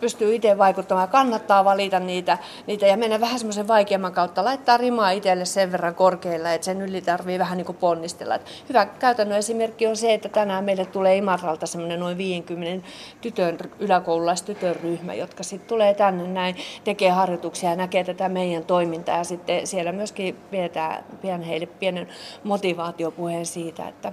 pystyy 0.00 0.34
itse 0.34 0.58
vaikuttamaan. 0.58 1.08
Kannattaa 1.08 1.64
valita 1.64 2.00
niitä, 2.00 2.38
niitä 2.66 2.86
ja 2.86 2.96
mennä 2.96 3.20
vähän 3.20 3.38
semmoisen 3.38 3.68
vaikeamman 3.68 4.12
kautta. 4.12 4.44
Laittaa 4.44 4.76
rimaa 4.76 5.10
itselle 5.10 5.44
sen 5.44 5.72
verran 5.72 5.94
korkealla, 5.94 6.52
että 6.52 6.64
sen 6.64 6.82
yli 6.82 7.02
tarvii 7.02 7.38
vähän 7.38 7.58
niin 7.58 7.66
kuin 7.66 7.76
ponnistella. 7.76 8.34
Et 8.34 8.42
hyvä 8.68 8.86
käytännön 8.86 9.38
esimerkki 9.38 9.86
on 9.86 9.96
se, 9.96 10.14
että 10.14 10.28
tänään 10.28 10.64
meille 10.64 10.84
tulee 10.84 11.16
Imatralta 11.16 11.66
semmoinen 11.66 12.00
noin 12.00 12.18
50 12.18 12.88
tytön, 13.20 13.58
yläkoululaistytön 13.78 14.76
ryhmä, 14.76 15.14
jotka 15.14 15.42
sitten 15.42 15.68
tulee 15.68 15.94
tänne 15.94 16.28
näin, 16.28 16.56
tekee 16.84 17.10
harjoituksia 17.10 17.70
ja 17.70 17.76
näkee 17.76 18.04
tätä 18.04 18.28
meidän 18.28 18.64
toimintaa. 18.64 19.18
Ja 19.18 19.24
sitten 19.24 19.66
siellä 19.66 19.92
myöskin 19.92 20.36
pidetään, 20.50 21.04
pidän 21.22 21.42
heille 21.42 21.66
pienen 21.66 22.08
motivaatiopuheen 22.44 23.46
siitä, 23.46 23.88
että 23.88 24.12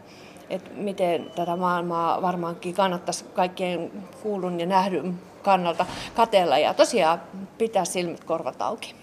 että 0.54 0.70
miten 0.76 1.32
tätä 1.36 1.56
maailmaa 1.56 2.22
varmaankin 2.22 2.74
kannattaisi 2.74 3.26
kaikkien 3.34 3.91
kuulun 4.24 4.60
ja 4.60 4.66
nähdyn 4.66 5.20
kannalta 5.41 5.86
katella 6.16 6.58
ja 6.58 6.74
tosiaan 6.74 7.22
pitää 7.58 7.86
silmät 7.86 8.24
korvat 8.24 8.62
auki. 8.62 8.95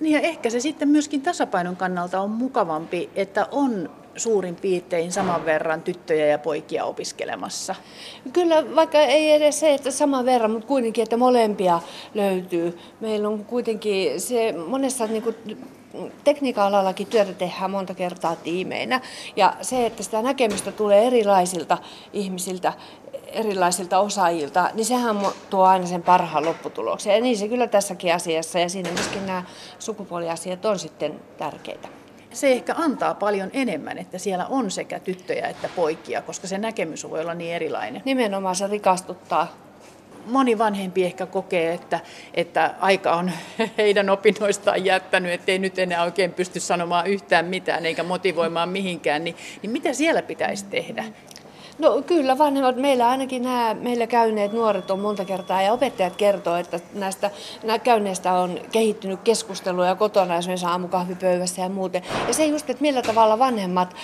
Niin 0.00 0.12
ja 0.12 0.20
ehkä 0.20 0.50
se 0.50 0.60
sitten 0.60 0.88
myöskin 0.88 1.22
tasapainon 1.22 1.76
kannalta 1.76 2.20
on 2.20 2.30
mukavampi, 2.30 3.10
että 3.14 3.46
on 3.50 3.90
suurin 4.16 4.56
piirtein 4.56 5.12
saman 5.12 5.44
verran 5.44 5.82
tyttöjä 5.82 6.26
ja 6.26 6.38
poikia 6.38 6.84
opiskelemassa? 6.84 7.74
Kyllä, 8.32 8.74
vaikka 8.76 8.98
ei 8.98 9.32
edes 9.32 9.60
se, 9.60 9.74
että 9.74 9.90
saman 9.90 10.24
verran, 10.24 10.50
mutta 10.50 10.68
kuitenkin, 10.68 11.02
että 11.02 11.16
molempia 11.16 11.80
löytyy. 12.14 12.78
Meillä 13.00 13.28
on 13.28 13.44
kuitenkin 13.44 14.20
se 14.20 14.54
monessa 14.68 15.06
niin 15.06 15.22
kuin, 15.22 15.36
tekniikan 16.24 16.66
alallakin 16.66 17.06
työtä 17.06 17.32
tehdään 17.32 17.70
monta 17.70 17.94
kertaa 17.94 18.36
tiimeinä. 18.36 19.00
Ja 19.36 19.54
se, 19.62 19.86
että 19.86 20.02
sitä 20.02 20.22
näkemystä 20.22 20.72
tulee 20.72 21.06
erilaisilta 21.06 21.78
ihmisiltä, 22.12 22.72
erilaisilta 23.26 23.98
osaajilta, 23.98 24.70
niin 24.74 24.86
sehän 24.86 25.18
tuo 25.50 25.64
aina 25.64 25.86
sen 25.86 26.02
parhaan 26.02 26.44
lopputuloksen. 26.44 27.14
Ja 27.14 27.20
niin 27.20 27.38
se 27.38 27.48
kyllä 27.48 27.66
tässäkin 27.66 28.14
asiassa 28.14 28.58
ja 28.58 28.68
siinä 28.68 28.90
myöskin 28.90 29.26
nämä 29.26 29.42
sukupuoliasiat 29.78 30.64
on 30.64 30.78
sitten 30.78 31.20
tärkeitä. 31.38 31.88
Se 32.32 32.52
ehkä 32.52 32.74
antaa 32.78 33.14
paljon 33.14 33.50
enemmän, 33.52 33.98
että 33.98 34.18
siellä 34.18 34.46
on 34.46 34.70
sekä 34.70 35.00
tyttöjä 35.00 35.48
että 35.48 35.68
poikia, 35.76 36.22
koska 36.22 36.46
se 36.46 36.58
näkemys 36.58 37.10
voi 37.10 37.20
olla 37.20 37.34
niin 37.34 37.54
erilainen. 37.54 38.02
Nimenomaan 38.04 38.56
se 38.56 38.66
rikastuttaa 38.66 39.48
moni 40.30 40.58
vanhempi 40.58 41.04
ehkä 41.04 41.26
kokee, 41.26 41.72
että, 41.72 42.00
että 42.34 42.74
aika 42.80 43.12
on 43.12 43.30
heidän 43.78 44.10
opinnoistaan 44.10 44.84
jättänyt, 44.84 45.32
ettei 45.32 45.58
nyt 45.58 45.78
enää 45.78 46.04
oikein 46.04 46.32
pysty 46.32 46.60
sanomaan 46.60 47.06
yhtään 47.06 47.44
mitään 47.44 47.86
eikä 47.86 48.02
motivoimaan 48.02 48.68
mihinkään, 48.68 49.24
niin, 49.24 49.36
niin 49.62 49.70
mitä 49.70 49.92
siellä 49.92 50.22
pitäisi 50.22 50.64
tehdä? 50.64 51.04
No 51.78 52.02
kyllä 52.06 52.38
vanhemmat, 52.38 52.76
meillä 52.76 53.08
ainakin 53.08 53.42
nämä 53.42 53.76
meillä 53.80 54.06
käyneet 54.06 54.52
nuoret 54.52 54.90
on 54.90 55.00
monta 55.00 55.24
kertaa 55.24 55.62
ja 55.62 55.72
opettajat 55.72 56.16
kertoo, 56.16 56.56
että 56.56 56.80
näistä 56.94 57.30
nämä 57.62 57.78
käynneistä 57.78 58.32
on 58.32 58.60
kehittynyt 58.72 59.20
keskusteluja 59.24 59.94
kotona 59.94 60.36
esimerkiksi 60.36 60.66
aamukahvipöydässä 60.66 61.62
ja 61.62 61.68
muuten. 61.68 62.02
Ja 62.28 62.34
se 62.34 62.46
just, 62.46 62.70
että 62.70 62.82
millä 62.82 63.02
tavalla 63.02 63.38
vanhemmat 63.38 63.94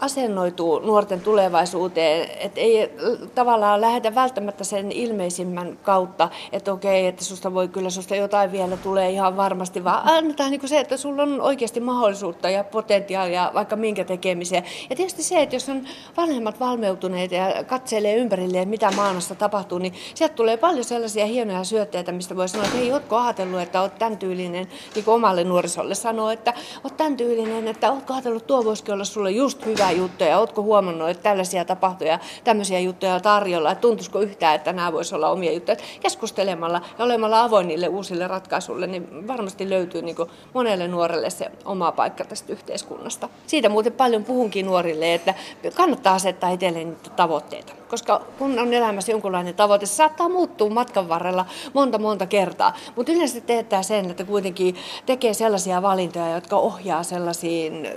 asennoituu 0.00 0.78
nuorten 0.78 1.20
tulevaisuuteen, 1.20 2.28
että 2.40 2.60
ei 2.60 2.90
tavallaan 3.34 3.80
lähdetä 3.80 4.14
välttämättä 4.14 4.64
sen 4.64 4.92
ilmeisimmän 4.92 5.78
kautta, 5.82 6.28
että 6.52 6.72
okei, 6.72 7.06
että 7.06 7.24
susta 7.24 7.54
voi 7.54 7.68
kyllä, 7.68 7.90
susta 7.90 8.16
jotain 8.16 8.52
vielä 8.52 8.76
tulee 8.76 9.10
ihan 9.10 9.36
varmasti, 9.36 9.84
vaan 9.84 10.08
annetaan 10.08 10.50
niin 10.50 10.68
se, 10.68 10.80
että 10.80 10.96
sulla 10.96 11.22
on 11.22 11.40
oikeasti 11.40 11.80
mahdollisuutta 11.80 12.50
ja 12.50 12.64
potentiaalia 12.64 13.50
vaikka 13.54 13.76
minkä 13.76 14.04
tekemiseen. 14.04 14.64
Ja 14.90 14.96
tietysti 14.96 15.22
se, 15.22 15.42
että 15.42 15.56
jos 15.56 15.68
on 15.68 15.84
vanhemmat 16.16 16.60
valmeutuneet 16.60 17.32
ja 17.32 17.64
katselee 17.66 18.16
ympärilleen, 18.16 18.68
mitä 18.68 18.90
maailmassa 18.90 19.34
tapahtuu, 19.34 19.78
niin 19.78 19.94
sieltä 20.14 20.34
tulee 20.34 20.56
paljon 20.56 20.84
sellaisia 20.84 21.26
hienoja 21.26 21.64
syötteitä, 21.64 22.12
mistä 22.12 22.36
voi 22.36 22.48
sanoa, 22.48 22.66
että 22.66 22.78
hei, 22.78 22.92
ootko 22.92 23.16
ajatellut, 23.16 23.60
että 23.60 23.80
oot 23.80 23.98
tämän 23.98 24.18
tyylinen, 24.18 24.68
niin 24.94 25.04
kuin 25.04 25.14
omalle 25.14 25.44
nuorisolle 25.44 25.94
sanoo, 25.94 26.30
että 26.30 26.54
oot 26.84 26.96
tämän 26.96 27.16
tyylinen, 27.16 27.68
että 27.68 27.92
ootko 27.92 28.12
ajatellut, 28.14 28.46
tuo 28.46 28.64
voisikin 28.64 28.94
olla 28.94 29.04
sulle 29.04 29.30
just 29.30 29.66
hyvä 29.66 29.85
hyvää 29.88 30.02
juttuja? 30.02 30.38
Oletko 30.38 30.62
huomannut, 30.62 31.08
että 31.08 31.22
tällaisia 31.22 31.64
tapahtuu 31.64 32.06
ja 32.06 32.18
tämmöisiä 32.44 32.78
juttuja 32.78 33.20
tarjolla? 33.20 33.70
Että 33.70 33.82
tuntuisiko 33.82 34.20
yhtään, 34.20 34.54
että 34.54 34.72
nämä 34.72 34.92
voisi 34.92 35.14
olla 35.14 35.28
omia 35.28 35.52
juttuja? 35.52 35.76
Keskustelemalla 36.00 36.80
ja 36.98 37.04
olemalla 37.04 37.42
avoin 37.42 37.68
niille 37.68 37.88
uusille 37.88 38.26
ratkaisuille, 38.26 38.86
niin 38.86 39.28
varmasti 39.28 39.70
löytyy 39.70 40.02
niin 40.02 40.16
kuin 40.16 40.30
monelle 40.54 40.88
nuorelle 40.88 41.30
se 41.30 41.50
oma 41.64 41.92
paikka 41.92 42.24
tästä 42.24 42.52
yhteiskunnasta. 42.52 43.28
Siitä 43.46 43.68
muuten 43.68 43.92
paljon 43.92 44.24
puhunkin 44.24 44.66
nuorille, 44.66 45.14
että 45.14 45.34
kannattaa 45.74 46.14
asettaa 46.14 46.50
itselleen 46.50 46.88
niitä 46.88 47.10
tavoitteita. 47.10 47.72
Koska 47.88 48.22
kun 48.38 48.58
on 48.58 48.74
elämässä 48.74 49.12
jonkunlainen 49.12 49.54
tavoite, 49.54 49.86
se 49.86 49.94
saattaa 49.94 50.28
muuttua 50.28 50.70
matkan 50.70 51.08
varrella 51.08 51.46
monta 51.74 51.98
monta 51.98 52.26
kertaa. 52.26 52.76
Mutta 52.96 53.12
yleensä 53.12 53.40
teettää 53.40 53.82
sen, 53.82 54.10
että 54.10 54.24
kuitenkin 54.24 54.76
tekee 55.06 55.34
sellaisia 55.34 55.82
valintoja, 55.82 56.34
jotka 56.34 56.56
ohjaa 56.56 57.02
sellaisiin 57.02 57.88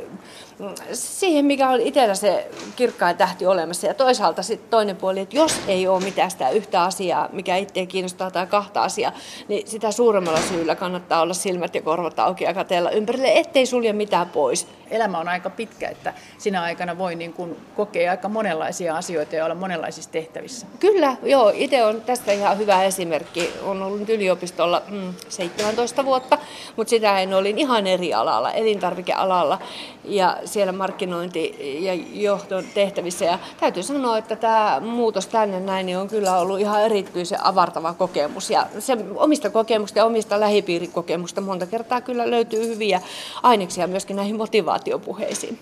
siihen, 0.94 1.46
mikä 1.46 1.70
on 1.70 1.79
itsellä 1.80 2.16
se 2.16 2.48
kirkkain 2.76 3.18
tähti 3.18 3.46
olemassa. 3.46 3.88
Ja 3.88 3.94
toisaalta 3.94 4.44
sitten 4.44 4.70
toinen 4.70 4.96
puoli, 4.96 5.20
että 5.20 5.36
jos 5.36 5.62
ei 5.68 5.88
ole 5.88 6.04
mitään 6.04 6.32
sitä 6.32 6.50
yhtä 6.50 6.84
asiaa, 6.84 7.30
mikä 7.32 7.56
itseä 7.56 7.86
kiinnostaa 7.86 8.32
tai 8.32 8.48
kahta 8.48 8.84
asiaa, 8.84 9.12
niin 9.48 9.68
sitä 9.68 9.92
suuremmalla 9.92 10.40
syyllä 10.42 10.76
kannattaa 10.76 11.22
olla 11.22 11.34
silmät 11.34 11.76
ja 11.76 11.82
korvat 11.82 12.20
auki 12.20 12.44
ja 12.44 12.54
katella 12.54 12.92
ympärille, 12.92 13.32
ettei 13.36 13.66
sulje 13.66 13.94
mitään 13.94 14.30
pois. 14.30 14.68
Elämä 14.92 15.20
on 15.20 15.28
aika 15.28 15.50
pitkä, 15.50 15.90
että 15.90 16.14
sinä 16.38 16.62
aikana 16.62 16.98
voi 16.98 17.16
niin 17.16 17.34
kuin 17.34 17.58
kokea 17.76 18.12
aika 18.12 18.30
monenlaisia 18.30 18.98
asioita 18.98 19.36
ja 19.36 19.46
olla 19.46 19.56
monenlaisissa 19.56 20.12
tehtävissä. 20.12 20.68
Kyllä, 20.80 21.16
joo. 21.24 21.52
Itse 21.56 21.86
on 21.86 22.02
tästä 22.02 22.32
ihan 22.32 22.58
hyvä 22.58 22.84
esimerkki. 22.84 23.50
Olen 23.64 23.82
ollut 23.82 24.10
yliopistolla 24.10 24.82
mm, 24.90 25.14
17 25.30 26.06
vuotta, 26.06 26.38
mutta 26.76 26.90
sitä 26.90 27.20
en 27.20 27.34
olin 27.34 27.58
ihan 27.58 27.88
eri 27.88 28.14
alalla, 28.14 28.52
elintarvikealalla. 28.52 29.60
Ja 30.04 30.38
siellä 30.46 30.72
markkinointi- 30.74 31.69
ja 31.80 31.94
johdon 32.14 32.64
tehtävissä. 32.74 33.26
Ja 33.26 33.40
täytyy 33.60 33.84
sanoa, 33.84 34.18
että 34.18 34.36
tämä 34.36 34.82
muutos 34.86 35.28
tänne 35.28 35.60
näin 35.60 35.86
niin 35.86 35.98
on 35.98 36.08
kyllä 36.08 36.38
ollut 36.38 36.60
ihan 36.60 36.84
erityisen 36.84 37.46
avartava 37.46 37.94
kokemus. 37.94 38.50
Ja 38.50 38.68
se 38.80 38.98
omista 39.16 39.50
kokemusta 39.50 40.00
ja 40.00 40.06
omista 40.06 40.40
lähipiirikokemusta 40.40 41.42
monta 41.42 41.66
kertaa 41.66 42.02
kyllä 42.02 42.32
löytyy 42.32 42.68
hyviä 42.68 43.02
aineksia 43.44 43.88
myöskin 43.88 44.16
näihin 44.16 44.38
motivaatiopuheisiin. 44.38 45.60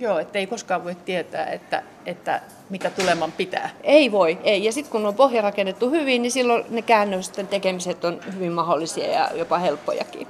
Joo, 0.00 0.18
että 0.18 0.38
ei 0.38 0.46
koskaan 0.46 0.84
voi 0.84 0.94
tietää, 1.04 1.46
että, 1.46 1.82
että 2.06 2.40
mitä 2.70 2.90
tuleman 2.90 3.32
pitää. 3.32 3.70
Ei 3.82 4.12
voi, 4.12 4.38
ei. 4.44 4.64
Ja 4.64 4.72
sitten 4.72 4.92
kun 4.92 5.06
on 5.06 5.14
pohja 5.14 5.42
rakennettu 5.42 5.90
hyvin, 5.90 6.22
niin 6.22 6.32
silloin 6.32 6.64
ne 6.70 6.82
käännösten 6.82 7.48
tekemiset 7.48 8.04
on 8.04 8.20
hyvin 8.34 8.52
mahdollisia 8.52 9.06
ja 9.06 9.30
jopa 9.34 9.58
helppojakin. 9.58 10.26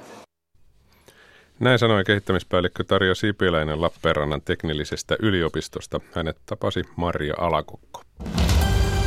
Näin 1.61 1.79
sanoi 1.79 2.03
kehittämispäällikkö 2.03 2.83
Tarja 2.83 3.15
Sipiläinen 3.15 3.81
Lappeenrannan 3.81 4.41
teknillisestä 4.41 5.15
yliopistosta. 5.19 5.99
Hänet 6.11 6.37
tapasi 6.45 6.83
Maria 6.95 7.33
Alakukko. 7.37 8.01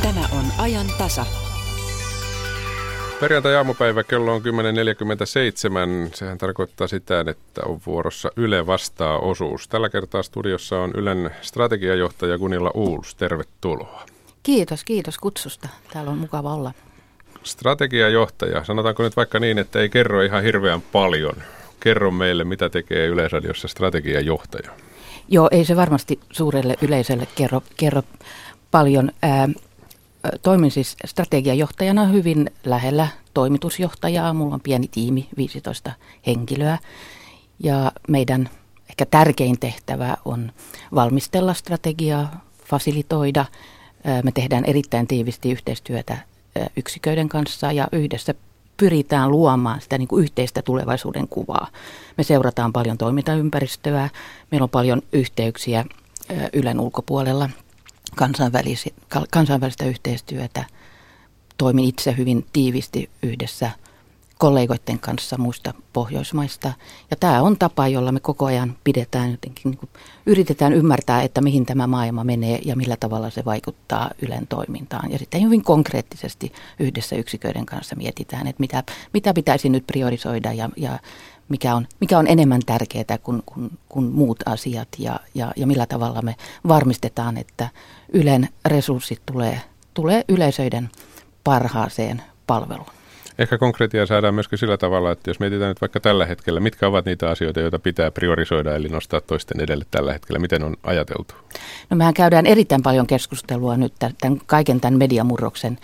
Tämä 0.01 0.19
on 0.31 0.45
ajan 0.57 0.85
tasa. 0.97 1.25
Perjantai-aamupäivä 3.19 4.03
kello 4.03 4.33
on 4.33 4.41
10.47. 4.41 4.45
Sehän 6.13 6.37
tarkoittaa 6.37 6.87
sitä, 6.87 7.19
että 7.19 7.61
on 7.65 7.79
vuorossa 7.85 8.29
Yle 8.35 8.67
vastaa 8.67 9.19
osuus. 9.19 9.67
Tällä 9.67 9.89
kertaa 9.89 10.23
studiossa 10.23 10.79
on 10.79 10.91
Ylen 10.95 11.31
strategiajohtaja 11.41 12.37
Gunilla 12.37 12.71
Uuls. 12.73 13.15
Tervetuloa. 13.15 14.05
Kiitos, 14.43 14.83
kiitos 14.83 15.17
kutsusta. 15.17 15.69
Täällä 15.93 16.11
on 16.11 16.17
mukava 16.17 16.53
olla. 16.53 16.71
Strategiajohtaja, 17.43 18.63
sanotaanko 18.63 19.03
nyt 19.03 19.15
vaikka 19.15 19.39
niin, 19.39 19.57
että 19.57 19.79
ei 19.79 19.89
kerro 19.89 20.21
ihan 20.21 20.43
hirveän 20.43 20.81
paljon. 20.81 21.35
Kerro 21.85 22.11
meille, 22.11 22.43
mitä 22.43 22.69
tekee 22.69 23.07
Yleisradiossa 23.07 23.67
strategiajohtaja. 23.67 24.71
Joo, 25.27 25.49
ei 25.51 25.65
se 25.65 25.75
varmasti 25.75 26.19
suurelle 26.31 26.75
yleisölle 26.81 27.27
kerro, 27.35 27.61
kerro 27.77 28.03
paljon. 28.71 29.11
Ää, 29.21 29.49
toimin 30.41 30.71
siis 30.71 30.97
strategiajohtajana 31.05 32.05
hyvin 32.05 32.51
lähellä 32.63 33.07
toimitusjohtajaa. 33.33 34.33
Mulla 34.33 34.53
on 34.53 34.61
pieni 34.61 34.87
tiimi, 34.87 35.29
15 35.37 35.91
henkilöä. 36.27 36.77
Ja 37.59 37.91
meidän 38.07 38.49
ehkä 38.89 39.05
tärkein 39.05 39.59
tehtävä 39.59 40.17
on 40.25 40.51
valmistella 40.95 41.53
strategiaa, 41.53 42.45
fasilitoida. 42.65 43.45
Me 44.23 44.31
tehdään 44.31 44.65
erittäin 44.65 45.07
tiivisti 45.07 45.51
yhteistyötä 45.51 46.17
yksiköiden 46.77 47.29
kanssa 47.29 47.71
ja 47.71 47.87
yhdessä 47.91 48.33
pyritään 48.77 49.31
luomaan 49.31 49.81
sitä 49.81 49.97
niin 49.97 50.07
kuin 50.07 50.23
yhteistä 50.23 50.61
tulevaisuuden 50.61 51.27
kuvaa. 51.27 51.67
Me 52.17 52.23
seurataan 52.23 52.73
paljon 52.73 52.97
toimintaympäristöä, 52.97 54.09
meillä 54.51 54.63
on 54.63 54.69
paljon 54.69 55.01
yhteyksiä 55.13 55.85
Ylen 56.53 56.79
ulkopuolella, 56.79 57.49
kansainvälistä 59.31 59.85
yhteistyötä. 59.85 60.65
Toimin 61.57 61.85
itse 61.85 62.15
hyvin 62.17 62.45
tiivisti 62.53 63.09
yhdessä– 63.23 63.71
kollegoiden 64.39 64.99
kanssa 64.99 65.37
muista 65.37 65.73
Pohjoismaista. 65.93 66.73
Ja 67.11 67.17
tämä 67.19 67.41
on 67.41 67.57
tapa, 67.57 67.87
jolla 67.87 68.11
me 68.11 68.19
koko 68.19 68.45
ajan 68.45 68.77
pidetään 68.83 69.31
jotenkin, 69.31 69.71
niin 69.71 69.77
kuin, 69.77 69.89
yritetään 70.25 70.73
ymmärtää, 70.73 71.21
että 71.21 71.41
mihin 71.41 71.65
tämä 71.65 71.87
maailma 71.87 72.23
menee 72.23 72.59
ja 72.65 72.75
millä 72.75 72.97
tavalla 72.97 73.29
se 73.29 73.45
vaikuttaa 73.45 74.11
Ylen 74.21 74.47
toimintaan. 74.47 75.11
Ja 75.11 75.19
sitten 75.19 75.41
hyvin 75.41 75.63
konkreettisesti 75.63 76.53
yhdessä 76.79 77.15
yksiköiden 77.15 77.65
kanssa 77.65 77.95
mietitään, 77.95 78.47
että 78.47 78.59
mitä, 78.59 78.83
mitä 79.13 79.33
pitäisi 79.33 79.69
nyt 79.69 79.87
priorisoida 79.87 80.53
ja, 80.53 80.69
ja 80.77 80.99
mikä, 81.49 81.75
on, 81.75 81.87
mikä 81.99 82.19
on 82.19 82.27
enemmän 82.27 82.61
tärkeää 82.65 83.17
kuin, 83.23 83.43
kuin, 83.45 83.77
kuin 83.89 84.05
muut 84.05 84.43
asiat 84.45 84.87
ja, 84.97 85.19
ja, 85.35 85.51
ja 85.55 85.67
millä 85.67 85.85
tavalla 85.85 86.21
me 86.21 86.35
varmistetaan, 86.67 87.37
että 87.37 87.69
Ylen 88.13 88.49
resurssit 88.65 89.21
tulee, 89.25 89.61
tulee 89.93 90.23
yleisöiden 90.27 90.89
parhaaseen 91.43 92.21
palveluun. 92.47 93.04
Ehkä 93.39 93.57
konkreettia 93.57 94.05
saadaan 94.05 94.33
myöskin 94.33 94.59
sillä 94.59 94.77
tavalla, 94.77 95.11
että 95.11 95.29
jos 95.29 95.39
mietitään 95.39 95.69
nyt 95.69 95.81
vaikka 95.81 95.99
tällä 95.99 96.25
hetkellä, 96.25 96.59
mitkä 96.59 96.87
ovat 96.87 97.05
niitä 97.05 97.29
asioita, 97.29 97.59
joita 97.59 97.79
pitää 97.79 98.11
priorisoida, 98.11 98.75
eli 98.75 98.89
nostaa 98.89 99.21
toisten 99.21 99.61
edelle 99.61 99.85
tällä 99.91 100.13
hetkellä, 100.13 100.39
miten 100.39 100.63
on 100.63 100.75
ajateltu? 100.83 101.35
No 101.89 101.97
mehän 101.97 102.13
käydään 102.13 102.45
erittäin 102.45 102.83
paljon 102.83 103.07
keskustelua 103.07 103.77
nyt 103.77 103.93
tämän, 103.99 104.41
kaiken 104.45 104.81
tämän 104.81 104.97
mediamurroksen 104.97 105.77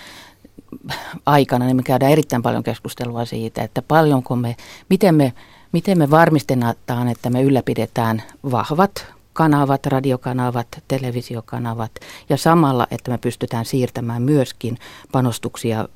aikana, 1.26 1.66
niin 1.66 1.76
me 1.76 1.84
käydään 1.84 2.12
erittäin 2.12 2.42
paljon 2.42 2.64
keskustelua 2.64 3.26
siitä, 3.26 3.64
että 3.64 3.82
paljonko 3.82 4.36
me, 4.36 4.56
miten 4.90 5.16
me, 5.16 5.34
miten 5.72 5.98
me 5.98 6.10
varmistetaan, 6.10 7.08
että 7.08 7.30
me 7.30 7.42
ylläpidetään 7.42 8.24
vahvat 8.52 9.08
kanavat, 9.34 9.86
radiokanavat, 9.86 10.68
televisiokanavat 10.88 11.92
ja 12.30 12.38
samalla, 12.38 12.88
että 12.92 13.12
me 13.12 13.18
pystytään 13.18 13.66
siirtämään 13.66 14.22
myöskin 14.22 14.78
panostuksia 15.12 15.88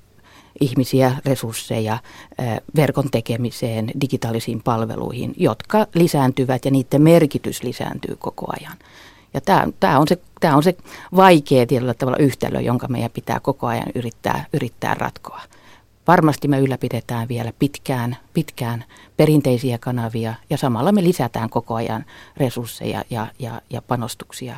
ihmisiä, 0.61 1.15
resursseja 1.25 1.97
verkon 2.75 3.09
tekemiseen, 3.11 3.91
digitaalisiin 4.01 4.61
palveluihin, 4.63 5.33
jotka 5.37 5.87
lisääntyvät 5.95 6.65
ja 6.65 6.71
niiden 6.71 7.01
merkitys 7.01 7.63
lisääntyy 7.63 8.15
koko 8.15 8.45
ajan. 8.59 8.77
Ja 9.33 9.41
tämä, 9.41 9.67
tämä, 9.79 9.99
on 9.99 10.07
se, 10.07 10.17
tämä 10.39 10.55
on 10.55 10.63
se 10.63 10.77
vaikea 11.15 11.65
tietyllä 11.65 11.93
tavalla 11.93 12.17
yhtälö, 12.17 12.61
jonka 12.61 12.87
meidän 12.87 13.11
pitää 13.11 13.39
koko 13.39 13.67
ajan 13.67 13.87
yrittää, 13.95 14.45
yrittää 14.53 14.93
ratkoa. 14.93 15.41
Varmasti 16.07 16.47
me 16.47 16.59
ylläpidetään 16.59 17.27
vielä 17.27 17.53
pitkään, 17.59 18.17
pitkään 18.33 18.85
perinteisiä 19.17 19.77
kanavia 19.77 20.33
ja 20.49 20.57
samalla 20.57 20.91
me 20.91 21.03
lisätään 21.03 21.49
koko 21.49 21.75
ajan 21.75 22.05
resursseja 22.37 23.03
ja, 23.09 23.27
ja, 23.39 23.61
ja 23.69 23.81
panostuksia 23.81 24.57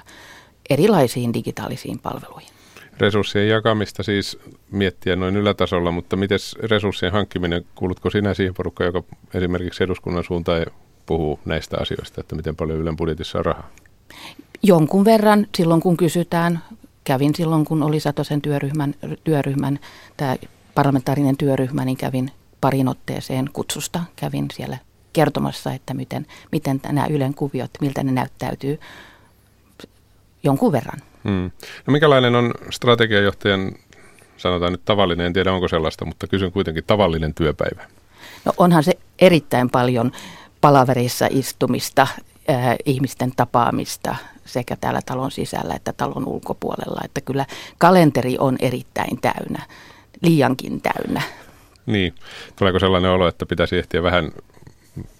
erilaisiin 0.69 1.33
digitaalisiin 1.33 1.99
palveluihin 1.99 2.56
resurssien 2.99 3.49
jakamista 3.49 4.03
siis 4.03 4.39
miettiä 4.71 5.15
noin 5.15 5.37
ylätasolla, 5.37 5.91
mutta 5.91 6.15
miten 6.15 6.39
resurssien 6.63 7.11
hankkiminen, 7.11 7.65
kuulutko 7.75 8.09
sinä 8.09 8.33
siihen 8.33 8.53
porukkaan, 8.53 8.85
joka 8.85 9.03
esimerkiksi 9.33 9.83
eduskunnan 9.83 10.23
suuntaan 10.23 10.65
puhuu 11.05 11.39
näistä 11.45 11.77
asioista, 11.79 12.21
että 12.21 12.35
miten 12.35 12.55
paljon 12.55 12.79
Ylen 12.79 12.97
budjetissa 12.97 13.37
on 13.37 13.45
rahaa? 13.45 13.69
Jonkun 14.63 15.05
verran 15.05 15.47
silloin, 15.57 15.81
kun 15.81 15.97
kysytään. 15.97 16.59
Kävin 17.03 17.35
silloin, 17.35 17.65
kun 17.65 17.83
oli 17.83 17.99
Satosen 17.99 18.41
työryhmän, 18.41 18.95
työryhmän 19.23 19.79
tämä 20.17 20.35
parlamentaarinen 20.75 21.37
työryhmä, 21.37 21.85
niin 21.85 21.97
kävin 21.97 22.31
parin 22.61 22.87
otteeseen 22.87 23.49
kutsusta. 23.53 24.03
Kävin 24.15 24.45
siellä 24.53 24.77
kertomassa, 25.13 25.73
että 25.73 25.93
miten, 25.93 26.25
miten 26.51 26.79
nämä 26.85 27.07
Ylen 27.09 27.33
kuviot, 27.33 27.71
miltä 27.81 28.03
ne 28.03 28.11
näyttäytyy 28.11 28.79
jonkun 30.43 30.71
verran. 30.71 30.99
Hmm. 31.29 31.51
No 31.87 31.91
minkälainen 31.91 32.35
on 32.35 32.53
strategiajohtajan, 32.69 33.71
sanotaan 34.37 34.71
nyt 34.71 34.85
tavallinen, 34.85 35.25
en 35.25 35.33
tiedä 35.33 35.53
onko 35.53 35.67
sellaista, 35.67 36.05
mutta 36.05 36.27
kysyn 36.27 36.51
kuitenkin 36.51 36.83
tavallinen 36.87 37.33
työpäivä? 37.33 37.85
No 38.45 38.53
onhan 38.57 38.83
se 38.83 38.93
erittäin 39.19 39.69
paljon 39.69 40.11
palaverissa 40.61 41.27
istumista, 41.29 42.07
äh, 42.49 42.75
ihmisten 42.85 43.31
tapaamista 43.35 44.15
sekä 44.45 44.75
täällä 44.75 45.01
talon 45.05 45.31
sisällä 45.31 45.73
että 45.73 45.93
talon 45.93 46.27
ulkopuolella. 46.27 47.01
Että 47.05 47.21
kyllä 47.21 47.45
kalenteri 47.77 48.35
on 48.39 48.57
erittäin 48.59 49.21
täynnä, 49.21 49.65
liiankin 50.21 50.81
täynnä. 50.81 51.21
Niin, 51.85 52.15
tuleeko 52.55 52.79
sellainen 52.79 53.11
olo, 53.11 53.27
että 53.27 53.45
pitäisi 53.45 53.77
ehtiä 53.77 54.03
vähän 54.03 54.31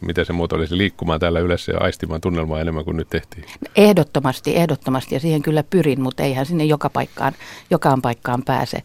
miten 0.02 0.26
se 0.26 0.34
muoto 0.34 0.56
olisi 0.56 0.78
liikkumaan 0.78 1.20
täällä 1.20 1.40
yleensä 1.40 1.72
ja 1.72 1.80
aistimaan 1.80 2.22
tunnelmaa 2.22 2.62
enemmän 2.62 2.86
kuin 2.86 2.98
nyt 2.98 3.10
tehtiin? 3.10 3.46
Ehdottomasti, 3.76 4.56
ehdottomasti 4.56 5.16
ja 5.16 5.20
siihen 5.20 5.42
kyllä 5.42 5.64
pyrin, 5.64 6.02
mutta 6.02 6.24
eihän 6.24 6.46
sinne 6.46 6.66
joka 6.66 6.90
paikkaan, 6.90 7.34
jokaan 7.70 8.02
paikkaan 8.02 8.44
pääse. 8.44 8.78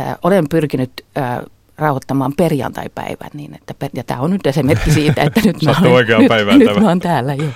Äh, 0.00 0.16
olen 0.22 0.48
pyrkinyt 0.48 0.90
äh, 1.18 1.38
rauhoittamaan 1.78 2.32
perjantai-päivän 2.36 3.30
niin, 3.34 3.54
että 3.54 3.74
per, 3.74 3.90
ja 3.94 4.04
tämä 4.04 4.20
on 4.20 4.30
nyt 4.30 4.46
esimerkki 4.46 4.90
siitä, 4.90 5.22
että 5.22 5.40
nyt, 5.44 5.56
mä 5.64 5.74
olen, 5.82 6.06
nyt, 6.58 6.58
nyt 6.58 6.80
mä 6.80 6.86
olen 6.86 7.00
täällä. 7.00 7.34
Jo. 7.34 7.48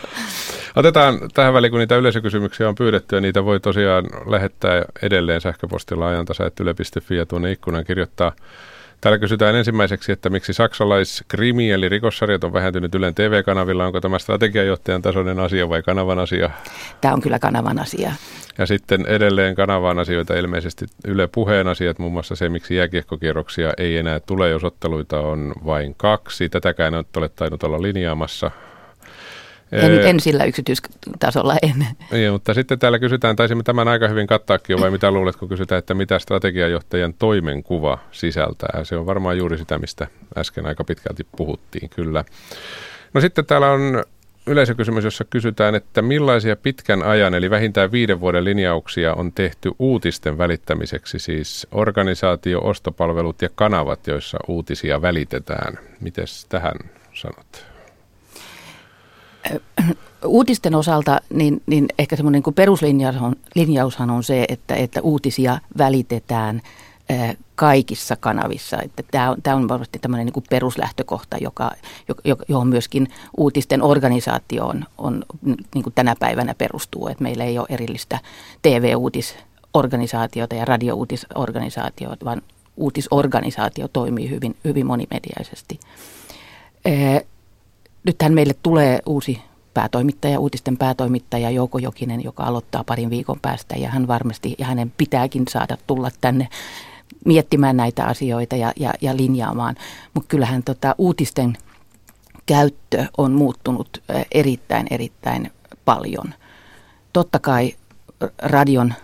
Otetaan 0.77 1.18
tähän 1.35 1.55
väliin, 1.55 1.70
kun 1.70 1.81
niitä 1.81 1.97
yleisökysymyksiä 1.97 2.68
on 2.68 2.75
pyydetty 2.75 3.16
ja 3.16 3.20
niitä 3.20 3.45
voi 3.45 3.61
tosiaan 3.61 4.05
lähettää 4.27 4.85
edelleen 5.03 5.41
sähköpostilla 5.41 6.09
ajantasa.yle.fi 6.09 7.16
ja 7.16 7.27
tuonne 7.27 7.53
ikkunan 7.53 7.85
kirjoittaa 7.85 8.33
Täällä 9.03 9.19
kysytään 9.19 9.55
ensimmäiseksi, 9.55 10.13
että 10.13 10.31
miksi 10.31 10.53
saksalais-krimi 10.53 11.71
eli 11.71 11.89
rikossarjat 11.89 12.45
on 12.45 12.53
vähentynyt 12.53 12.95
Ylen 12.95 13.15
TV-kanavilla. 13.15 13.87
Onko 13.87 14.01
tämä 14.01 14.19
strategiajohtajan 14.19 15.03
tasoinen 15.03 15.41
asia 15.41 15.69
vai 15.69 15.83
kanavan 15.83 16.19
asia? 16.19 16.51
Tämä 17.01 17.15
on 17.15 17.21
kyllä 17.21 17.39
kanavan 17.39 17.79
asia. 17.79 18.13
Ja 18.59 18.67
sitten 18.67 19.07
edelleen 19.07 19.55
kanavan 19.55 19.99
asioita 19.99 20.35
ilmeisesti 20.35 20.87
Yle 21.07 21.27
Puheen 21.27 21.69
asiat, 21.69 21.99
muun 21.99 22.13
muassa 22.13 22.37
se, 22.37 22.49
miksi 22.49 22.77
jääkiekkokierroksia 22.77 23.73
ei 23.79 23.97
enää 23.97 24.21
tule, 24.21 24.49
jos 24.49 24.65
otteluita 24.65 25.21
on 25.21 25.53
vain 25.67 25.95
kaksi. 25.95 26.49
Tätäkään 26.49 26.95
ei 26.95 27.03
ole 27.17 27.29
tainnut 27.29 27.63
olla 27.63 27.83
linjaamassa. 27.83 28.51
En, 29.73 30.07
en 30.07 30.20
sillä 30.20 30.45
yksityistasolla 30.45 31.57
en. 31.62 31.87
Ei, 32.12 32.31
mutta 32.31 32.55
sitten 32.55 32.79
täällä 32.79 32.99
kysytään, 32.99 33.37
taisimme 33.37 33.62
tämän 33.62 33.89
aika 33.89 34.09
hyvin 34.09 34.27
kattaakin 34.27 34.81
vai 34.81 34.91
mitä 34.97 35.11
luulet, 35.11 35.37
kun 35.37 35.49
kysytään, 35.49 35.79
että 35.79 35.95
mitä 35.95 36.18
strategiajohtajan 36.18 37.14
toimenkuva 37.14 37.99
sisältää. 38.12 38.85
Se 38.85 38.97
on 38.97 39.07
varmaan 39.07 39.39
juuri 39.39 39.59
sitä, 39.59 39.79
mistä 39.79 40.07
äsken 40.37 40.66
aika 40.66 40.85
pitkälti 40.85 41.27
puhuttiin, 41.37 41.91
kyllä. 41.91 42.25
No 43.14 43.20
sitten 43.20 43.47
täällä 43.47 43.70
on 43.70 44.05
yleisökysymys, 44.47 45.05
jossa 45.05 45.25
kysytään, 45.25 45.75
että 45.75 46.03
millaisia 46.03 46.57
pitkän 46.57 47.03
ajan, 47.03 47.35
eli 47.35 47.51
vähintään 47.51 47.93
viiden 47.93 48.20
vuoden 48.20 48.45
linjauksia 48.45 49.14
on 49.14 49.33
tehty 49.33 49.70
uutisten 49.79 50.39
välittämiseksi, 50.39 51.18
siis 51.18 51.66
organisaatio, 51.73 52.61
ostopalvelut 52.61 53.43
ja 53.43 53.49
kanavat, 53.55 54.07
joissa 54.07 54.39
uutisia 54.49 55.03
välitetään. 55.03 55.79
Miten 56.01 56.27
tähän 56.49 56.75
sanot? 57.14 57.72
Uutisten 60.26 60.74
osalta 60.74 61.20
niin, 61.34 61.62
niin 61.66 61.86
ehkä 61.99 62.16
semmoinen 62.16 62.43
niin 62.47 62.55
peruslinjaushan 62.55 64.11
on 64.11 64.24
se, 64.24 64.45
että, 64.49 64.74
että 64.74 65.01
uutisia 65.03 65.59
välitetään 65.78 66.62
kaikissa 67.55 68.16
kanavissa. 68.16 68.82
Että 68.82 69.03
tämä, 69.11 69.30
on, 69.30 69.43
tämä 69.43 69.57
on 69.57 69.68
varmasti 69.68 69.99
tämmöinen 69.99 70.26
niin 70.26 70.45
peruslähtökohta, 70.51 71.36
joka, 71.40 71.70
johon 72.49 72.66
myöskin 72.66 73.09
uutisten 73.36 73.82
organisaatio 73.82 74.66
on, 74.66 74.84
on 74.99 75.24
niin 75.74 75.82
kuin 75.82 75.95
tänä 75.95 76.16
päivänä 76.18 76.55
perustuu. 76.55 77.09
Että 77.09 77.22
meillä 77.22 77.45
ei 77.45 77.59
ole 77.59 77.66
erillistä 77.70 78.18
TV-uutisorganisaatiota 78.62 80.55
ja 80.55 80.64
radiouutisorganisaatiota, 80.64 82.24
vaan 82.24 82.43
uutisorganisaatio 82.76 83.88
toimii 83.88 84.30
hyvin, 84.30 84.57
hyvin 84.64 84.86
monimediaisesti 84.86 85.80
nythän 88.05 88.35
meille 88.35 88.55
tulee 88.63 88.99
uusi 89.07 89.39
päätoimittaja, 89.75 90.41
uutisten 90.41 90.77
päätoimittaja 90.77 91.51
Jouko 91.51 91.79
Jokinen, 91.79 92.25
joka 92.25 92.45
aloittaa 92.45 92.85
parin 92.85 93.11
viikon 93.11 93.41
päästä 93.41 93.77
ja 93.77 93.89
hän 93.89 94.07
varmasti 94.09 94.55
ja 94.59 94.67
hänen 94.67 94.93
pitääkin 94.97 95.45
saada 95.49 95.77
tulla 95.87 96.11
tänne 96.21 96.49
miettimään 97.25 97.77
näitä 97.77 98.05
asioita 98.05 98.57
ja, 98.57 98.73
ja, 98.77 98.93
ja 99.01 99.17
linjaamaan. 99.17 99.77
Mutta 100.15 100.29
kyllähän 100.29 100.63
tota, 100.63 100.95
uutisten 100.99 101.57
käyttö 102.47 103.07
on 103.19 103.33
muuttunut 103.33 104.03
erittäin, 104.33 104.87
erittäin 104.91 105.51
paljon. 105.85 106.35
Totta 107.13 107.39
kai 107.39 107.75
radion, 108.39 108.95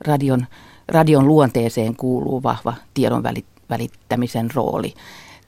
radion, 0.00 0.46
radion 0.88 1.26
luonteeseen 1.26 1.96
kuuluu 1.96 2.42
vahva 2.42 2.74
tiedon 2.94 3.22
välittämisen 3.70 4.50
rooli. 4.54 4.94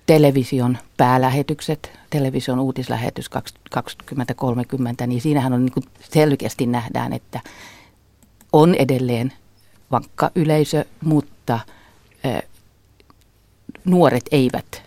Television 0.07 0.79
päälähetykset, 0.97 1.93
television 2.11 2.59
uutislähetys 2.59 3.29
2030, 3.71 5.07
niin 5.07 5.21
siinähän 5.21 5.53
on 5.53 5.65
niin 5.65 5.89
selkeästi 6.11 6.67
nähdään, 6.67 7.13
että 7.13 7.41
on 8.53 8.75
edelleen 8.75 9.33
vankka 9.91 10.31
yleisö, 10.35 10.85
mutta 11.05 11.61
nuoret 13.85 14.25
eivät 14.31 14.83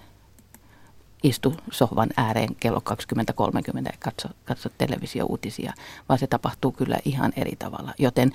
istu 1.23 1.53
sohvan 1.71 2.09
ääreen 2.17 2.55
kello 2.55 2.81
20.30 2.89 3.81
ja 3.85 3.91
katso, 3.99 4.27
katso 4.45 4.69
televisiouutisia, 4.77 5.73
vaan 6.09 6.19
se 6.19 6.27
tapahtuu 6.27 6.71
kyllä 6.71 6.99
ihan 7.05 7.33
eri 7.35 7.55
tavalla. 7.59 7.93
Joten 7.99 8.31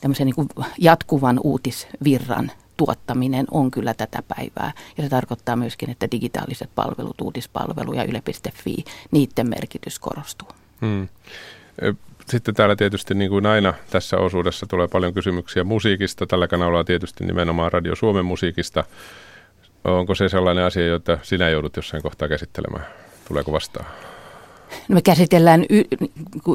tämmöisen 0.00 0.26
niin 0.26 0.48
jatkuvan 0.78 1.40
uutisvirran 1.44 2.52
tuottaminen 2.76 3.46
on 3.50 3.70
kyllä 3.70 3.94
tätä 3.94 4.22
päivää. 4.36 4.72
Ja 4.96 5.02
se 5.02 5.08
tarkoittaa 5.08 5.56
myöskin, 5.56 5.90
että 5.90 6.10
digitaaliset 6.10 6.70
palvelut, 6.74 7.20
uutispalvelu 7.20 7.92
ja 7.92 8.04
yle.fi, 8.04 8.76
niiden 9.10 9.48
merkitys 9.48 9.98
korostuu. 9.98 10.48
Hmm. 10.80 11.08
Sitten 12.26 12.54
täällä 12.54 12.76
tietysti 12.76 13.14
niin 13.14 13.30
kuin 13.30 13.46
aina 13.46 13.74
tässä 13.90 14.16
osuudessa 14.16 14.66
tulee 14.66 14.88
paljon 14.88 15.14
kysymyksiä 15.14 15.64
musiikista. 15.64 16.26
Tällä 16.26 16.48
kanavalla 16.48 16.84
tietysti 16.84 17.24
nimenomaan 17.24 17.72
Radio 17.72 17.96
Suomen 17.96 18.24
musiikista. 18.24 18.84
Onko 19.84 20.14
se 20.14 20.28
sellainen 20.28 20.64
asia, 20.64 20.86
jota 20.86 21.18
sinä 21.22 21.48
joudut 21.48 21.76
jossain 21.76 22.02
kohtaa 22.02 22.28
käsittelemään? 22.28 22.86
Tuleeko 23.28 23.52
vastaan? 23.52 23.86
No 24.88 24.94
me 24.94 25.02
käsitellään 25.02 25.64
y- 25.70 25.84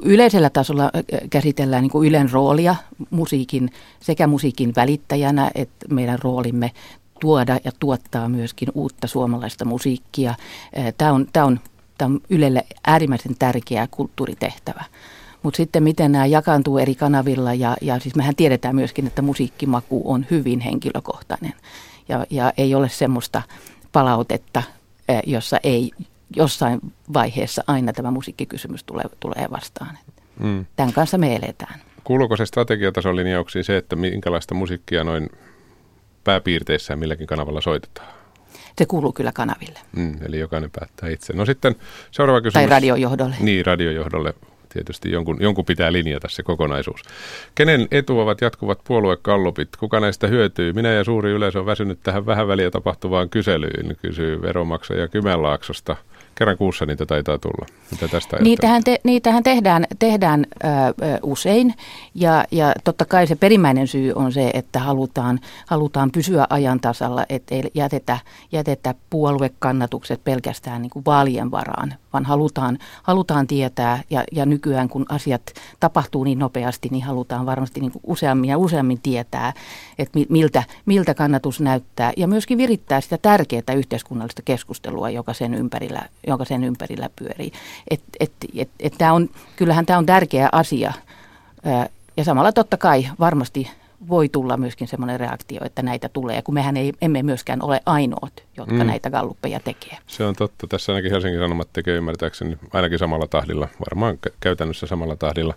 yleisellä 0.03 0.49
tasolla 0.49 0.91
käsitellään 1.29 1.83
niin 1.83 2.05
Ylen 2.07 2.31
roolia 2.31 2.75
musiikin, 3.09 3.69
sekä 3.99 4.27
musiikin 4.27 4.73
välittäjänä 4.75 5.51
että 5.55 5.85
meidän 5.89 6.19
roolimme 6.23 6.71
tuoda 7.19 7.59
ja 7.63 7.71
tuottaa 7.79 8.29
myöskin 8.29 8.69
uutta 8.73 9.07
suomalaista 9.07 9.65
musiikkia. 9.65 10.35
Tämä 10.97 11.13
on, 11.13 11.27
tämä 11.33 11.45
on, 11.45 11.59
tämä 11.97 12.13
on 12.13 12.21
Ylelle 12.29 12.65
äärimmäisen 12.87 13.35
tärkeä 13.39 13.87
kulttuuritehtävä. 13.91 14.83
Mutta 15.43 15.57
sitten 15.57 15.83
miten 15.83 16.11
nämä 16.11 16.25
jakaantuu 16.25 16.77
eri 16.77 16.95
kanavilla 16.95 17.53
ja, 17.53 17.77
ja 17.81 17.99
siis 17.99 18.15
mehän 18.15 18.35
tiedetään 18.35 18.75
myöskin, 18.75 19.07
että 19.07 19.21
musiikkimaku 19.21 20.01
on 20.05 20.25
hyvin 20.31 20.59
henkilökohtainen 20.59 21.53
ja, 22.09 22.25
ja 22.29 22.53
ei 22.57 22.75
ole 22.75 22.89
semmoista 22.89 23.41
palautetta, 23.91 24.63
jossa 25.25 25.59
ei 25.63 25.91
jossain 26.35 26.79
vaiheessa 27.13 27.63
aina 27.67 27.93
tämä 27.93 28.11
musiikkikysymys 28.11 28.83
tulee, 28.83 29.05
tulee 29.19 29.47
vastaan. 29.51 29.97
Mm. 30.39 30.65
Tämän 30.75 30.93
kanssa 30.93 31.17
me 31.17 31.35
eletään. 31.35 31.79
Kuuluuko 32.03 32.37
se 32.37 32.45
strategiatason 32.45 33.15
linjauksiin 33.15 33.63
se, 33.63 33.77
että 33.77 33.95
minkälaista 33.95 34.55
musiikkia 34.55 35.03
noin 35.03 35.29
pääpiirteissään 36.23 36.99
milläkin 36.99 37.27
kanavalla 37.27 37.61
soitetaan? 37.61 38.07
Se 38.77 38.85
kuuluu 38.85 39.11
kyllä 39.11 39.31
kanaville. 39.31 39.79
Mm, 39.95 40.17
eli 40.25 40.39
jokainen 40.39 40.71
päättää 40.71 41.09
itse. 41.09 41.33
No 41.33 41.45
sitten 41.45 41.75
seuraava 42.11 42.41
kysymys. 42.41 42.53
Tai 42.53 42.65
radiojohdolle. 42.65 43.35
Niin, 43.39 43.65
radiojohdolle 43.65 44.33
tietysti 44.73 45.11
jonkun, 45.11 45.37
jonkun 45.41 45.65
pitää 45.65 45.91
linjata 45.91 46.29
se 46.29 46.43
kokonaisuus. 46.43 47.01
Kenen 47.55 47.87
etu 47.91 48.19
ovat 48.19 48.41
jatkuvat 48.41 48.79
puoluekallupit? 48.83 49.69
Kuka 49.79 49.99
näistä 49.99 50.27
hyötyy? 50.27 50.73
Minä 50.73 50.89
ja 50.89 51.03
suuri 51.03 51.31
yleisö 51.31 51.59
on 51.59 51.65
väsynyt 51.65 51.99
tähän 52.03 52.25
vähän 52.25 52.47
väliä 52.47 52.71
tapahtuvaan 52.71 53.29
kyselyyn, 53.29 53.97
kysyy 54.01 54.41
veromaksaja 54.41 55.07
Kymenlaaksosta– 55.07 55.95
kerran 56.41 56.57
kuussa 56.57 56.85
niitä 56.85 57.05
taitaa 57.05 57.37
tulla. 57.37 57.65
Mitä 57.91 58.07
tästä 58.07 58.37
niitähän, 58.39 58.83
te, 58.83 58.99
niitähän 59.03 59.43
tehdään, 59.43 59.85
tehdään 59.99 60.45
ö, 60.63 60.67
usein. 61.23 61.73
Ja, 62.15 62.45
ja 62.51 62.73
totta 62.83 63.05
kai 63.05 63.27
se 63.27 63.35
perimmäinen 63.35 63.87
syy 63.87 64.13
on 64.15 64.31
se, 64.31 64.51
että 64.53 64.79
halutaan, 64.79 65.39
halutaan 65.65 66.11
pysyä 66.11 66.47
ajan 66.49 66.79
tasalla, 66.79 67.25
ettei 67.29 67.63
jätetä, 67.73 68.19
jätetä 68.51 68.95
puoluekannatukset 69.09 70.23
pelkästään 70.23 70.81
niin 70.81 70.89
kuin 70.89 71.05
vaalien 71.05 71.51
varaan, 71.51 71.93
vaan 72.13 72.25
halutaan, 72.25 72.77
halutaan 73.03 73.47
tietää. 73.47 74.03
Ja, 74.09 74.23
ja 74.31 74.45
nykyään 74.45 74.89
kun 74.89 75.05
asiat 75.09 75.41
tapahtuu 75.79 76.23
niin 76.23 76.39
nopeasti, 76.39 76.89
niin 76.91 77.03
halutaan 77.03 77.45
varmasti 77.45 77.79
niin 77.79 77.91
kuin 77.91 78.03
useammin 78.07 78.49
ja 78.49 78.57
useammin 78.57 79.01
tietää, 79.01 79.53
että 80.01 80.19
miltä, 80.29 80.63
miltä 80.85 81.13
kannatus 81.13 81.59
näyttää 81.59 82.13
ja 82.17 82.27
myöskin 82.27 82.57
virittää 82.57 83.01
sitä 83.01 83.17
tärkeää 83.17 83.73
yhteiskunnallista 83.75 84.41
keskustelua, 84.45 85.09
joka 85.09 85.33
sen 85.33 85.53
ympärillä 85.53 86.01
jonka 86.27 86.45
sen 86.45 86.63
ympärillä 86.63 87.09
pyörii. 87.15 87.51
Et, 87.89 88.01
et, 88.19 88.31
et, 88.55 88.69
et 88.79 88.93
tää 88.97 89.13
on, 89.13 89.29
kyllähän 89.55 89.85
tämä 89.85 89.99
on 89.99 90.05
tärkeä 90.05 90.49
asia 90.51 90.93
ja 92.17 92.23
samalla 92.23 92.51
totta 92.51 92.77
kai 92.77 93.07
varmasti 93.19 93.67
voi 94.09 94.29
tulla 94.29 94.57
myöskin 94.57 94.87
semmoinen 94.87 95.19
reaktio, 95.19 95.59
että 95.65 95.81
näitä 95.81 96.09
tulee, 96.09 96.41
kun 96.41 96.53
mehän 96.53 96.77
ei, 96.77 96.93
emme 97.01 97.23
myöskään 97.23 97.63
ole 97.63 97.81
ainoat, 97.85 98.43
jotka 98.57 98.73
mm. 98.73 98.87
näitä 98.87 99.09
galluppeja 99.09 99.59
tekee. 99.59 99.97
Se 100.07 100.25
on 100.25 100.35
totta. 100.35 100.67
Tässä 100.67 100.91
ainakin 100.91 101.11
Helsingin 101.11 101.39
Sanomat 101.39 101.67
tekee 101.73 101.95
ymmärtääkseni 101.95 102.57
ainakin 102.73 102.99
samalla 102.99 103.27
tahdilla, 103.27 103.67
varmaan 103.79 104.17
käytännössä 104.39 104.87
samalla 104.87 105.15
tahdilla. 105.15 105.53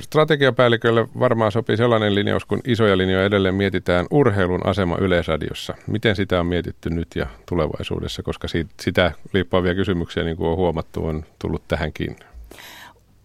Strategiapäällikölle 0.00 1.08
varmaan 1.18 1.52
sopii 1.52 1.76
sellainen 1.76 2.14
linjaus, 2.14 2.44
kun 2.44 2.60
isoja 2.64 2.98
linjoja 2.98 3.24
edelleen 3.24 3.54
mietitään 3.54 4.06
urheilun 4.10 4.66
asema 4.66 4.96
yleisradiossa. 5.00 5.74
Miten 5.86 6.16
sitä 6.16 6.40
on 6.40 6.46
mietitty 6.46 6.90
nyt 6.90 7.08
ja 7.16 7.26
tulevaisuudessa, 7.48 8.22
koska 8.22 8.48
siitä, 8.48 8.70
sitä 8.80 9.12
liippaavia 9.32 9.74
kysymyksiä, 9.74 10.22
niin 10.22 10.36
kuin 10.36 10.48
on 10.48 10.56
huomattu, 10.56 11.06
on 11.06 11.24
tullut 11.38 11.62
tähänkin. 11.68 12.16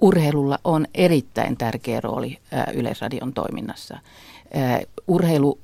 Urheilulla 0.01 0.59
on 0.63 0.85
erittäin 0.93 1.57
tärkeä 1.57 2.01
rooli 2.01 2.37
Yleisradion 2.73 3.33
toiminnassa. 3.33 3.97
Urheilu 5.07 5.59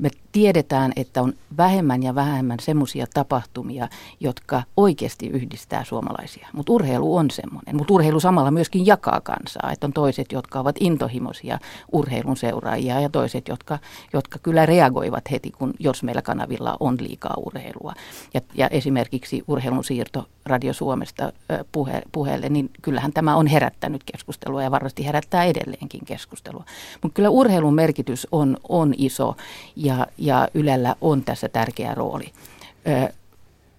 me 0.00 0.10
tiedetään, 0.32 0.92
että 0.96 1.22
on 1.22 1.32
vähemmän 1.56 2.02
ja 2.02 2.14
vähemmän 2.14 2.60
semmoisia 2.60 3.06
tapahtumia, 3.14 3.88
jotka 4.20 4.62
oikeasti 4.76 5.26
yhdistää 5.26 5.84
suomalaisia. 5.84 6.48
Mutta 6.52 6.72
urheilu 6.72 7.16
on 7.16 7.30
semmoinen. 7.30 7.76
Mutta 7.76 7.94
urheilu 7.94 8.20
samalla 8.20 8.50
myöskin 8.50 8.86
jakaa 8.86 9.20
kansaa. 9.20 9.70
Että 9.72 9.86
on 9.86 9.92
toiset, 9.92 10.32
jotka 10.32 10.60
ovat 10.60 10.76
intohimoisia 10.80 11.58
urheilun 11.92 12.36
seuraajia 12.36 13.00
ja 13.00 13.08
toiset, 13.08 13.48
jotka, 13.48 13.78
jotka 14.12 14.38
kyllä 14.38 14.66
reagoivat 14.66 15.30
heti, 15.30 15.50
kun 15.50 15.74
jos 15.78 16.02
meillä 16.02 16.22
kanavilla 16.22 16.76
on 16.80 16.96
liikaa 17.00 17.34
urheilua. 17.46 17.94
Ja, 18.34 18.40
ja 18.54 18.68
esimerkiksi 18.68 19.44
urheilun 19.48 19.84
siirto 19.84 20.26
Radio 20.46 20.72
Suomesta 20.72 21.32
puhe, 21.72 22.02
puheelle, 22.12 22.48
niin 22.48 22.70
kyllähän 22.82 23.12
tämä 23.12 23.36
on 23.36 23.46
herättänyt 23.46 24.04
keskustelua 24.04 24.62
ja 24.62 24.70
varmasti 24.70 25.06
herättää 25.06 25.44
edelleenkin 25.44 26.04
keskustelua. 26.04 26.64
Mutta 27.02 27.14
kyllä 27.14 27.30
urheilun 27.30 27.74
merkitys 27.74 28.26
on, 28.32 28.56
on 28.68 28.94
iso 28.98 29.36
ja, 29.76 30.06
ja 30.20 30.48
Ylellä 30.54 30.96
on 31.00 31.22
tässä 31.22 31.48
tärkeä 31.48 31.94
rooli. 31.94 32.32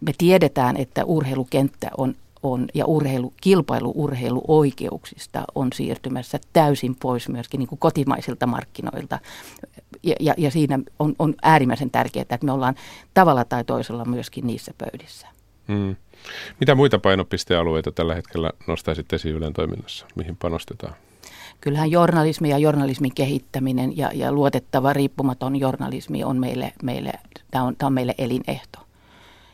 Me 0.02 0.14
tiedetään, 0.18 0.78
että 0.78 1.06
urheilukenttä 1.06 1.92
on, 1.98 2.16
on 2.44 2.68
ja 2.74 2.86
urheilu, 2.86 3.34
kilpailu 3.42 3.94
urheiluoikeuksista 3.96 5.44
on 5.56 5.68
siirtymässä 5.74 6.40
täysin 6.54 6.96
pois 6.96 7.30
myöskin 7.30 7.58
niin 7.60 7.68
kuin 7.68 7.80
kotimaisilta 7.80 8.48
markkinoilta. 8.48 9.20
Ja, 10.04 10.16
ja, 10.20 10.34
ja 10.38 10.52
siinä 10.52 10.80
on, 11.00 11.16
on 11.20 11.36
äärimmäisen 11.42 11.92
tärkeää, 11.92 12.22
että 12.22 12.38
me 12.42 12.52
ollaan 12.52 12.76
tavalla 13.14 13.46
tai 13.46 13.64
toisella 13.64 14.06
myöskin 14.06 14.48
niissä 14.48 14.74
pöydissä. 14.78 15.28
Hmm. 15.68 15.96
Mitä 16.60 16.76
muita 16.76 17.00
painopistealueita 17.00 17.92
tällä 17.92 18.16
hetkellä 18.16 18.52
nostaisit 18.68 19.14
esiin 19.14 19.36
Ylen 19.36 19.54
toiminnassa? 19.54 20.06
Mihin 20.16 20.38
panostetaan? 20.38 20.94
Kyllähän 21.62 21.92
journalismi 21.92 22.50
ja 22.50 22.58
journalismin 22.58 23.16
kehittäminen 23.16 23.98
ja, 23.98 24.12
ja 24.14 24.32
luotettava 24.32 24.94
riippumaton 24.94 25.56
journalismi 25.56 26.24
on 26.24 26.38
meille, 26.38 26.74
meille, 26.84 27.12
tämä 27.52 27.64
on, 27.64 27.76
tämä 27.76 27.88
on 27.88 27.94
meille 27.94 28.16
elinehto. 28.18 28.80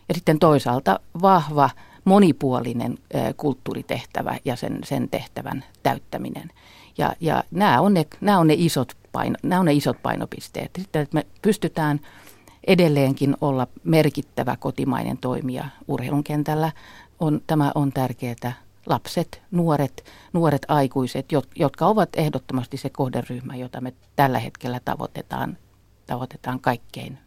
Ja 0.10 0.16
sitten 0.16 0.40
toisaalta 0.40 1.00
vahva, 1.22 1.70
monipuolinen 2.06 2.98
kulttuuritehtävä 3.38 4.38
ja 4.46 4.56
sen, 4.56 4.80
sen 4.84 5.10
tehtävän 5.10 5.64
täyttäminen. 5.84 6.52
Ja, 6.98 7.16
ja 7.20 7.44
nämä, 7.52 7.82
on 7.82 7.94
ne, 7.94 8.06
nämä, 8.22 8.40
on 8.40 8.48
ne 8.48 8.56
isot 8.58 8.94
paino, 9.12 9.36
nämä 9.44 9.60
on 9.60 9.66
ne 9.66 9.74
isot 9.74 10.02
painopisteet. 10.04 10.72
Sitten, 10.80 11.02
että 11.02 11.16
me 11.16 11.26
pystytään 11.42 12.00
edelleenkin 12.68 13.36
olla 13.42 13.68
merkittävä 13.84 14.56
kotimainen 14.60 15.18
toimija 15.18 15.66
urheilun 15.88 16.24
kentällä, 16.24 16.72
on, 17.20 17.42
tämä 17.48 17.72
on 17.76 17.92
tärkeää 17.92 18.54
lapset, 18.90 19.42
nuoret, 19.52 20.06
nuoret 20.34 20.66
aikuiset, 20.68 21.26
jotka 21.56 21.86
ovat 21.86 22.10
ehdottomasti 22.16 22.78
se 22.78 22.90
kohderyhmä, 22.90 23.56
jota 23.56 23.82
me 23.82 23.94
tällä 24.16 24.40
hetkellä 24.40 24.80
tavoitetaan, 24.86 25.58
tavoitetaan 26.08 26.60
kaikkein 26.60 27.18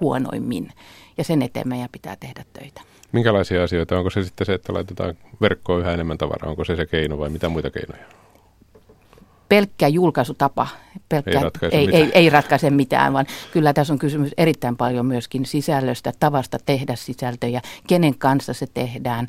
huonoimmin. 0.00 0.72
Ja 1.18 1.24
sen 1.24 1.42
eteen 1.42 1.68
meidän 1.68 1.88
pitää 1.92 2.16
tehdä 2.16 2.44
töitä. 2.52 2.80
Minkälaisia 3.12 3.64
asioita? 3.64 3.98
Onko 3.98 4.10
se 4.10 4.24
sitten 4.24 4.46
se, 4.46 4.54
että 4.54 4.74
laitetaan 4.74 5.14
verkkoon 5.40 5.80
yhä 5.80 5.92
enemmän 5.92 6.18
tavaraa? 6.18 6.50
Onko 6.50 6.64
se 6.64 6.76
se 6.76 6.86
keino 6.86 7.18
vai 7.18 7.30
mitä 7.30 7.48
muita 7.48 7.70
keinoja? 7.70 8.21
Pelkkä 9.52 9.88
julkaisutapa 9.88 10.68
pelkkä, 11.08 11.30
ei, 11.30 11.42
ratkaise 11.42 11.76
ei, 11.76 11.86
mitään. 11.86 12.02
ei, 12.02 12.10
ei 12.14 12.30
ratkaise 12.30 12.70
mitään, 12.70 13.12
vaan 13.12 13.26
kyllä 13.52 13.72
tässä 13.72 13.92
on 13.92 13.98
kysymys 13.98 14.32
erittäin 14.36 14.76
paljon 14.76 15.06
myöskin 15.06 15.46
sisällöstä, 15.46 16.12
tavasta 16.20 16.58
tehdä 16.66 16.96
sisältöjä, 16.96 17.60
kenen 17.86 18.18
kanssa 18.18 18.52
se 18.52 18.66
tehdään. 18.74 19.26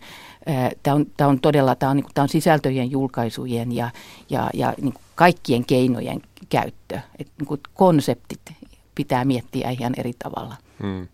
Tämä 0.84 0.96
on, 0.96 1.06
tämä 1.18 1.30
on 1.30 1.40
todella 1.40 1.76
tämä 1.76 1.90
on, 1.90 1.98
niin 1.98 2.06
tämä 2.14 2.24
on 2.24 2.30
sisältöjen 2.30 2.92
julkaisujen 2.92 3.72
ja, 3.72 3.90
ja, 4.30 4.50
ja 4.54 4.74
niin 4.82 4.94
kaikkien 5.16 5.66
keinojen 5.66 6.22
käyttö. 6.50 7.00
Et, 7.20 7.28
niin 7.40 7.60
konseptit 7.74 8.40
pitää 8.96 9.26
miettiä 9.26 9.70
ihan 9.70 9.94
eri 9.98 10.12
tavalla. 10.20 10.56
Hmm. 10.82 11.08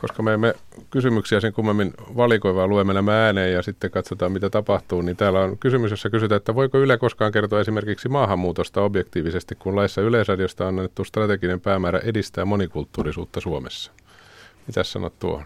Koska 0.00 0.22
me 0.22 0.32
emme 0.32 0.54
kysymyksiä 0.90 1.40
sen 1.40 1.52
kummemmin 1.52 1.92
valikoivaa 2.16 2.66
luemme 2.66 2.92
nämä 2.92 3.24
ääneen 3.24 3.52
ja 3.52 3.62
sitten 3.62 3.90
katsotaan, 3.90 4.32
mitä 4.32 4.50
tapahtuu, 4.50 5.02
niin 5.02 5.16
täällä 5.16 5.40
on 5.40 5.58
kysymys, 5.58 5.90
jossa 5.90 6.10
kysytään, 6.10 6.36
että 6.36 6.54
voiko 6.54 6.78
Yle 6.78 6.98
koskaan 6.98 7.32
kertoa 7.32 7.60
esimerkiksi 7.60 8.08
maahanmuutosta 8.08 8.82
objektiivisesti, 8.82 9.54
kun 9.54 9.76
laissa 9.76 10.00
Yleisradiosta 10.00 10.64
on 10.64 10.68
annettu 10.78 11.04
strateginen 11.04 11.60
päämäärä 11.60 11.98
edistää 11.98 12.44
monikulttuurisuutta 12.44 13.40
Suomessa. 13.40 13.92
Mitä 14.66 14.84
sanot 14.84 15.18
tuohon? 15.18 15.44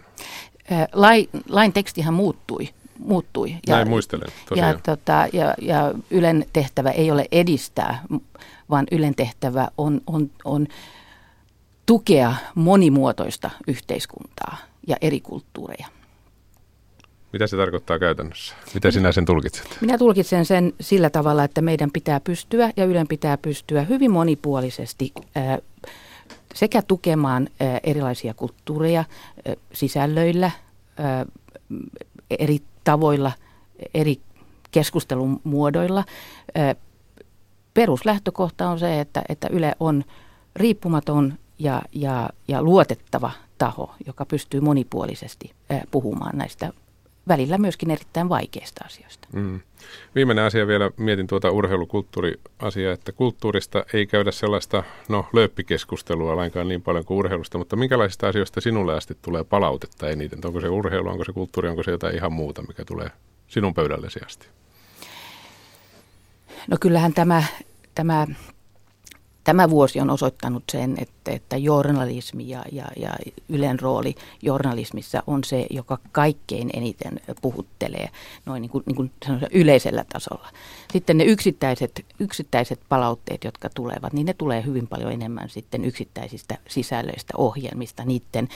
Lain, 0.93 1.29
lain 1.49 1.73
tekstihän 1.73 2.13
muuttui 2.13 2.69
muuttui. 2.99 3.49
Ja, 3.67 3.75
Näin 3.75 3.89
muistelen, 3.89 4.29
tosiaan. 4.49 4.71
Ja, 4.71 4.79
tota, 4.83 5.27
ja, 5.33 5.53
ja 5.61 5.93
Ylen 6.11 6.45
tehtävä 6.53 6.91
ei 6.91 7.11
ole 7.11 7.25
edistää, 7.31 8.03
vaan 8.69 8.85
Ylen 8.91 9.15
tehtävä 9.15 9.67
on, 9.77 10.01
on, 10.07 10.29
on 10.45 10.67
tukea 11.87 12.33
monimuotoista 12.55 13.49
yhteiskuntaa 13.67 14.57
ja 14.87 14.95
eri 15.01 15.21
kulttuureja. 15.21 15.87
Mitä 17.33 17.47
se 17.47 17.57
tarkoittaa 17.57 17.99
käytännössä? 17.99 18.55
Mitä 18.73 18.91
sinä 18.91 19.11
sen 19.11 19.25
tulkitset? 19.25 19.77
Minä 19.81 19.97
tulkitsen 19.97 20.45
sen 20.45 20.73
sillä 20.81 21.09
tavalla, 21.09 21.43
että 21.43 21.61
meidän 21.61 21.91
pitää 21.91 22.19
pystyä 22.19 22.71
ja 22.77 22.85
Ylen 22.85 23.07
pitää 23.07 23.37
pystyä 23.37 23.81
hyvin 23.81 24.11
monipuolisesti 24.11 25.13
sekä 26.53 26.81
tukemaan 26.81 27.49
erilaisia 27.83 28.33
kulttuureja 28.33 29.03
sisällöillä, 29.73 30.51
eri 32.39 32.59
tavoilla, 32.83 33.31
eri 33.93 34.19
keskustelun 34.71 35.41
muodoilla. 35.43 36.03
Peruslähtökohta 37.73 38.69
on 38.69 38.79
se, 38.79 38.99
että, 38.99 39.21
että 39.29 39.47
Yle 39.51 39.75
on 39.79 40.03
riippumaton 40.55 41.33
ja, 41.59 41.81
ja, 41.93 42.29
ja 42.47 42.63
luotettava 42.63 43.31
taho, 43.57 43.95
joka 44.05 44.25
pystyy 44.25 44.61
monipuolisesti 44.61 45.51
puhumaan 45.91 46.37
näistä 46.37 46.71
välillä 47.27 47.57
myöskin 47.57 47.91
erittäin 47.91 48.29
vaikeista 48.29 48.85
asioista. 48.85 49.27
Mm. 49.33 49.59
Viimeinen 50.15 50.45
asia 50.45 50.67
vielä, 50.67 50.91
mietin 50.97 51.27
tuota 51.27 51.51
urheilukulttuuriasiaa, 51.51 52.93
että 52.93 53.11
kulttuurista 53.11 53.85
ei 53.93 54.07
käydä 54.07 54.31
sellaista 54.31 54.83
no, 55.09 55.25
lööppikeskustelua 55.33 56.35
lainkaan 56.35 56.67
niin 56.67 56.81
paljon 56.81 57.05
kuin 57.05 57.17
urheilusta, 57.17 57.57
mutta 57.57 57.75
minkälaisista 57.75 58.27
asioista 58.27 58.61
sinulle 58.61 58.93
asti 58.93 59.17
tulee 59.21 59.43
palautetta 59.43 60.09
eniten? 60.09 60.39
Onko 60.45 60.61
se 60.61 60.69
urheilu, 60.69 61.09
onko 61.09 61.23
se 61.25 61.33
kulttuuri, 61.33 61.69
onko 61.69 61.83
se 61.83 61.91
jotain 61.91 62.15
ihan 62.15 62.33
muuta, 62.33 62.61
mikä 62.61 62.85
tulee 62.85 63.11
sinun 63.47 63.73
pöydällesi 63.73 64.19
asti? 64.25 64.47
No 66.67 66.77
kyllähän 66.79 67.13
tämä, 67.13 67.43
tämä 67.95 68.27
Tämä 69.47 69.69
vuosi 69.69 69.99
on 69.99 70.09
osoittanut 70.09 70.63
sen, 70.71 70.95
että, 71.01 71.31
että 71.31 71.57
journalismi 71.57 72.49
ja, 72.49 72.63
ja, 72.71 72.85
ja 72.97 73.09
Ylen 73.49 73.79
rooli 73.79 74.15
journalismissa 74.41 75.23
on 75.27 75.43
se, 75.43 75.67
joka 75.69 75.97
kaikkein 76.11 76.69
eniten 76.73 77.19
puhuttelee 77.41 78.09
noin 78.45 78.61
niin 78.61 78.69
kuin, 78.69 78.83
niin 78.85 78.95
kuin 78.95 79.11
yleisellä 79.51 80.05
tasolla. 80.13 80.49
Sitten 80.93 81.17
ne 81.17 81.23
yksittäiset, 81.23 82.05
yksittäiset 82.19 82.79
palautteet, 82.89 83.43
jotka 83.43 83.69
tulevat, 83.75 84.13
niin 84.13 84.25
ne 84.25 84.33
tulee 84.33 84.65
hyvin 84.65 84.87
paljon 84.87 85.11
enemmän 85.11 85.49
sitten 85.49 85.85
yksittäisistä 85.85 86.57
sisällöistä, 86.67 87.33
ohjelmista, 87.37 88.05
niiden 88.05 88.49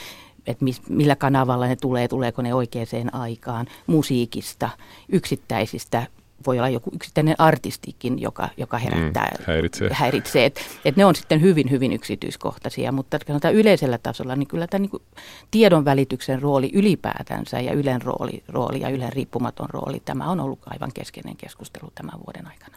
että 0.46 0.64
mis, 0.64 0.88
millä 0.88 1.16
kanavalla 1.16 1.66
ne 1.66 1.76
tulee, 1.76 2.08
tuleeko 2.08 2.42
ne 2.42 2.54
oikeaan 2.54 3.14
aikaan, 3.14 3.66
musiikista, 3.86 4.68
yksittäisistä 5.08 6.06
voi 6.46 6.58
olla 6.58 6.68
joku 6.68 6.90
yksittäinen 6.94 7.34
artistikin, 7.38 8.18
joka, 8.18 8.48
joka 8.56 8.78
herättää, 8.78 9.34
mm, 9.38 9.44
häiritsee. 9.46 9.90
häiritsee. 9.92 10.44
Et, 10.44 10.60
et 10.84 10.96
ne 10.96 11.04
on 11.04 11.14
sitten 11.14 11.40
hyvin, 11.40 11.70
hyvin 11.70 11.92
yksityiskohtaisia, 11.92 12.92
mutta 12.92 13.18
sanotaan 13.26 13.54
yleisellä 13.54 13.98
tasolla, 13.98 14.36
niin 14.36 14.48
kyllä 14.48 14.66
tämä 14.66 14.78
niin 14.78 15.02
tiedon 15.50 15.84
välityksen 15.84 16.42
rooli 16.42 16.70
ylipäätänsä 16.74 17.60
ja 17.60 17.72
Ylen 17.72 18.02
rooli, 18.02 18.42
rooli 18.48 18.80
ja 18.80 18.88
Ylen 18.88 19.12
riippumaton 19.12 19.70
rooli, 19.70 20.02
tämä 20.04 20.30
on 20.30 20.40
ollut 20.40 20.60
aivan 20.66 20.90
keskeinen 20.94 21.36
keskustelu 21.36 21.92
tämän 21.94 22.20
vuoden 22.26 22.46
aikana. 22.46 22.76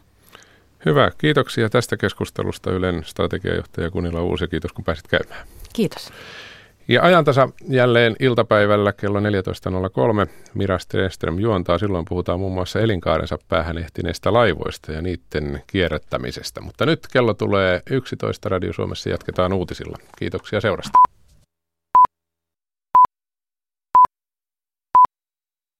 Hyvä, 0.86 1.12
kiitoksia 1.18 1.70
tästä 1.70 1.98
keskustelusta 1.98 2.72
Ylen 2.72 3.04
strategiajohtaja 3.04 3.92
Kunila 3.92 4.22
Uusi. 4.22 4.48
Kiitos 4.48 4.74
kun 4.74 4.84
pääsit 4.84 5.08
käymään. 5.08 5.48
Kiitos. 5.74 6.12
Ja 6.88 7.04
ajantasa 7.04 7.50
jälleen 7.68 8.16
iltapäivällä 8.20 8.94
kello 8.94 9.20
14.03. 9.20 9.26
Mira 10.54 10.80
Stenström 10.80 11.40
juontaa. 11.40 11.78
Silloin 11.78 12.06
puhutaan 12.10 12.40
muun 12.40 12.54
muassa 12.54 12.80
elinkaarensa 12.80 13.38
päähän 13.50 13.78
ehtineistä 13.78 14.34
laivoista 14.34 14.92
ja 14.92 15.02
niiden 15.02 15.64
kierrättämisestä. 15.68 16.62
Mutta 16.62 16.86
nyt 16.86 17.00
kello 17.14 17.34
tulee 17.34 17.82
11. 17.90 18.50
Radio 18.50 18.74
Suomessa 18.74 19.10
jatketaan 19.10 19.54
uutisilla. 19.54 19.98
Kiitoksia 20.20 20.62
seurasta. 20.62 21.15